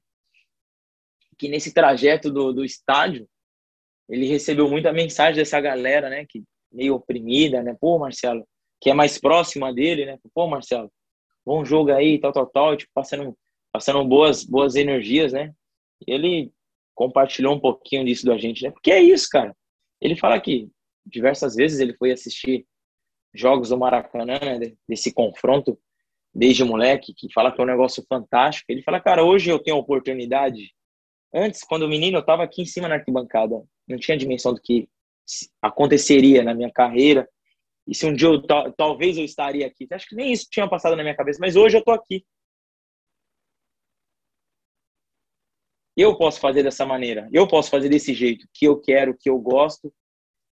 Que 1.38 1.48
nesse 1.48 1.72
trajeto 1.72 2.30
do, 2.30 2.52
do 2.52 2.64
estádio, 2.64 3.28
ele 4.08 4.26
recebeu 4.26 4.68
muita 4.68 4.92
mensagem 4.92 5.36
dessa 5.36 5.60
galera, 5.60 6.08
né? 6.08 6.24
Que 6.26 6.42
meio 6.72 6.94
oprimida, 6.94 7.62
né? 7.62 7.76
Pô, 7.80 7.98
Marcelo, 7.98 8.46
que 8.80 8.90
é 8.90 8.94
mais 8.94 9.18
próxima 9.18 9.72
dele, 9.72 10.06
né? 10.06 10.18
Pô, 10.34 10.46
Marcelo, 10.46 10.90
bom 11.44 11.64
jogo 11.64 11.92
aí, 11.92 12.18
tal, 12.18 12.32
tal, 12.32 12.46
tal, 12.46 12.76
tipo, 12.76 12.90
passando, 12.94 13.36
passando 13.72 14.04
boas, 14.04 14.44
boas 14.44 14.74
energias, 14.74 15.32
né? 15.32 15.52
E 16.06 16.12
ele 16.12 16.52
compartilhou 16.94 17.54
um 17.54 17.60
pouquinho 17.60 18.04
disso 18.04 18.26
da 18.26 18.36
gente, 18.38 18.62
né? 18.62 18.70
Porque 18.70 18.90
é 18.90 19.00
isso, 19.00 19.28
cara. 19.30 19.54
Ele 20.00 20.16
fala 20.16 20.40
que 20.40 20.68
diversas 21.06 21.54
vezes 21.54 21.80
ele 21.80 21.94
foi 21.94 22.12
assistir 22.12 22.66
jogos 23.34 23.70
do 23.70 23.78
Maracanã, 23.78 24.38
né? 24.38 24.72
Desse 24.88 25.12
confronto 25.12 25.78
desde 26.34 26.64
moleque, 26.64 27.12
que 27.14 27.32
fala 27.32 27.52
que 27.52 27.60
é 27.60 27.64
um 27.64 27.66
negócio 27.66 28.04
fantástico. 28.08 28.70
Ele 28.70 28.82
fala, 28.82 29.00
cara, 29.00 29.24
hoje 29.24 29.50
eu 29.50 29.58
tenho 29.58 29.76
a 29.76 29.80
oportunidade. 29.80 30.72
Antes, 31.34 31.62
quando 31.62 31.88
menino, 31.88 32.16
eu 32.16 32.20
estava 32.20 32.42
aqui 32.42 32.62
em 32.62 32.66
cima 32.66 32.88
na 32.88 32.96
arquibancada. 32.96 33.62
Não 33.88 33.98
tinha 33.98 34.16
dimensão 34.16 34.54
do 34.54 34.60
que 34.60 34.88
aconteceria 35.60 36.42
na 36.42 36.54
minha 36.54 36.70
carreira. 36.70 37.28
E 37.86 37.94
se 37.94 38.06
um 38.06 38.14
dia 38.14 38.28
eu, 38.28 38.42
talvez 38.76 39.18
eu 39.18 39.24
estaria 39.24 39.66
aqui. 39.66 39.86
Acho 39.90 40.08
que 40.08 40.16
nem 40.16 40.32
isso 40.32 40.46
tinha 40.50 40.68
passado 40.68 40.96
na 40.96 41.02
minha 41.02 41.16
cabeça, 41.16 41.38
mas 41.40 41.56
hoje 41.56 41.76
eu 41.76 41.80
estou 41.80 41.94
aqui. 41.94 42.24
Eu 45.96 46.16
posso 46.16 46.40
fazer 46.40 46.62
dessa 46.62 46.86
maneira. 46.86 47.28
Eu 47.32 47.46
posso 47.46 47.70
fazer 47.70 47.88
desse 47.88 48.14
jeito, 48.14 48.46
que 48.54 48.66
eu 48.66 48.80
quero, 48.80 49.16
que 49.18 49.28
eu 49.28 49.38
gosto, 49.38 49.92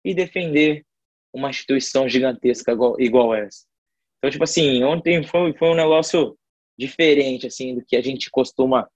e 0.05 0.13
defender 0.13 0.85
uma 1.33 1.49
instituição 1.49 2.07
gigantesca 2.07 2.71
igual, 2.71 2.99
igual 2.99 3.33
essa. 3.33 3.65
Então, 4.23 4.31
tipo 4.31 4.45
assim, 4.45 4.81
ontem 4.85 5.21
foi, 5.21 5.51
foi 5.51 5.67
um 5.67 5.75
negócio 5.75 6.37
diferente, 6.79 7.45
assim, 7.45 7.75
do 7.75 7.83
que 7.83 7.97
a 7.97 8.01
gente 8.01 8.31
costuma 8.31 8.89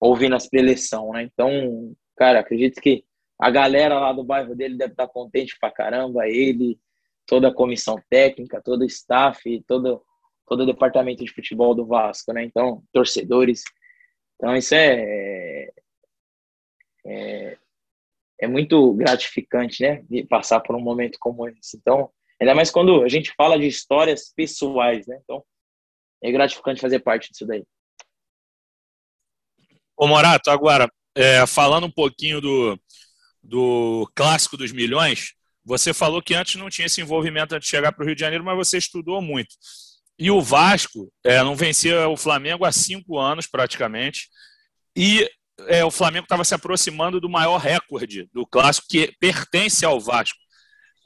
ouvir 0.00 0.28
nas 0.28 0.48
preleção, 0.48 1.12
né? 1.12 1.22
Então, 1.22 1.94
cara, 2.16 2.40
acredito 2.40 2.80
que 2.80 3.04
a 3.38 3.48
galera 3.48 3.96
lá 4.00 4.12
do 4.12 4.24
bairro 4.24 4.56
dele 4.56 4.76
deve 4.76 4.94
estar 4.94 5.06
contente 5.06 5.56
pra 5.56 5.70
caramba, 5.70 6.26
ele, 6.26 6.80
toda 7.24 7.46
a 7.46 7.54
comissão 7.54 7.96
técnica, 8.10 8.60
todo 8.60 8.80
o 8.80 8.86
staff, 8.86 9.62
todo, 9.68 10.02
todo 10.48 10.64
o 10.64 10.66
departamento 10.66 11.24
de 11.24 11.32
futebol 11.32 11.76
do 11.76 11.86
Vasco, 11.86 12.32
né? 12.32 12.42
Então, 12.42 12.82
torcedores. 12.92 13.62
Então, 14.34 14.56
isso 14.56 14.74
é, 14.74 15.70
é, 17.06 17.56
é 18.40 18.48
muito 18.48 18.94
gratificante, 18.94 19.80
né? 19.80 20.02
De 20.10 20.24
passar 20.24 20.58
por 20.58 20.74
um 20.74 20.80
momento 20.80 21.18
como 21.20 21.46
esse. 21.46 21.76
Então, 21.76 22.10
Ainda 22.42 22.56
mais 22.56 22.72
quando 22.72 23.04
a 23.04 23.08
gente 23.08 23.32
fala 23.36 23.56
de 23.56 23.68
histórias 23.68 24.32
pessoais, 24.34 25.06
né? 25.06 25.16
Então, 25.22 25.44
é 26.20 26.32
gratificante 26.32 26.80
fazer 26.80 26.98
parte 26.98 27.30
disso 27.30 27.46
daí. 27.46 27.62
Ô 29.96 30.08
Morato, 30.08 30.50
agora, 30.50 30.90
é, 31.14 31.46
falando 31.46 31.86
um 31.86 31.90
pouquinho 31.90 32.40
do, 32.40 32.76
do 33.40 34.10
clássico 34.12 34.56
dos 34.56 34.72
milhões, 34.72 35.34
você 35.64 35.94
falou 35.94 36.20
que 36.20 36.34
antes 36.34 36.56
não 36.56 36.68
tinha 36.68 36.86
esse 36.86 37.00
envolvimento 37.00 37.54
antes 37.54 37.66
de 37.66 37.70
chegar 37.70 37.92
para 37.92 38.02
o 38.02 38.06
Rio 38.06 38.16
de 38.16 38.22
Janeiro, 38.22 38.42
mas 38.42 38.56
você 38.56 38.76
estudou 38.76 39.22
muito. 39.22 39.54
E 40.18 40.28
o 40.28 40.42
Vasco 40.42 41.12
é, 41.22 41.40
não 41.44 41.54
vencia 41.54 42.08
o 42.08 42.16
Flamengo 42.16 42.64
há 42.64 42.72
cinco 42.72 43.20
anos, 43.20 43.46
praticamente. 43.46 44.28
E 44.96 45.30
é, 45.68 45.84
o 45.84 45.92
Flamengo 45.92 46.24
estava 46.24 46.42
se 46.42 46.56
aproximando 46.56 47.20
do 47.20 47.30
maior 47.30 47.58
recorde 47.58 48.28
do 48.32 48.44
clássico, 48.44 48.88
que 48.90 49.14
pertence 49.20 49.84
ao 49.84 50.00
Vasco. 50.00 50.41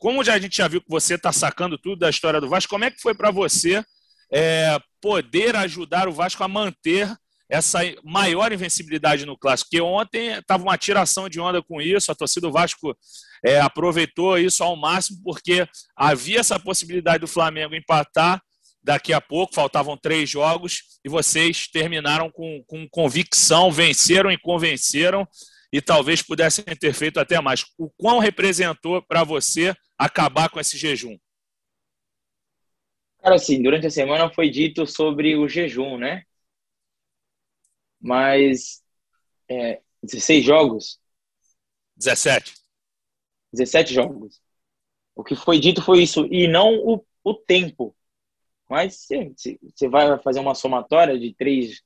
Como 0.07 0.23
já 0.23 0.35
a 0.35 0.39
gente 0.39 0.59
já 0.59 0.69
viu 0.69 0.81
que 0.81 0.89
você 0.89 1.15
está 1.15 1.33
sacando 1.33 1.77
tudo 1.77 1.99
da 1.99 2.09
história 2.09 2.41
do 2.41 2.49
Vasco, 2.49 2.71
como 2.71 2.85
é 2.85 2.93
que 2.93 3.01
foi 3.01 3.13
para 3.13 3.33
você 3.33 3.85
é, 4.33 4.79
poder 5.01 5.57
ajudar 5.57 6.07
o 6.07 6.13
Vasco 6.13 6.45
a 6.45 6.47
manter 6.47 7.13
essa 7.51 7.81
maior 8.05 8.53
invencibilidade 8.53 9.27
no 9.27 9.37
clássico? 9.37 9.69
Porque 9.69 9.83
ontem 9.83 10.29
estava 10.29 10.63
uma 10.63 10.79
tiração 10.79 11.29
de 11.29 11.41
onda 11.41 11.61
com 11.61 11.83
isso, 11.83 12.13
a 12.13 12.15
torcida 12.15 12.47
do 12.47 12.53
Vasco 12.53 12.97
é, 13.45 13.61
aproveitou 13.61 14.39
isso 14.39 14.63
ao 14.63 14.77
máximo, 14.77 15.19
porque 15.25 15.67
havia 15.97 16.39
essa 16.39 16.57
possibilidade 16.57 17.19
do 17.19 17.27
Flamengo 17.27 17.75
empatar 17.75 18.41
daqui 18.85 19.13
a 19.13 19.21
pouco, 19.21 19.57
faltavam 19.57 19.97
três 19.97 20.31
jogos, 20.31 20.83
e 21.05 21.09
vocês 21.09 21.67
terminaram 21.67 22.31
com, 22.31 22.63
com 22.69 22.89
convicção, 22.89 23.73
venceram 23.73 24.31
e 24.31 24.39
convenceram, 24.39 25.27
e 25.73 25.81
talvez 25.81 26.23
pudessem 26.23 26.65
ter 26.65 26.95
feito 26.95 27.19
até 27.19 27.41
mais. 27.41 27.65
O 27.79 27.91
quão 27.91 28.19
representou 28.19 29.03
para 29.03 29.25
você 29.25 29.75
acabar 29.99 30.49
com 30.49 30.61
esse 30.61 30.77
jejum? 30.77 31.17
Cara, 33.19 33.35
assim, 33.35 33.63
durante 33.63 33.87
a 33.87 33.91
semana 33.91 34.31
foi 34.33 34.49
dito 34.49 34.87
sobre 34.87 35.37
o 35.37 35.49
jejum, 35.49 35.99
né? 35.99 36.25
Mas 38.01 38.83
é, 39.49 39.81
16 40.03 40.45
jogos? 40.45 41.01
17. 41.97 42.55
17 43.53 43.95
jogos. 43.95 44.41
O 45.15 45.25
que 45.25 45.35
foi 45.35 45.59
dito 45.59 45.83
foi 45.83 46.03
isso, 46.03 46.27
e 46.27 46.47
não 46.47 46.75
o, 46.77 47.05
o 47.25 47.35
tempo. 47.35 47.97
Mas 48.69 49.07
você 49.07 49.89
vai 49.89 50.21
fazer 50.23 50.41
uma 50.41 50.55
somatória 50.55 51.19
de 51.19 51.35
três, 51.35 51.83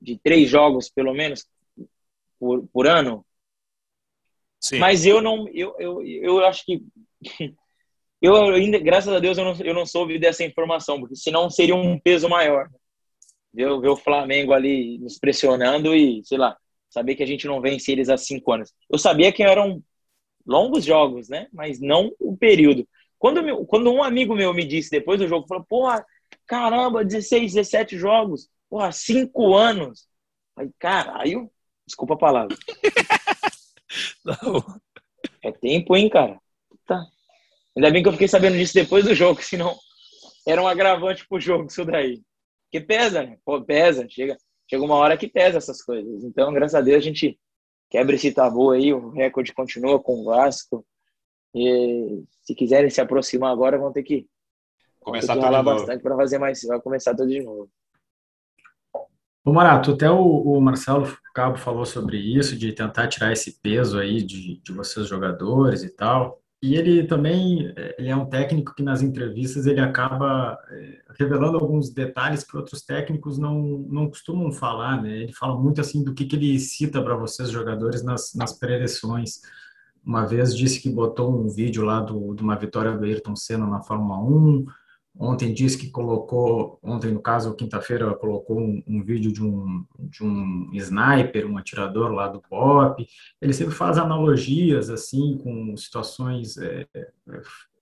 de 0.00 0.18
três 0.18 0.48
jogos, 0.48 0.88
pelo 0.88 1.12
menos, 1.12 1.46
por, 2.42 2.66
por 2.72 2.88
ano. 2.88 3.24
Sim. 4.60 4.80
Mas 4.80 5.06
eu 5.06 5.22
não, 5.22 5.46
eu, 5.54 5.76
eu, 5.78 6.04
eu 6.04 6.44
acho 6.44 6.64
que 6.64 6.82
eu 8.20 8.34
ainda, 8.46 8.80
graças 8.80 9.14
a 9.14 9.20
Deus, 9.20 9.38
eu 9.38 9.44
não, 9.44 9.54
eu 9.60 9.72
não 9.72 9.86
soube 9.86 10.18
dessa 10.18 10.42
informação, 10.42 10.98
porque 10.98 11.14
senão 11.14 11.48
seria 11.48 11.76
um 11.76 12.00
peso 12.00 12.28
maior. 12.28 12.68
Ver, 13.54 13.80
ver 13.80 13.88
o 13.88 13.96
Flamengo 13.96 14.52
ali 14.52 14.98
nos 14.98 15.18
pressionando 15.18 15.94
e, 15.94 16.20
sei 16.24 16.36
lá, 16.36 16.56
saber 16.90 17.14
que 17.14 17.22
a 17.22 17.26
gente 17.26 17.46
não 17.46 17.60
vence 17.60 17.92
eles 17.92 18.08
há 18.08 18.16
cinco 18.16 18.52
anos. 18.52 18.72
Eu 18.90 18.98
sabia 18.98 19.30
que 19.30 19.44
eram 19.44 19.80
longos 20.44 20.84
jogos, 20.84 21.28
né? 21.28 21.46
Mas 21.52 21.78
não 21.78 22.12
o 22.18 22.36
período. 22.36 22.88
Quando, 23.20 23.40
meu, 23.40 23.64
quando 23.66 23.92
um 23.92 24.02
amigo 24.02 24.34
meu 24.34 24.52
me 24.52 24.64
disse 24.64 24.90
depois 24.90 25.20
do 25.20 25.28
jogo, 25.28 25.46
falou, 25.46 25.64
porra, 25.64 26.04
caramba, 26.44 27.04
16, 27.04 27.52
17 27.52 27.96
jogos, 27.96 28.48
porra, 28.68 28.90
cinco 28.90 29.54
anos. 29.54 30.08
Aí, 30.56 30.70
caralho, 30.78 31.51
desculpa 31.86 32.14
a 32.14 32.18
palavra. 32.18 32.56
não. 34.24 34.80
É 35.42 35.50
tempo, 35.50 35.96
hein, 35.96 36.08
cara? 36.08 36.40
Tá. 36.86 37.04
Ainda 37.76 37.90
bem 37.90 38.02
que 38.02 38.08
eu 38.08 38.12
fiquei 38.12 38.28
sabendo 38.28 38.56
disso 38.56 38.74
depois 38.74 39.04
do 39.04 39.14
jogo, 39.14 39.42
senão 39.44 39.76
era 40.46 40.62
um 40.62 40.68
agravante 40.68 41.26
pro 41.26 41.40
jogo 41.40 41.66
isso 41.66 41.84
daí. 41.84 42.22
Porque 42.64 42.84
pesa, 42.84 43.22
né? 43.22 43.38
Pô, 43.44 43.60
pesa. 43.62 44.06
Chega, 44.08 44.36
chega 44.68 44.84
uma 44.84 44.96
hora 44.96 45.16
que 45.16 45.28
pesa 45.28 45.58
essas 45.58 45.82
coisas. 45.82 46.24
Então, 46.24 46.52
graças 46.52 46.74
a 46.74 46.80
Deus, 46.80 46.98
a 46.98 47.06
gente 47.06 47.38
quebra 47.90 48.14
esse 48.14 48.32
tabu 48.32 48.70
aí, 48.70 48.92
o 48.92 49.10
recorde 49.10 49.52
continua 49.52 50.02
com 50.02 50.20
o 50.20 50.24
Vasco. 50.24 50.84
E 51.54 52.24
se 52.42 52.54
quiserem 52.54 52.88
se 52.88 53.00
aproximar 53.00 53.52
agora, 53.52 53.78
vão 53.78 53.92
ter 53.92 54.02
que 54.02 54.26
começar 55.00 55.34
tudo 55.34 55.54
de 55.54 55.62
bastante 55.62 56.02
para 56.02 56.16
fazer 56.16 56.38
mais, 56.38 56.62
vai 56.62 56.80
começar 56.80 57.14
tudo 57.14 57.28
de 57.28 57.42
novo. 57.42 57.70
Ô 59.44 59.52
Marato, 59.52 59.92
até 59.92 60.08
o, 60.08 60.20
o, 60.20 60.60
Marcelo 60.60 61.06
Cabo 61.34 61.56
falou 61.58 61.84
sobre 61.84 62.16
isso, 62.16 62.56
de 62.56 62.72
tentar 62.72 63.08
tirar 63.08 63.32
esse 63.32 63.60
peso 63.60 63.98
aí 63.98 64.22
de, 64.22 64.60
de 64.62 64.72
vocês 64.72 65.08
jogadores 65.08 65.82
e 65.82 65.90
tal. 65.90 66.40
E 66.62 66.76
ele 66.76 67.04
também 67.04 67.74
ele 67.98 68.08
é 68.08 68.14
um 68.14 68.26
técnico 68.26 68.72
que 68.72 68.84
nas 68.84 69.02
entrevistas 69.02 69.66
ele 69.66 69.80
acaba 69.80 70.56
é, 70.70 71.00
revelando 71.18 71.58
alguns 71.58 71.90
detalhes 71.90 72.44
que 72.44 72.56
outros 72.56 72.82
técnicos 72.82 73.36
não, 73.36 73.84
não 73.90 74.08
costumam 74.08 74.52
falar, 74.52 75.02
né? 75.02 75.22
Ele 75.22 75.32
fala 75.32 75.58
muito 75.58 75.80
assim 75.80 76.04
do 76.04 76.14
que, 76.14 76.24
que 76.24 76.36
ele 76.36 76.60
cita 76.60 77.02
para 77.02 77.16
vocês 77.16 77.50
jogadores 77.50 78.04
nas, 78.04 78.32
nas 78.36 78.56
pré-eleições. 78.56 79.40
Uma 80.04 80.24
vez 80.24 80.56
disse 80.56 80.80
que 80.80 80.88
botou 80.88 81.36
um 81.36 81.48
vídeo 81.48 81.84
lá 81.84 82.00
do, 82.00 82.32
de 82.32 82.44
uma 82.44 82.56
vitória 82.56 82.96
do 82.96 83.04
Ayrton 83.04 83.34
Senna 83.34 83.66
na 83.66 83.80
Fórmula 83.82 84.20
1, 84.20 84.64
Ontem 85.18 85.52
disse 85.52 85.76
que 85.76 85.90
colocou, 85.90 86.78
ontem 86.82 87.12
no 87.12 87.20
caso, 87.20 87.54
quinta-feira, 87.54 88.14
colocou 88.14 88.58
um, 88.58 88.82
um, 88.86 89.04
vídeo 89.04 89.30
de 89.30 89.42
um, 89.42 89.84
de 89.98 90.24
um 90.24 90.70
sniper, 90.72 91.46
um 91.46 91.58
atirador 91.58 92.10
lá 92.12 92.28
do 92.28 92.40
pop. 92.40 93.06
Ele 93.40 93.52
sempre 93.52 93.74
faz 93.74 93.98
analogias, 93.98 94.88
assim, 94.88 95.38
com 95.38 95.76
situações 95.76 96.56
é, 96.56 96.86
é 96.94 97.10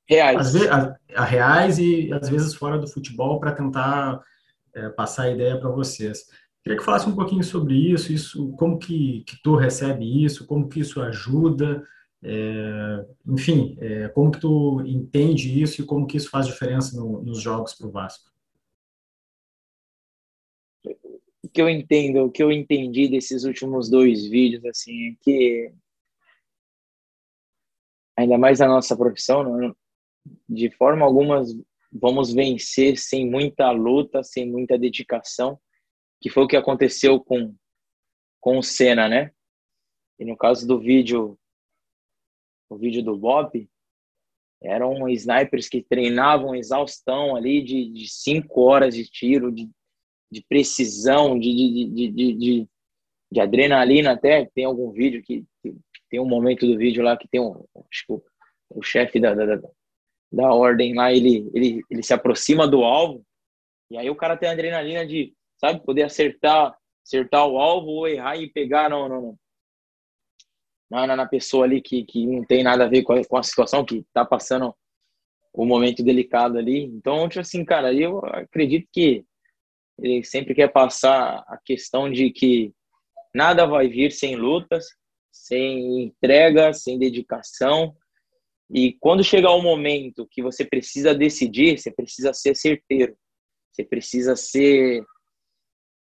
reais. 0.09 0.53
Vezes, 0.53 0.68
a, 0.68 0.97
a 1.14 1.24
reais 1.24 1.78
e, 1.78 2.12
às 2.12 2.28
vezes, 2.28 2.55
fora 2.55 2.78
do 2.78 2.89
futebol, 2.89 3.39
para 3.39 3.53
tentar 3.53 4.20
é, 4.74 4.89
passar 4.89 5.24
a 5.24 5.31
ideia 5.31 5.59
para 5.59 5.70
vocês. 5.70 6.24
Queria 6.62 6.78
que 6.78 6.85
falasse 6.85 7.09
um 7.09 7.14
pouquinho 7.14 7.45
sobre 7.45 7.74
isso, 7.74 8.12
isso 8.12 8.53
como 8.53 8.78
que, 8.78 9.22
que 9.26 9.41
tu 9.43 9.55
recebe 9.57 10.24
isso, 10.24 10.47
como 10.47 10.68
que 10.68 10.81
isso 10.81 11.01
ajuda, 11.01 11.83
é, 12.23 13.07
enfim, 13.27 13.77
é, 13.81 14.09
como 14.09 14.31
que 14.31 14.41
tu 14.41 14.83
entende 14.87 15.62
isso 15.62 15.81
e 15.81 15.87
como 15.87 16.07
que 16.07 16.16
isso 16.16 16.29
faz 16.29 16.47
diferença 16.47 16.97
no, 16.97 17.23
nos 17.23 17.41
jogos 17.41 17.75
para 17.75 17.87
o 17.87 17.91
Vasco? 17.91 18.31
O 21.43 21.49
que 21.49 21.62
eu 21.62 21.68
entendo, 21.68 22.25
o 22.25 22.31
que 22.31 22.43
eu 22.43 22.53
entendi 22.53 23.09
desses 23.09 23.45
últimos 23.45 23.89
dois 23.89 24.27
vídeos, 24.27 24.64
assim, 24.66 25.12
é 25.12 25.16
que 25.21 25.73
ainda 28.16 28.37
mais 28.37 28.61
na 28.61 28.68
nossa 28.68 28.97
profissão, 28.97 29.43
não, 29.43 29.77
de 30.49 30.71
forma 30.71 31.05
alguma 31.05 31.43
vamos 31.93 32.33
vencer 32.33 32.97
sem 32.99 33.29
muita 33.29 33.71
luta, 33.73 34.23
sem 34.23 34.49
muita 34.49 34.79
dedicação, 34.79 35.59
que 36.21 36.31
foi 36.31 36.45
o 36.45 36.47
que 36.47 36.57
aconteceu 36.57 37.18
com 37.18 37.55
com 38.41 38.59
o 38.59 38.62
Senna, 38.62 39.09
né? 39.09 39.33
E 40.18 40.25
no 40.25 40.37
caso 40.37 40.66
do 40.66 40.79
vídeo 40.79 41.39
o 42.71 42.79
vídeo 42.79 43.03
do 43.03 43.16
Bob, 43.16 43.68
eram 44.62 45.09
snipers 45.09 45.68
que 45.68 45.83
treinavam 45.83 46.55
exaustão 46.55 47.35
ali 47.35 47.62
de, 47.62 47.91
de 47.91 48.09
cinco 48.09 48.62
horas 48.62 48.95
de 48.95 49.05
tiro, 49.05 49.51
de, 49.51 49.68
de 50.31 50.43
precisão, 50.49 51.39
de, 51.39 51.53
de, 51.53 51.89
de, 51.89 52.33
de, 52.35 52.68
de, 53.33 53.41
adrenalina 53.41 54.12
até. 54.12 54.47
Tem 54.55 54.64
algum 54.64 54.91
vídeo 54.93 55.23
que 55.23 55.45
tem 56.11 56.21
um 56.21 56.29
momento 56.29 56.66
do 56.66 56.79
vídeo 56.79 57.03
lá 57.03 57.16
que 57.16 57.29
tem 57.29 57.41
um, 57.41 57.64
acho 57.91 58.07
que 58.07 58.12
o, 58.12 58.23
o 58.71 58.83
chefe 58.83 59.18
da, 59.18 59.35
da, 59.35 59.61
da 60.33 60.55
ordem 60.55 60.95
lá, 60.95 61.12
ele, 61.12 61.51
ele, 61.55 61.83
ele 61.91 62.03
se 62.03 62.14
aproxima 62.14 62.68
do 62.68 62.85
alvo 62.85 63.25
e 63.91 63.99
aí 63.99 64.09
o 64.09 64.14
cara 64.14 64.37
tem 64.37 64.49
a 64.49 64.53
adrenalina 64.53 65.05
de, 65.05 65.35
sabe, 65.59 65.85
poder 65.85 66.05
acertar, 66.05 66.77
acertar 67.05 67.47
o 67.47 67.59
alvo 67.59 67.89
ou 67.89 68.09
errar 68.09 68.37
e 68.37 68.49
pegar 68.49 68.89
no, 68.89 69.09
no, 69.09 69.39
na, 70.91 71.16
na 71.16 71.26
pessoa 71.26 71.64
ali 71.64 71.80
que, 71.80 72.05
que 72.05 72.26
não 72.26 72.45
tem 72.45 72.62
nada 72.62 72.84
a 72.84 72.88
ver 72.88 73.03
com 73.03 73.12
a, 73.12 73.24
com 73.24 73.36
a 73.36 73.43
situação, 73.43 73.84
que 73.84 73.99
está 73.99 74.24
passando 74.24 74.74
o 75.53 75.64
um 75.64 75.66
momento 75.66 76.03
delicado 76.03 76.59
ali. 76.59 76.84
Então, 76.84 77.28
tipo 77.28 77.41
assim, 77.41 77.64
cara, 77.64 77.93
eu 77.93 78.18
acredito 78.26 78.88
que 78.93 79.24
ele 79.99 80.24
sempre 80.24 80.55
quer 80.55 80.68
passar 80.68 81.45
a 81.47 81.59
questão 81.64 82.11
de 82.11 82.30
que 82.30 82.72
nada 83.34 83.66
vai 83.66 83.88
vir 83.88 84.11
sem 84.11 84.34
lutas, 84.34 84.86
sem 85.30 86.03
entrega, 86.03 86.72
sem 86.72 86.99
dedicação. 86.99 87.95
E 88.72 88.95
quando 88.95 89.24
chegar 89.24 89.51
o 89.51 89.62
momento 89.62 90.28
que 90.30 90.43
você 90.43 90.64
precisa 90.64 91.14
decidir, 91.14 91.78
você 91.78 91.91
precisa 91.91 92.32
ser 92.32 92.57
certeiro. 92.57 93.16
Você 93.70 93.84
precisa 93.84 94.34
ser 94.34 95.05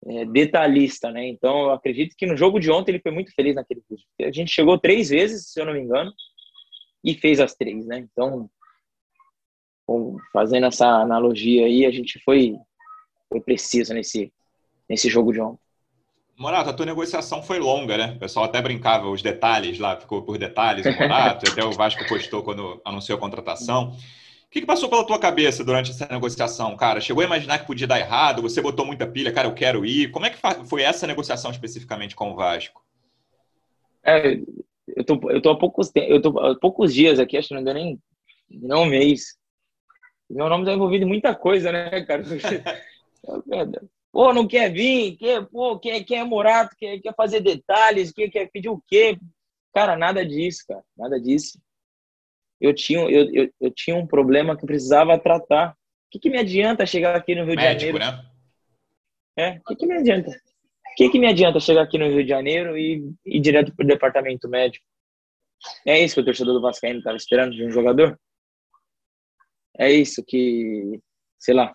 é, 0.07 0.25
detalhista, 0.25 1.11
né? 1.11 1.27
Então, 1.27 1.63
eu 1.63 1.71
acredito 1.71 2.15
que 2.17 2.25
no 2.25 2.37
jogo 2.37 2.59
de 2.59 2.69
ontem 2.71 2.91
ele 2.91 3.01
foi 3.01 3.11
muito 3.11 3.33
feliz 3.33 3.55
naquele 3.55 3.81
vídeo. 3.89 4.05
A 4.21 4.31
gente 4.31 4.51
chegou 4.51 4.77
três 4.77 5.09
vezes, 5.09 5.51
se 5.51 5.59
eu 5.59 5.65
não 5.65 5.73
me 5.73 5.81
engano, 5.81 6.13
e 7.03 7.15
fez 7.15 7.39
as 7.39 7.55
três, 7.55 7.85
né? 7.85 7.99
Então, 7.99 8.49
fazendo 10.31 10.67
essa 10.67 10.87
analogia 10.87 11.65
aí, 11.65 11.85
a 11.85 11.91
gente 11.91 12.19
foi, 12.23 12.55
foi 13.29 13.41
preciso 13.41 13.93
nesse, 13.93 14.31
nesse 14.89 15.09
jogo 15.09 15.31
de 15.31 15.41
ontem. 15.41 15.63
Morato, 16.37 16.69
a 16.69 16.73
tua 16.73 16.85
negociação 16.85 17.41
foi 17.41 17.59
longa, 17.59 17.97
né? 17.97 18.13
O 18.15 18.19
pessoal 18.19 18.45
até 18.45 18.61
brincava 18.61 19.09
os 19.09 19.21
detalhes 19.21 19.79
lá, 19.79 19.95
ficou 19.95 20.21
por 20.21 20.37
detalhes 20.37 20.85
o 20.85 20.91
Morato, 20.91 21.47
até 21.49 21.63
o 21.63 21.71
Vasco 21.71 22.05
postou 22.07 22.43
quando 22.43 22.81
anunciou 22.83 23.17
a 23.17 23.21
contratação 23.21 23.95
que, 24.55 24.61
que 24.61 24.67
passou 24.67 24.87
pela 24.87 25.05
tua 25.05 25.19
cabeça 25.19 25.65
durante 25.65 25.91
essa 25.91 26.07
negociação, 26.09 26.77
cara? 26.77 27.01
Chegou 27.01 27.21
a 27.21 27.25
imaginar 27.25 27.59
que 27.59 27.67
podia 27.67 27.85
dar 27.85 27.99
errado? 27.99 28.41
Você 28.41 28.61
botou 28.61 28.85
muita 28.85 29.05
pilha, 29.05 29.33
cara, 29.33 29.49
eu 29.49 29.53
quero 29.53 29.85
ir. 29.85 30.11
Como 30.11 30.25
é 30.25 30.29
que 30.29 30.39
foi 30.65 30.81
essa 30.81 31.05
negociação 31.05 31.51
especificamente 31.51 32.15
com 32.15 32.31
o 32.31 32.35
Vasco? 32.35 32.81
É, 34.01 34.39
eu 34.95 35.03
tô, 35.03 35.19
eu 35.29 35.41
tô 35.41 35.49
há 35.49 35.57
poucos, 35.57 35.91
eu 35.93 36.21
tô 36.21 36.39
há 36.39 36.57
poucos 36.57 36.93
dias 36.93 37.19
aqui, 37.19 37.35
acho 37.35 37.49
que 37.49 37.53
não 37.53 37.65
deu 37.65 37.73
nem, 37.73 37.99
um 38.49 38.85
mês. 38.85 39.35
Meu 40.29 40.47
nome 40.47 40.63
está 40.63 40.73
envolvido 40.73 41.03
em 41.03 41.09
muita 41.09 41.35
coisa, 41.35 41.73
né, 41.73 42.05
cara? 42.05 42.23
pô, 44.09 44.33
não 44.33 44.47
quer 44.47 44.71
vir, 44.71 45.17
quer, 45.17 45.45
pô, 45.47 45.77
quer, 45.77 46.01
quer 46.05 46.23
Morato, 46.23 46.73
quer, 46.77 46.97
quer 46.99 47.13
fazer 47.13 47.41
detalhes, 47.41 48.13
quer, 48.13 48.29
quer 48.29 48.49
pedir 48.49 48.69
o 48.69 48.81
quê? 48.87 49.19
Cara, 49.73 49.97
nada 49.97 50.25
disso, 50.25 50.63
cara, 50.65 50.83
nada 50.97 51.19
disso 51.19 51.59
eu 52.59 52.73
tinha, 52.73 52.99
eu, 53.09 53.33
eu, 53.33 53.53
eu 53.59 53.71
tinha 53.71 53.95
um 53.95 54.07
problema 54.07 54.55
que 54.55 54.63
eu 54.63 54.67
precisava 54.67 55.19
tratar. 55.19 55.71
O 55.71 55.75
que, 56.11 56.19
que 56.19 56.29
me 56.29 56.39
adianta 56.39 56.85
chegar 56.85 57.15
aqui 57.15 57.35
no 57.35 57.45
Rio 57.45 57.55
Médico, 57.55 57.93
de 57.93 57.99
Janeiro? 57.99 57.99
Né? 57.99 58.29
É, 59.37 59.59
o 59.59 59.63
que, 59.65 59.75
que 59.75 59.85
me 59.85 59.95
adianta? 59.95 60.31
O 60.31 60.95
que, 60.95 61.09
que 61.09 61.19
me 61.19 61.27
adianta 61.27 61.59
chegar 61.59 61.81
aqui 61.81 61.97
no 61.97 62.07
Rio 62.07 62.23
de 62.23 62.29
Janeiro 62.29 62.77
e 62.77 63.13
ir 63.25 63.39
direto 63.41 63.75
para 63.75 63.83
o 63.83 63.87
departamento 63.87 64.47
médico? 64.47 64.85
É 65.85 65.99
isso 65.99 66.15
que 66.15 66.21
o 66.21 66.25
torcedor 66.25 66.53
do 66.53 66.61
Vascaíno 66.61 66.99
estava 66.99 67.17
esperando 67.17 67.53
de 67.53 67.65
um 67.65 67.71
jogador? 67.71 68.19
É 69.77 69.91
isso 69.91 70.23
que, 70.25 71.01
sei 71.37 71.53
lá, 71.53 71.73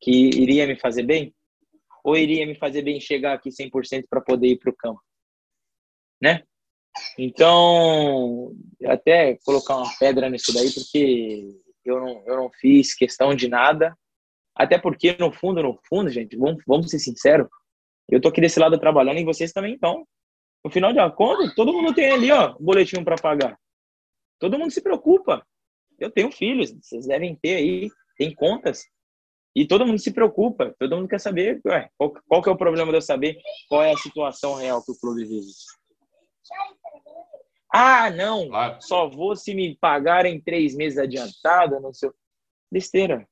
que 0.00 0.10
iria 0.10 0.66
me 0.66 0.76
fazer 0.76 1.04
bem? 1.04 1.34
Ou 2.02 2.16
iria 2.16 2.46
me 2.46 2.56
fazer 2.56 2.82
bem 2.82 3.00
chegar 3.00 3.34
aqui 3.34 3.50
100% 3.50 4.04
para 4.08 4.20
poder 4.20 4.48
ir 4.48 4.58
para 4.58 4.70
o 4.70 4.76
campo? 4.76 5.00
Né? 6.20 6.42
Então, 7.18 8.52
até 8.84 9.38
colocar 9.44 9.76
uma 9.76 9.92
pedra 9.98 10.28
nisso 10.28 10.52
daí, 10.52 10.70
porque 10.72 11.56
eu 11.84 12.00
não, 12.00 12.22
eu 12.26 12.36
não 12.36 12.50
fiz 12.50 12.94
questão 12.94 13.34
de 13.34 13.48
nada. 13.48 13.96
Até 14.54 14.78
porque, 14.78 15.16
no 15.18 15.32
fundo, 15.32 15.62
no 15.62 15.78
fundo, 15.88 16.10
gente, 16.10 16.36
vamos, 16.36 16.62
vamos 16.66 16.90
ser 16.90 16.98
sinceros, 16.98 17.46
eu 18.08 18.20
tô 18.20 18.28
aqui 18.28 18.40
desse 18.40 18.58
lado 18.58 18.78
trabalhando 18.78 19.18
e 19.18 19.24
vocês 19.24 19.52
também 19.52 19.74
estão. 19.74 20.06
No 20.64 20.70
final 20.70 20.92
de 20.92 20.98
contas, 21.14 21.54
todo 21.54 21.72
mundo 21.72 21.94
tem 21.94 22.10
ali, 22.10 22.30
ó, 22.30 22.56
um 22.58 22.64
boletim 22.64 23.02
para 23.04 23.16
pagar. 23.16 23.58
Todo 24.38 24.58
mundo 24.58 24.70
se 24.70 24.80
preocupa. 24.80 25.46
Eu 25.98 26.10
tenho 26.10 26.30
filhos, 26.30 26.72
vocês 26.72 27.06
devem 27.06 27.34
ter 27.36 27.56
aí, 27.56 27.90
tem 28.16 28.34
contas. 28.34 28.84
E 29.54 29.66
todo 29.66 29.86
mundo 29.86 29.98
se 29.98 30.12
preocupa, 30.12 30.74
todo 30.78 30.96
mundo 30.96 31.08
quer 31.08 31.18
saber 31.18 31.60
ué, 31.66 31.88
qual, 31.96 32.12
qual 32.28 32.42
que 32.42 32.48
é 32.48 32.52
o 32.52 32.58
problema 32.58 32.90
de 32.90 32.98
eu 32.98 33.02
saber 33.02 33.38
qual 33.68 33.82
é 33.82 33.92
a 33.92 33.96
situação 33.96 34.54
real 34.54 34.84
que 34.84 34.92
o 34.92 34.98
clube 34.98 35.24
vive. 35.24 35.46
Ah, 37.72 38.10
não, 38.10 38.48
claro. 38.48 38.80
só 38.80 39.08
vou 39.08 39.36
se 39.36 39.54
me 39.54 39.76
pagarem 39.76 40.40
três 40.40 40.74
meses 40.74 40.98
adiantado, 40.98 41.80
não 41.80 41.92
sei. 41.92 42.10
Besteira. 42.70 43.28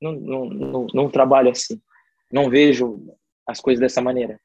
Não, 0.00 0.12
não, 0.12 0.44
não, 0.46 0.86
não 0.92 1.10
trabalho 1.10 1.50
assim. 1.50 1.80
Não 2.30 2.50
vejo 2.50 3.16
as 3.46 3.60
coisas 3.60 3.80
dessa 3.80 4.00
maneira. 4.00 4.40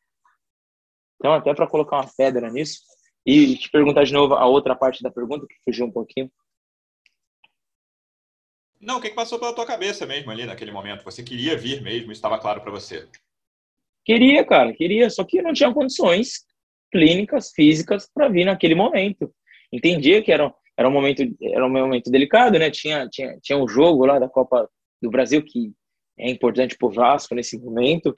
Então, 1.15 1.33
até 1.33 1.53
para 1.53 1.67
colocar 1.67 1.97
uma 1.97 2.11
pedra 2.15 2.49
nisso, 2.49 2.81
e 3.25 3.57
te 3.57 3.69
perguntar 3.69 4.03
de 4.03 4.13
novo 4.13 4.35
a 4.35 4.45
outra 4.45 4.75
parte 4.75 5.01
da 5.01 5.11
pergunta, 5.11 5.47
que 5.47 5.55
fugiu 5.63 5.85
um 5.85 5.91
pouquinho. 5.91 6.31
Não, 8.79 8.97
o 8.97 9.01
que, 9.01 9.09
passou 9.09 9.39
pela 9.39 9.55
tua 9.55 9.65
cabeça 9.65 10.05
mesmo 10.05 10.29
ali 10.29 10.45
naquele 10.45 10.71
momento? 10.71 11.03
Você 11.03 11.23
queria 11.23 11.57
vir 11.57 11.81
mesmo, 11.81 12.11
isso 12.11 12.19
estava 12.19 12.37
claro 12.37 12.61
para 12.61 12.71
você? 12.71 13.09
Queria, 14.03 14.45
cara, 14.45 14.73
queria, 14.73 15.09
só 15.09 15.23
que 15.23 15.41
não 15.41 15.53
tinha 15.53 15.73
condições 15.73 16.45
clínicas, 16.95 17.51
físicas 17.51 18.09
para 18.13 18.29
vir 18.29 18.45
naquele 18.45 18.73
momento. 18.73 19.29
Entendia 19.69 20.23
que 20.23 20.31
era, 20.31 20.53
era 20.77 20.87
um 20.87 20.91
momento 20.91 21.21
era 21.41 21.65
um 21.65 21.69
momento 21.69 22.09
delicado, 22.09 22.57
né? 22.57 22.71
Tinha 22.71 23.05
tinha 23.09 23.37
tinha 23.41 23.57
um 23.57 23.67
jogo 23.67 24.05
lá 24.05 24.17
da 24.17 24.29
Copa 24.29 24.69
do 25.01 25.09
Brasil 25.09 25.43
que 25.43 25.73
é 26.17 26.29
importante 26.29 26.77
pro 26.77 26.89
Vasco 26.89 27.35
nesse 27.35 27.59
momento, 27.59 28.15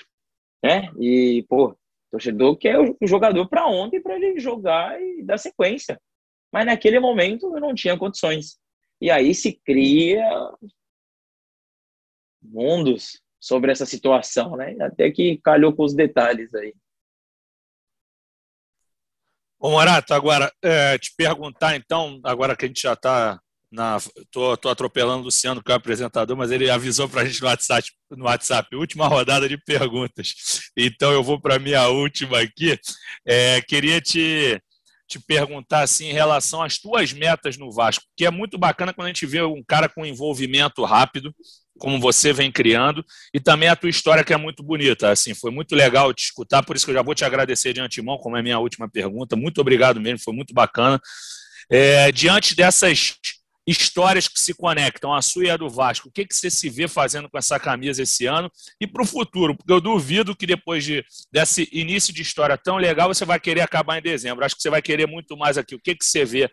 né? 0.63 0.91
E 0.99 1.43
pô, 1.49 1.75
torcedor 2.11 2.55
quer 2.55 2.77
o 2.79 2.95
jogador 3.07 3.49
para 3.49 3.65
ontem 3.65 3.99
para 3.99 4.15
ele 4.15 4.39
jogar 4.39 5.01
e 5.01 5.23
dar 5.23 5.39
sequência. 5.39 5.99
Mas 6.53 6.67
naquele 6.67 6.99
momento 6.99 7.51
eu 7.55 7.59
não 7.59 7.73
tinha 7.73 7.97
condições. 7.97 8.59
E 9.01 9.09
aí 9.09 9.33
se 9.33 9.59
cria 9.65 10.23
mundos 12.43 13.19
sobre 13.39 13.71
essa 13.71 13.87
situação, 13.87 14.55
né? 14.55 14.75
Até 14.81 15.09
que 15.09 15.39
calhou 15.43 15.75
com 15.75 15.83
os 15.83 15.95
detalhes 15.95 16.53
aí. 16.53 16.75
Ô 19.59 19.71
Morato, 19.71 20.13
agora, 20.13 20.51
é, 20.63 20.97
te 20.97 21.11
perguntar 21.17 21.75
então, 21.75 22.19
agora 22.23 22.55
que 22.55 22.65
a 22.65 22.67
gente 22.67 22.81
já 22.81 22.93
está 22.93 23.39
na. 23.71 23.97
Tô, 24.31 24.55
tô 24.55 24.69
atropelando 24.69 25.21
o 25.21 25.25
Luciano, 25.25 25.63
que 25.63 25.71
é 25.71 25.73
o 25.73 25.77
apresentador, 25.77 26.37
mas 26.37 26.51
ele 26.51 26.69
avisou 26.69 27.09
para 27.09 27.21
a 27.21 27.25
gente 27.25 27.41
no 27.41 27.47
WhatsApp, 27.47 27.89
no 28.11 28.25
WhatsApp, 28.25 28.75
última 28.75 29.07
rodada 29.07 29.49
de 29.49 29.57
perguntas. 29.57 30.33
Então 30.77 31.11
eu 31.11 31.23
vou 31.23 31.41
para 31.41 31.55
a 31.55 31.59
minha 31.59 31.87
última 31.87 32.39
aqui. 32.39 32.79
É, 33.25 33.61
queria 33.61 33.99
te 33.99 34.61
te 35.07 35.19
perguntar 35.19 35.81
assim 35.83 36.07
em 36.09 36.13
relação 36.13 36.61
às 36.61 36.77
tuas 36.77 37.13
metas 37.13 37.57
no 37.57 37.71
Vasco, 37.71 38.03
que 38.15 38.25
é 38.25 38.29
muito 38.29 38.57
bacana 38.57 38.93
quando 38.93 39.05
a 39.05 39.09
gente 39.09 39.25
vê 39.25 39.41
um 39.41 39.63
cara 39.65 39.87
com 39.87 40.05
envolvimento 40.05 40.83
rápido, 40.83 41.33
como 41.77 41.99
você 41.99 42.33
vem 42.33 42.51
criando, 42.51 43.05
e 43.33 43.39
também 43.39 43.69
a 43.69 43.75
tua 43.75 43.89
história 43.89 44.23
que 44.23 44.33
é 44.33 44.37
muito 44.37 44.63
bonita. 44.63 45.11
Assim, 45.11 45.33
foi 45.33 45.51
muito 45.51 45.75
legal 45.75 46.13
te 46.13 46.25
escutar, 46.25 46.63
por 46.63 46.75
isso 46.75 46.85
que 46.85 46.91
eu 46.91 46.95
já 46.95 47.01
vou 47.01 47.15
te 47.15 47.25
agradecer 47.25 47.73
de 47.73 47.81
antemão, 47.81 48.17
como 48.17 48.35
é 48.37 48.39
a 48.39 48.43
minha 48.43 48.59
última 48.59 48.89
pergunta. 48.89 49.35
Muito 49.35 49.61
obrigado 49.61 49.99
mesmo, 49.99 50.19
foi 50.23 50.33
muito 50.33 50.53
bacana. 50.53 50.99
É, 51.69 52.11
diante 52.11 52.55
dessas 52.55 53.15
histórias 53.67 54.29
que 54.29 54.39
se 54.39 54.53
conectam, 54.53 55.13
a 55.13 55.21
sua 55.21 55.43
e 55.43 55.49
a 55.49 55.57
do 55.57 55.69
Vasco. 55.69 56.07
O 56.07 56.11
que, 56.11 56.25
que 56.25 56.33
você 56.33 56.49
se 56.49 56.69
vê 56.69 56.87
fazendo 56.87 57.29
com 57.29 57.37
essa 57.37 57.59
camisa 57.59 58.01
esse 58.01 58.25
ano 58.25 58.49
e 58.79 58.87
para 58.87 59.03
o 59.03 59.05
futuro? 59.05 59.55
Porque 59.55 59.73
eu 59.73 59.81
duvido 59.81 60.35
que 60.35 60.47
depois 60.47 60.85
de, 60.85 61.03
desse 61.29 61.67
início 61.73 62.13
de 62.13 62.21
história 62.21 62.57
tão 62.57 62.77
legal, 62.77 63.13
você 63.13 63.25
vai 63.25 63.39
querer 63.39 63.61
acabar 63.61 63.97
em 63.97 64.01
dezembro. 64.01 64.45
Acho 64.45 64.55
que 64.55 64.61
você 64.61 64.69
vai 64.69 64.81
querer 64.81 65.05
muito 65.05 65.35
mais 65.35 65.57
aqui. 65.57 65.75
O 65.75 65.79
que, 65.79 65.93
que 65.95 66.05
você 66.05 66.23
vê 66.23 66.49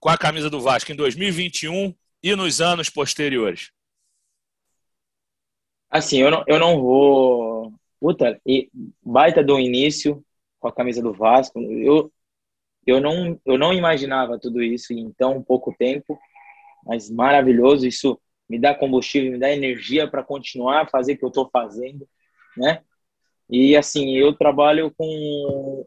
com 0.00 0.08
a 0.08 0.18
camisa 0.18 0.50
do 0.50 0.60
Vasco 0.60 0.90
em 0.90 0.96
2021 0.96 1.94
e 2.24 2.34
nos 2.34 2.60
anos 2.60 2.90
posteriores? 2.90 3.70
Assim, 5.90 6.18
eu 6.20 6.30
não, 6.30 6.44
eu 6.46 6.58
não 6.58 6.80
vou. 6.80 7.72
Puta, 8.00 8.40
e 8.46 8.70
baita 9.02 9.42
do 9.42 9.58
início 9.58 10.24
com 10.60 10.68
a 10.68 10.72
camisa 10.72 11.02
do 11.02 11.12
Vasco. 11.12 11.60
Eu, 11.60 12.12
eu, 12.86 13.00
não, 13.00 13.40
eu 13.44 13.58
não 13.58 13.72
imaginava 13.72 14.38
tudo 14.38 14.62
isso 14.62 14.92
em 14.92 15.10
tão 15.12 15.42
pouco 15.42 15.74
tempo 15.76 16.18
mas 16.88 17.10
maravilhoso. 17.10 17.86
Isso 17.86 18.18
me 18.48 18.58
dá 18.58 18.74
combustível, 18.74 19.32
me 19.32 19.38
dá 19.38 19.52
energia 19.52 20.08
para 20.08 20.24
continuar 20.24 20.82
a 20.82 20.88
fazer 20.88 21.12
o 21.12 21.18
que 21.18 21.24
eu 21.24 21.28
estou 21.28 21.50
fazendo, 21.52 22.08
né? 22.56 22.82
E 23.50 23.76
assim, 23.76 24.16
eu 24.16 24.32
trabalho 24.34 24.92
com, 24.96 25.86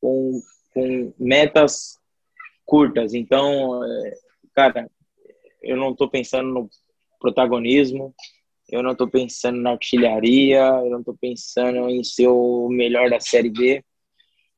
com, 0.00 0.42
com 0.72 1.14
metas 1.18 1.98
curtas, 2.64 3.14
então, 3.14 3.84
é, 3.84 4.14
cara, 4.54 4.90
eu 5.62 5.76
não 5.76 5.92
estou 5.92 6.08
pensando 6.08 6.48
no 6.48 6.70
protagonismo, 7.20 8.14
eu 8.68 8.82
não 8.82 8.92
estou 8.92 9.08
pensando 9.08 9.60
na 9.60 9.72
artilharia, 9.72 10.60
eu 10.60 10.90
não 10.90 11.00
estou 11.00 11.16
pensando 11.16 11.88
em 11.88 12.02
ser 12.02 12.28
o 12.28 12.68
melhor 12.68 13.10
da 13.10 13.20
Série 13.20 13.50
B. 13.50 13.84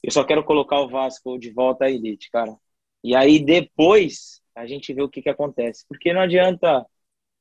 Eu 0.02 0.10
só 0.12 0.24
quero 0.24 0.44
colocar 0.44 0.80
o 0.80 0.88
Vasco 0.88 1.38
de 1.38 1.50
volta 1.50 1.86
à 1.86 1.90
elite, 1.90 2.30
cara. 2.30 2.56
E 3.02 3.14
aí 3.14 3.38
depois 3.38 4.40
a 4.54 4.66
gente 4.66 4.92
vê 4.92 5.02
o 5.02 5.08
que, 5.08 5.22
que 5.22 5.28
acontece. 5.28 5.84
Porque 5.88 6.12
não 6.12 6.20
adianta 6.20 6.84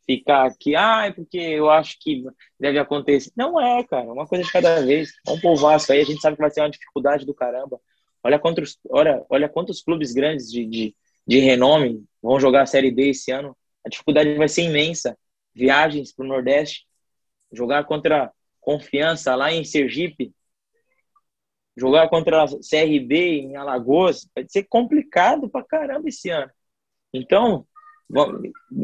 ficar 0.06 0.46
aqui, 0.46 0.76
ah, 0.76 1.06
é 1.08 1.12
porque 1.12 1.38
eu 1.38 1.70
acho 1.70 1.98
que 2.00 2.24
deve 2.60 2.78
acontecer. 2.80 3.32
Não 3.36 3.60
é, 3.60 3.84
cara, 3.84 4.12
uma 4.12 4.28
coisa 4.28 4.44
de 4.44 4.52
cada 4.52 4.82
vez. 4.82 5.12
Vamos 5.26 5.42
pro 5.42 5.56
Vasco 5.56 5.92
aí, 5.92 6.02
a 6.02 6.06
gente 6.06 6.22
sabe 6.22 6.36
que 6.36 6.42
vai 6.42 6.52
ser 6.52 6.62
uma 6.62 6.70
dificuldade 6.70 7.26
do 7.26 7.34
caramba. 7.34 7.80
Olha 8.24 8.40
quantos, 8.40 8.80
olha, 8.90 9.24
olha 9.30 9.50
quantos 9.50 9.82
clubes 9.82 10.12
grandes 10.14 10.52
de, 10.52 10.66
de, 10.66 10.96
de 11.28 11.40
renome 11.40 12.04
vão 12.22 12.40
jogar 12.40 12.64
a 12.64 12.66
Série 12.66 12.92
B 12.92 13.10
esse 13.10 13.32
ano. 13.32 13.56
A 13.86 13.90
dificuldade 13.90 14.34
vai 14.36 14.48
ser 14.48 14.64
imensa. 14.64 15.18
Viagens 15.56 16.14
para 16.14 16.26
o 16.26 16.28
Nordeste, 16.28 16.86
jogar 17.52 17.86
contra 17.86 18.32
Confiança 18.60 19.36
lá 19.36 19.54
em 19.54 19.64
Sergipe, 19.64 20.34
jogar 21.78 22.10
contra 22.10 22.44
a 22.44 22.48
CRB 22.48 23.40
em 23.40 23.56
Alagoas, 23.56 24.28
vai 24.34 24.46
ser 24.48 24.64
complicado 24.64 25.50
pra 25.50 25.64
caramba 25.64 26.10
esse 26.10 26.30
ano. 26.30 26.52
Então, 27.14 27.66
não 28.10 28.42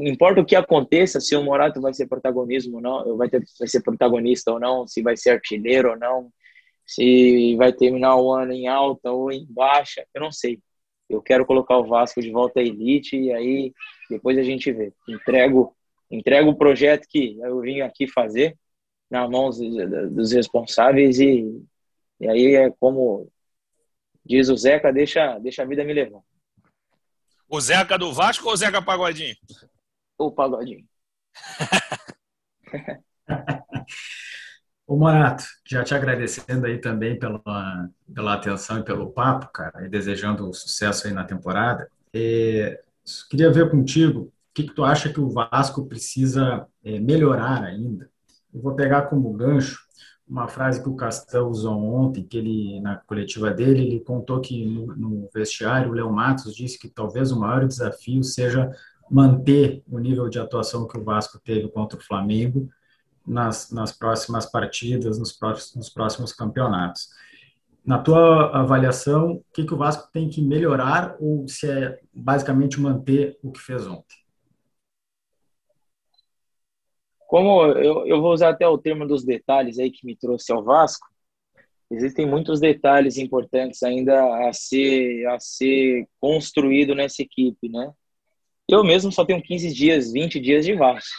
importa 0.07 0.41
o 0.41 0.45
que 0.45 0.55
aconteça, 0.55 1.19
se 1.19 1.36
o 1.36 1.43
Morato 1.43 1.80
vai 1.82 1.93
ser 1.93 2.07
protagonismo 2.07 2.76
ou 2.76 2.82
não, 2.82 3.17
vai, 3.17 3.30
ter, 3.30 3.43
vai 3.59 3.67
ser 3.67 3.82
protagonista 3.82 4.51
ou 4.51 4.59
não, 4.59 4.88
se 4.88 5.01
vai 5.01 5.15
ser 5.15 5.32
artilheiro 5.32 5.91
ou 5.91 5.97
não, 5.97 6.32
se 6.86 7.55
vai 7.55 7.72
terminar 7.72 8.17
o 8.17 8.32
ano 8.32 8.51
em 8.51 8.67
alta 8.67 9.11
ou 9.11 9.32
em 9.32 9.45
baixa, 9.49 10.05
eu 10.13 10.22
não 10.22 10.32
sei. 10.32 10.59
Eu 11.09 11.22
quero 11.22 11.45
colocar 11.45 11.78
o 11.78 11.86
Vasco 11.86 12.22
de 12.22 12.32
volta 12.32 12.59
à 12.59 12.63
elite 12.63 13.17
e 13.17 13.34
aí 13.34 13.74
depois 14.09 14.38
a 14.38 14.43
gente 14.43 14.72
vê. 14.72 14.93
Entrego, 15.07 15.76
entrego 16.12 16.49
o 16.49 16.57
projeto 16.57 17.07
que 17.07 17.39
eu 17.39 17.59
vim 17.62 17.82
aqui 17.82 18.07
fazer 18.07 18.57
nas 19.09 19.30
mãos 19.30 19.57
dos 20.12 20.32
responsáveis 20.32 21.20
e, 21.20 21.64
e 22.20 22.28
aí 22.28 22.55
é 22.55 22.72
como 22.72 23.32
diz 24.26 24.49
o 24.49 24.55
Zeca, 24.55 24.91
deixa, 24.91 25.39
deixa 25.39 25.64
a 25.64 25.66
vida 25.66 25.84
me 25.84 25.93
levar. 25.93 26.22
O 27.49 27.59
Zeca 27.59 27.97
do 27.97 28.14
Vasco 28.14 28.47
ou 28.47 28.53
o 28.53 28.57
Zeca 28.57 28.82
Pagodinho? 28.82 29.36
O 30.18 30.32
Pagodinho. 30.32 30.86
Ô 34.88 34.95
Morato, 34.97 35.45
já 35.66 35.84
te 35.84 35.93
agradecendo 35.93 36.66
aí 36.66 36.78
também 36.78 37.18
pela, 37.18 37.41
pela 38.14 38.34
atenção 38.34 38.80
e 38.80 38.84
pelo 38.84 39.12
papo, 39.12 39.47
cara, 39.47 39.86
e 39.86 39.89
desejando 39.89 40.53
sucesso 40.53 41.07
aí 41.07 41.14
na 41.14 41.24
temporada. 41.24 41.89
É, 42.14 42.82
queria 43.30 43.51
ver 43.51 43.70
contigo 43.70 44.32
que, 44.54 44.64
que 44.64 44.74
tu 44.74 44.84
acha 44.84 45.12
que 45.12 45.20
o 45.20 45.30
Vasco 45.30 45.86
precisa 45.88 46.66
é, 46.84 46.99
melhorar 46.99 47.64
ainda. 47.64 48.10
Eu 48.54 48.62
vou 48.62 48.76
pegar 48.76 49.04
como 49.04 49.32
gancho 49.34 49.80
uma 50.28 50.47
frase 50.47 50.82
que 50.82 50.88
o 50.88 50.95
Castel 50.95 51.47
usou 51.47 51.78
ontem, 51.78 52.24
que 52.24 52.38
ele, 52.38 52.80
na 52.80 52.95
coletiva 52.95 53.52
dele, 53.52 53.86
ele 53.86 53.99
contou 53.99 54.39
que 54.39 54.66
no, 54.66 54.95
no 54.95 55.30
vestiário, 55.34 55.91
o 55.91 55.93
Léo 55.93 56.12
Matos 56.12 56.56
disse 56.56 56.80
que 56.80 56.88
talvez 56.88 57.32
o 57.32 57.39
maior 57.39 57.68
desafio 57.68 58.24
seja 58.24 58.72
manter 59.10 59.84
o 59.89 59.99
nível 59.99 60.30
de 60.30 60.39
atuação 60.39 60.88
que 60.88 60.97
o 60.97 61.04
Vasco 61.04 61.38
teve 61.43 61.68
contra 61.68 61.99
o 61.99 62.02
Flamengo 62.02 62.70
nas, 63.28 63.72
nas 63.72 63.91
próximas 63.91 64.45
partidas, 64.45 65.20
nos 65.20 65.34
próximos, 65.34 65.76
nos 65.76 65.89
próximos 65.89 66.32
campeonatos. 66.32 67.10
Na 67.86 67.97
tua 67.97 68.58
avaliação, 68.58 69.34
o 69.34 69.45
que, 69.54 69.66
que 69.66 69.74
o 69.74 69.78
Vasco 69.78 70.10
tem 70.14 70.30
que 70.30 70.41
melhorar 70.41 71.18
ou 71.20 71.45
se 71.47 71.70
é 71.70 71.99
basicamente 72.14 72.80
manter 72.80 73.38
o 73.43 73.52
que 73.52 73.60
fez 73.60 73.86
ontem? 73.86 74.20
Como 77.32 77.63
eu, 77.63 78.05
eu 78.05 78.21
vou 78.21 78.34
usar 78.34 78.49
até 78.49 78.67
o 78.67 78.77
termo 78.77 79.07
dos 79.07 79.23
detalhes 79.23 79.79
aí 79.79 79.89
que 79.89 80.05
me 80.05 80.17
trouxe 80.17 80.51
ao 80.51 80.61
Vasco, 80.61 81.07
existem 81.89 82.25
muitos 82.25 82.59
detalhes 82.59 83.17
importantes 83.17 83.82
ainda 83.84 84.49
a 84.49 84.51
ser, 84.51 85.25
a 85.27 85.39
ser 85.39 86.09
construído 86.19 86.93
nessa 86.93 87.21
equipe, 87.21 87.69
né? 87.69 87.89
Eu 88.67 88.84
mesmo 88.84 89.13
só 89.13 89.23
tenho 89.23 89.41
15 89.41 89.73
dias, 89.73 90.11
20 90.11 90.41
dias 90.41 90.65
de 90.65 90.73
Vasco, 90.73 91.15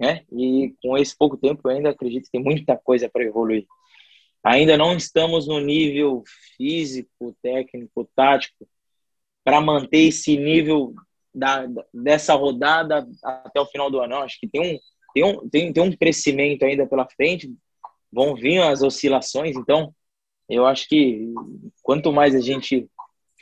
né? 0.00 0.22
E 0.30 0.72
com 0.80 0.96
esse 0.96 1.18
pouco 1.18 1.36
tempo 1.36 1.62
eu 1.64 1.72
ainda 1.72 1.90
acredito 1.90 2.26
que 2.26 2.30
tem 2.30 2.40
muita 2.42 2.76
coisa 2.76 3.10
para 3.12 3.24
evoluir. 3.24 3.66
Ainda 4.44 4.76
não 4.76 4.96
estamos 4.96 5.48
no 5.48 5.58
nível 5.58 6.22
físico, 6.56 7.36
técnico, 7.42 8.08
tático 8.14 8.68
para 9.42 9.60
manter 9.60 9.98
esse 9.98 10.36
nível 10.36 10.94
da, 11.34 11.66
dessa 11.92 12.34
rodada 12.34 13.04
até 13.20 13.60
o 13.60 13.66
final 13.66 13.90
do 13.90 13.98
ano. 13.98 14.18
Acho 14.18 14.38
que 14.38 14.46
tem 14.46 14.60
um, 14.60 14.78
tem, 15.14 15.24
um, 15.24 15.48
tem, 15.48 15.72
tem 15.72 15.82
um 15.82 15.96
crescimento 15.96 16.64
ainda 16.64 16.86
pela 16.86 17.08
frente, 17.08 17.52
vão 18.12 18.34
vir 18.34 18.60
as 18.62 18.82
oscilações, 18.82 19.56
então 19.56 19.94
eu 20.48 20.66
acho 20.66 20.88
que 20.88 21.32
quanto 21.82 22.12
mais 22.12 22.34
a 22.34 22.40
gente 22.40 22.88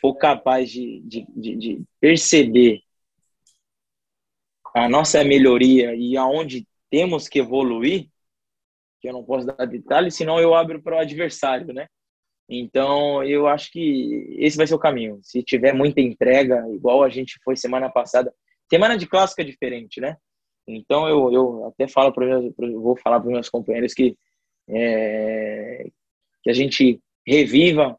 for 0.00 0.14
capaz 0.16 0.70
de, 0.70 1.00
de, 1.02 1.26
de, 1.34 1.56
de 1.56 1.82
perceber 2.00 2.80
a 4.74 4.88
nossa 4.88 5.24
melhoria 5.24 5.94
e 5.94 6.16
aonde 6.16 6.66
temos 6.90 7.28
que 7.28 7.38
evoluir, 7.38 8.08
que 9.00 9.08
eu 9.08 9.12
não 9.12 9.24
posso 9.24 9.46
dar 9.46 9.66
detalhes, 9.66 10.14
senão 10.14 10.38
eu 10.38 10.54
abro 10.54 10.82
para 10.82 10.96
o 10.96 10.98
adversário, 10.98 11.72
né? 11.72 11.86
Então, 12.48 13.24
eu 13.24 13.48
acho 13.48 13.70
que 13.72 14.36
esse 14.38 14.56
vai 14.56 14.66
ser 14.66 14.74
o 14.74 14.78
caminho. 14.78 15.18
Se 15.22 15.42
tiver 15.42 15.72
muita 15.72 16.00
entrega, 16.00 16.64
igual 16.72 17.02
a 17.02 17.08
gente 17.08 17.38
foi 17.42 17.56
semana 17.56 17.90
passada, 17.90 18.32
semana 18.70 18.96
de 18.96 19.06
clássico 19.06 19.40
é 19.40 19.44
diferente, 19.44 20.00
né? 20.00 20.16
Então, 20.66 21.08
eu, 21.08 21.32
eu 21.32 21.66
até 21.66 21.86
falo 21.86 22.12
para 22.12 22.40
vou 22.58 22.96
falar 22.96 23.20
para 23.20 23.30
meus 23.30 23.48
companheiros 23.48 23.94
que 23.94 24.16
é, 24.68 25.86
que 26.42 26.50
a 26.50 26.52
gente 26.52 27.00
reviva 27.26 27.96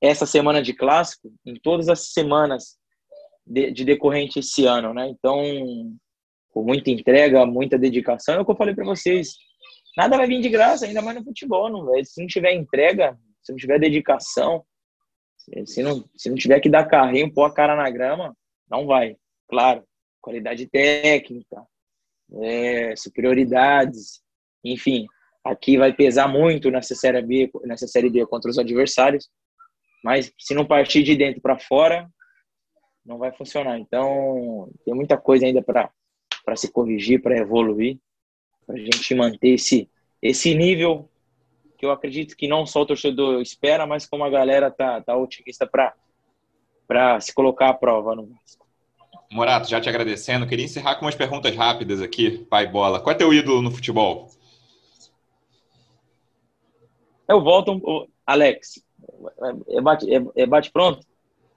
essa 0.00 0.26
semana 0.26 0.62
de 0.62 0.72
clássico 0.72 1.32
em 1.44 1.54
todas 1.54 1.88
as 1.88 2.12
semanas 2.12 2.76
de, 3.44 3.70
de 3.70 3.84
decorrente 3.84 4.38
esse 4.38 4.66
ano, 4.66 4.92
né? 4.92 5.08
Então, 5.08 5.42
com 6.50 6.62
muita 6.62 6.90
entrega, 6.90 7.46
muita 7.46 7.78
dedicação, 7.78 8.34
é 8.34 8.40
o 8.40 8.44
que 8.44 8.50
eu 8.50 8.56
falei 8.56 8.74
para 8.74 8.84
vocês. 8.84 9.34
Nada 9.96 10.16
vai 10.16 10.26
vir 10.26 10.40
de 10.40 10.48
graça, 10.48 10.86
ainda 10.86 11.02
mais 11.02 11.16
no 11.16 11.24
futebol, 11.24 11.70
não 11.70 11.86
vai. 11.86 12.04
Se 12.04 12.20
não 12.20 12.26
tiver 12.26 12.52
entrega, 12.52 13.18
se 13.42 13.52
não 13.52 13.56
tiver 13.56 13.78
dedicação, 13.78 14.64
se 15.64 15.82
não, 15.82 16.04
se 16.16 16.28
não 16.28 16.36
tiver 16.36 16.60
que 16.60 16.68
dar 16.68 16.86
carrinho, 16.86 17.32
pôr 17.32 17.44
a 17.44 17.52
cara 17.52 17.76
na 17.76 17.88
grama, 17.88 18.36
não 18.68 18.86
vai. 18.86 19.16
Claro, 19.48 19.84
qualidade 20.26 20.66
técnica, 20.66 21.64
é, 22.42 22.96
superioridades, 22.96 24.20
enfim, 24.64 25.06
aqui 25.44 25.78
vai 25.78 25.92
pesar 25.92 26.26
muito 26.26 26.68
nessa 26.68 26.96
série 26.96 27.22
B, 27.22 27.48
nessa 27.62 27.86
série 27.86 28.10
B 28.10 28.26
contra 28.26 28.50
os 28.50 28.58
adversários, 28.58 29.30
mas 30.02 30.32
se 30.36 30.52
não 30.52 30.66
partir 30.66 31.04
de 31.04 31.14
dentro 31.14 31.40
para 31.40 31.60
fora, 31.60 32.10
não 33.04 33.18
vai 33.18 33.32
funcionar. 33.32 33.78
Então, 33.78 34.68
tem 34.84 34.92
muita 34.92 35.16
coisa 35.16 35.46
ainda 35.46 35.62
para 35.62 35.88
para 36.44 36.56
se 36.56 36.70
corrigir, 36.70 37.20
para 37.20 37.36
evoluir, 37.36 37.98
para 38.64 38.76
a 38.76 38.78
gente 38.78 39.14
manter 39.14 39.54
esse 39.54 39.88
esse 40.20 40.54
nível 40.56 41.08
que 41.78 41.86
eu 41.86 41.92
acredito 41.92 42.36
que 42.36 42.48
não 42.48 42.66
só 42.66 42.80
o 42.80 42.86
torcedor 42.86 43.40
espera, 43.40 43.86
mas 43.86 44.06
como 44.06 44.24
a 44.24 44.30
galera 44.30 44.72
tá, 44.72 45.00
tá 45.00 45.16
otimista 45.16 45.68
para 45.68 47.20
se 47.20 47.32
colocar 47.32 47.68
à 47.68 47.74
prova 47.74 48.16
no 48.16 48.26
Vasco. 48.26 48.65
Morato, 49.30 49.68
já 49.68 49.80
te 49.80 49.88
agradecendo, 49.88 50.46
queria 50.46 50.64
encerrar 50.64 50.96
com 50.96 51.04
umas 51.04 51.14
perguntas 51.14 51.54
rápidas 51.54 52.00
aqui, 52.00 52.38
pai 52.46 52.66
bola. 52.66 53.00
Qual 53.00 53.14
é 53.14 53.18
teu 53.18 53.32
ídolo 53.32 53.60
no 53.60 53.70
futebol? 53.70 54.30
Eu 57.28 57.42
volto, 57.42 58.08
Alex. 58.24 58.82
É 59.68 59.80
bate, 59.80 60.14
é, 60.14 60.22
é 60.36 60.46
bate 60.46 60.70
pronto? 60.70 61.04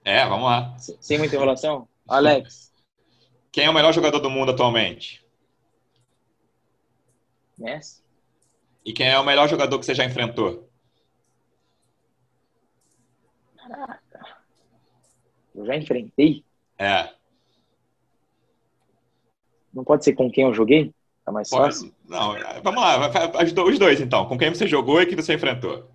É, 0.03 0.25
vamos 0.25 0.45
lá. 0.45 0.75
Sem 0.79 1.19
muita 1.19 1.35
enrolação? 1.35 1.87
Alex. 2.07 2.73
Quem 3.51 3.65
é 3.65 3.69
o 3.69 3.73
melhor 3.73 3.93
jogador 3.93 4.19
do 4.19 4.29
mundo 4.29 4.51
atualmente? 4.51 5.23
Messi. 7.57 8.01
E 8.83 8.93
quem 8.93 9.07
é 9.07 9.19
o 9.19 9.25
melhor 9.25 9.47
jogador 9.47 9.77
que 9.77 9.85
você 9.85 9.93
já 9.93 10.05
enfrentou? 10.05 10.67
Caraca. 13.57 14.37
Eu 15.53 15.65
já 15.65 15.75
enfrentei? 15.75 16.43
É. 16.77 17.18
Não 19.73 19.83
pode 19.83 20.03
ser 20.03 20.13
com 20.13 20.31
quem 20.31 20.43
eu 20.43 20.53
joguei? 20.53 20.91
Tá 21.25 21.31
mais 21.31 21.49
pode, 21.49 21.63
fácil? 21.63 21.93
Não, 22.07 22.35
vamos 22.63 22.81
lá. 22.81 23.09
Os 23.43 23.79
dois, 23.79 24.01
então. 24.01 24.25
Com 24.25 24.37
quem 24.37 24.49
você 24.49 24.67
jogou 24.67 25.01
e 25.01 25.05
que 25.05 25.15
você 25.15 25.33
enfrentou? 25.33 25.87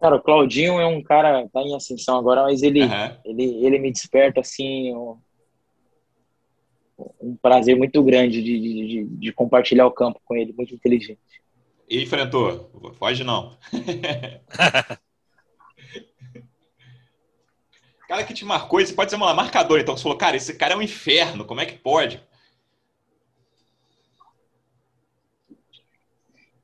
Cara, 0.00 0.16
o 0.16 0.22
Claudinho 0.22 0.78
é 0.80 0.86
um 0.86 1.02
cara, 1.02 1.48
tá 1.48 1.62
em 1.62 1.74
ascensão 1.74 2.18
agora, 2.18 2.42
mas 2.42 2.62
ele, 2.62 2.82
uhum. 2.82 3.16
ele, 3.24 3.64
ele 3.64 3.78
me 3.78 3.90
desperta, 3.90 4.40
assim, 4.40 4.94
um 7.20 7.36
prazer 7.40 7.76
muito 7.76 8.02
grande 8.02 8.42
de, 8.42 8.60
de, 8.60 9.04
de, 9.04 9.32
compartilhar 9.32 9.86
o 9.86 9.92
campo 9.92 10.20
com 10.24 10.36
ele, 10.36 10.52
muito 10.52 10.74
inteligente. 10.74 11.18
E 11.88 12.02
enfrentou? 12.02 12.70
Foge 12.98 13.24
não. 13.24 13.56
cara 18.08 18.24
que 18.24 18.34
te 18.34 18.44
marcou, 18.44 18.80
você 18.80 18.92
pode 18.92 19.10
ser 19.10 19.16
uma 19.16 19.34
marcador, 19.34 19.80
então 19.80 19.96
você 19.96 20.02
falou, 20.02 20.18
cara, 20.18 20.36
esse 20.36 20.54
cara 20.54 20.74
é 20.74 20.76
um 20.76 20.82
inferno, 20.82 21.44
como 21.44 21.60
é 21.60 21.66
que 21.66 21.78
pode? 21.78 22.22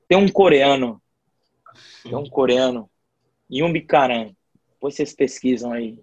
Tem 0.08 0.18
um 0.18 0.28
coreano, 0.28 1.00
tem 2.02 2.14
um 2.14 2.28
coreano, 2.28 2.90
Yumbi 3.50 3.82
Karan, 3.82 4.34
depois 4.72 4.94
vocês 4.94 5.14
pesquisam 5.14 5.72
aí, 5.72 5.98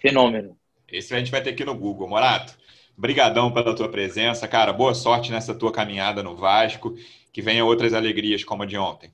fenômeno. 0.00 0.58
Esse 0.88 1.14
a 1.14 1.18
gente 1.18 1.30
vai 1.30 1.42
ter 1.42 1.50
aqui 1.50 1.64
no 1.64 1.74
Google, 1.74 2.08
Morato. 2.08 2.56
Brigadão 2.96 3.52
pela 3.52 3.74
tua 3.74 3.90
presença, 3.90 4.48
cara. 4.48 4.72
Boa 4.72 4.94
sorte 4.94 5.30
nessa 5.30 5.54
tua 5.54 5.70
caminhada 5.70 6.22
no 6.22 6.34
Vasco. 6.34 6.94
Que 7.32 7.42
venha 7.42 7.64
outras 7.64 7.92
alegrias 7.92 8.42
como 8.42 8.62
a 8.62 8.66
de 8.66 8.78
ontem. 8.78 9.12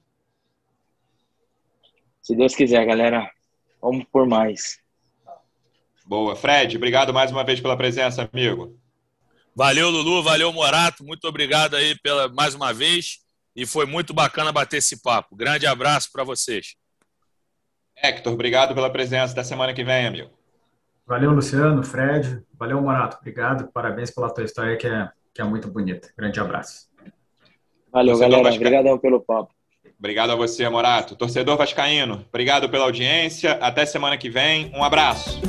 Se 2.21 2.37
Deus 2.37 2.55
quiser, 2.55 2.87
galera. 2.87 3.29
Vamos 3.81 4.05
por 4.05 4.27
mais. 4.27 4.82
Boa. 6.07 6.37
Fred, 6.37 6.77
obrigado 6.77 7.13
mais 7.13 7.31
uma 7.31 7.45
vez 7.45 7.61
pela 7.61 7.77
presença, 7.77 8.29
amigo. 8.33 8.79
Valeu, 9.55 9.91
Lulu. 9.91 10.23
Valeu, 10.23 10.53
Morato. 10.53 11.05
Muito 11.05 11.27
obrigado 11.27 11.77
aí 11.77 11.99
pela 12.01 12.29
mais 12.29 12.55
uma 12.55 12.73
vez. 12.73 13.19
E 13.55 13.67
foi 13.67 13.85
muito 13.85 14.15
bacana 14.15 14.51
bater 14.51 14.79
esse 14.79 15.03
papo. 15.03 15.37
Grande 15.37 15.67
abraço 15.67 16.11
para 16.13 16.25
vocês. 16.25 16.75
Hector, 17.97 18.33
obrigado 18.33 18.75
pela 18.75 18.91
presença 18.91 19.35
da 19.35 19.45
semana 19.45 19.75
que 19.75 19.85
vem, 19.85 20.07
amigo. 20.07 20.31
Valeu, 21.07 21.33
Luciano, 21.33 21.83
Fred. 21.83 22.43
Valeu, 22.59 22.81
Morato. 22.81 23.19
Obrigado. 23.19 23.71
Parabéns 23.73 24.11
pela 24.11 24.31
tua 24.31 24.45
história, 24.45 24.77
que 24.77 24.87
é, 24.87 25.11
que 25.35 25.43
é 25.43 25.45
muito 25.45 25.69
bonita. 25.69 26.09
Grande 26.17 26.41
abraço. 26.41 26.89
Valeu, 27.93 28.15
Torcedor 28.15 28.31
galera. 28.31 28.43
Vasca... 28.45 28.57
Obrigadão 28.57 28.99
pelo 28.99 29.21
papo. 29.21 29.53
Obrigado 29.99 30.31
a 30.31 30.35
você, 30.35 30.69
Morato. 30.69 31.15
Torcedor 31.15 31.57
Vascaíno, 31.57 32.25
obrigado 32.29 32.69
pela 32.69 32.85
audiência. 32.85 33.53
Até 33.61 33.87
semana 33.87 34.17
que 34.17 34.31
vem. 34.31 34.73
Um 34.75 34.83
abraço. 34.83 35.41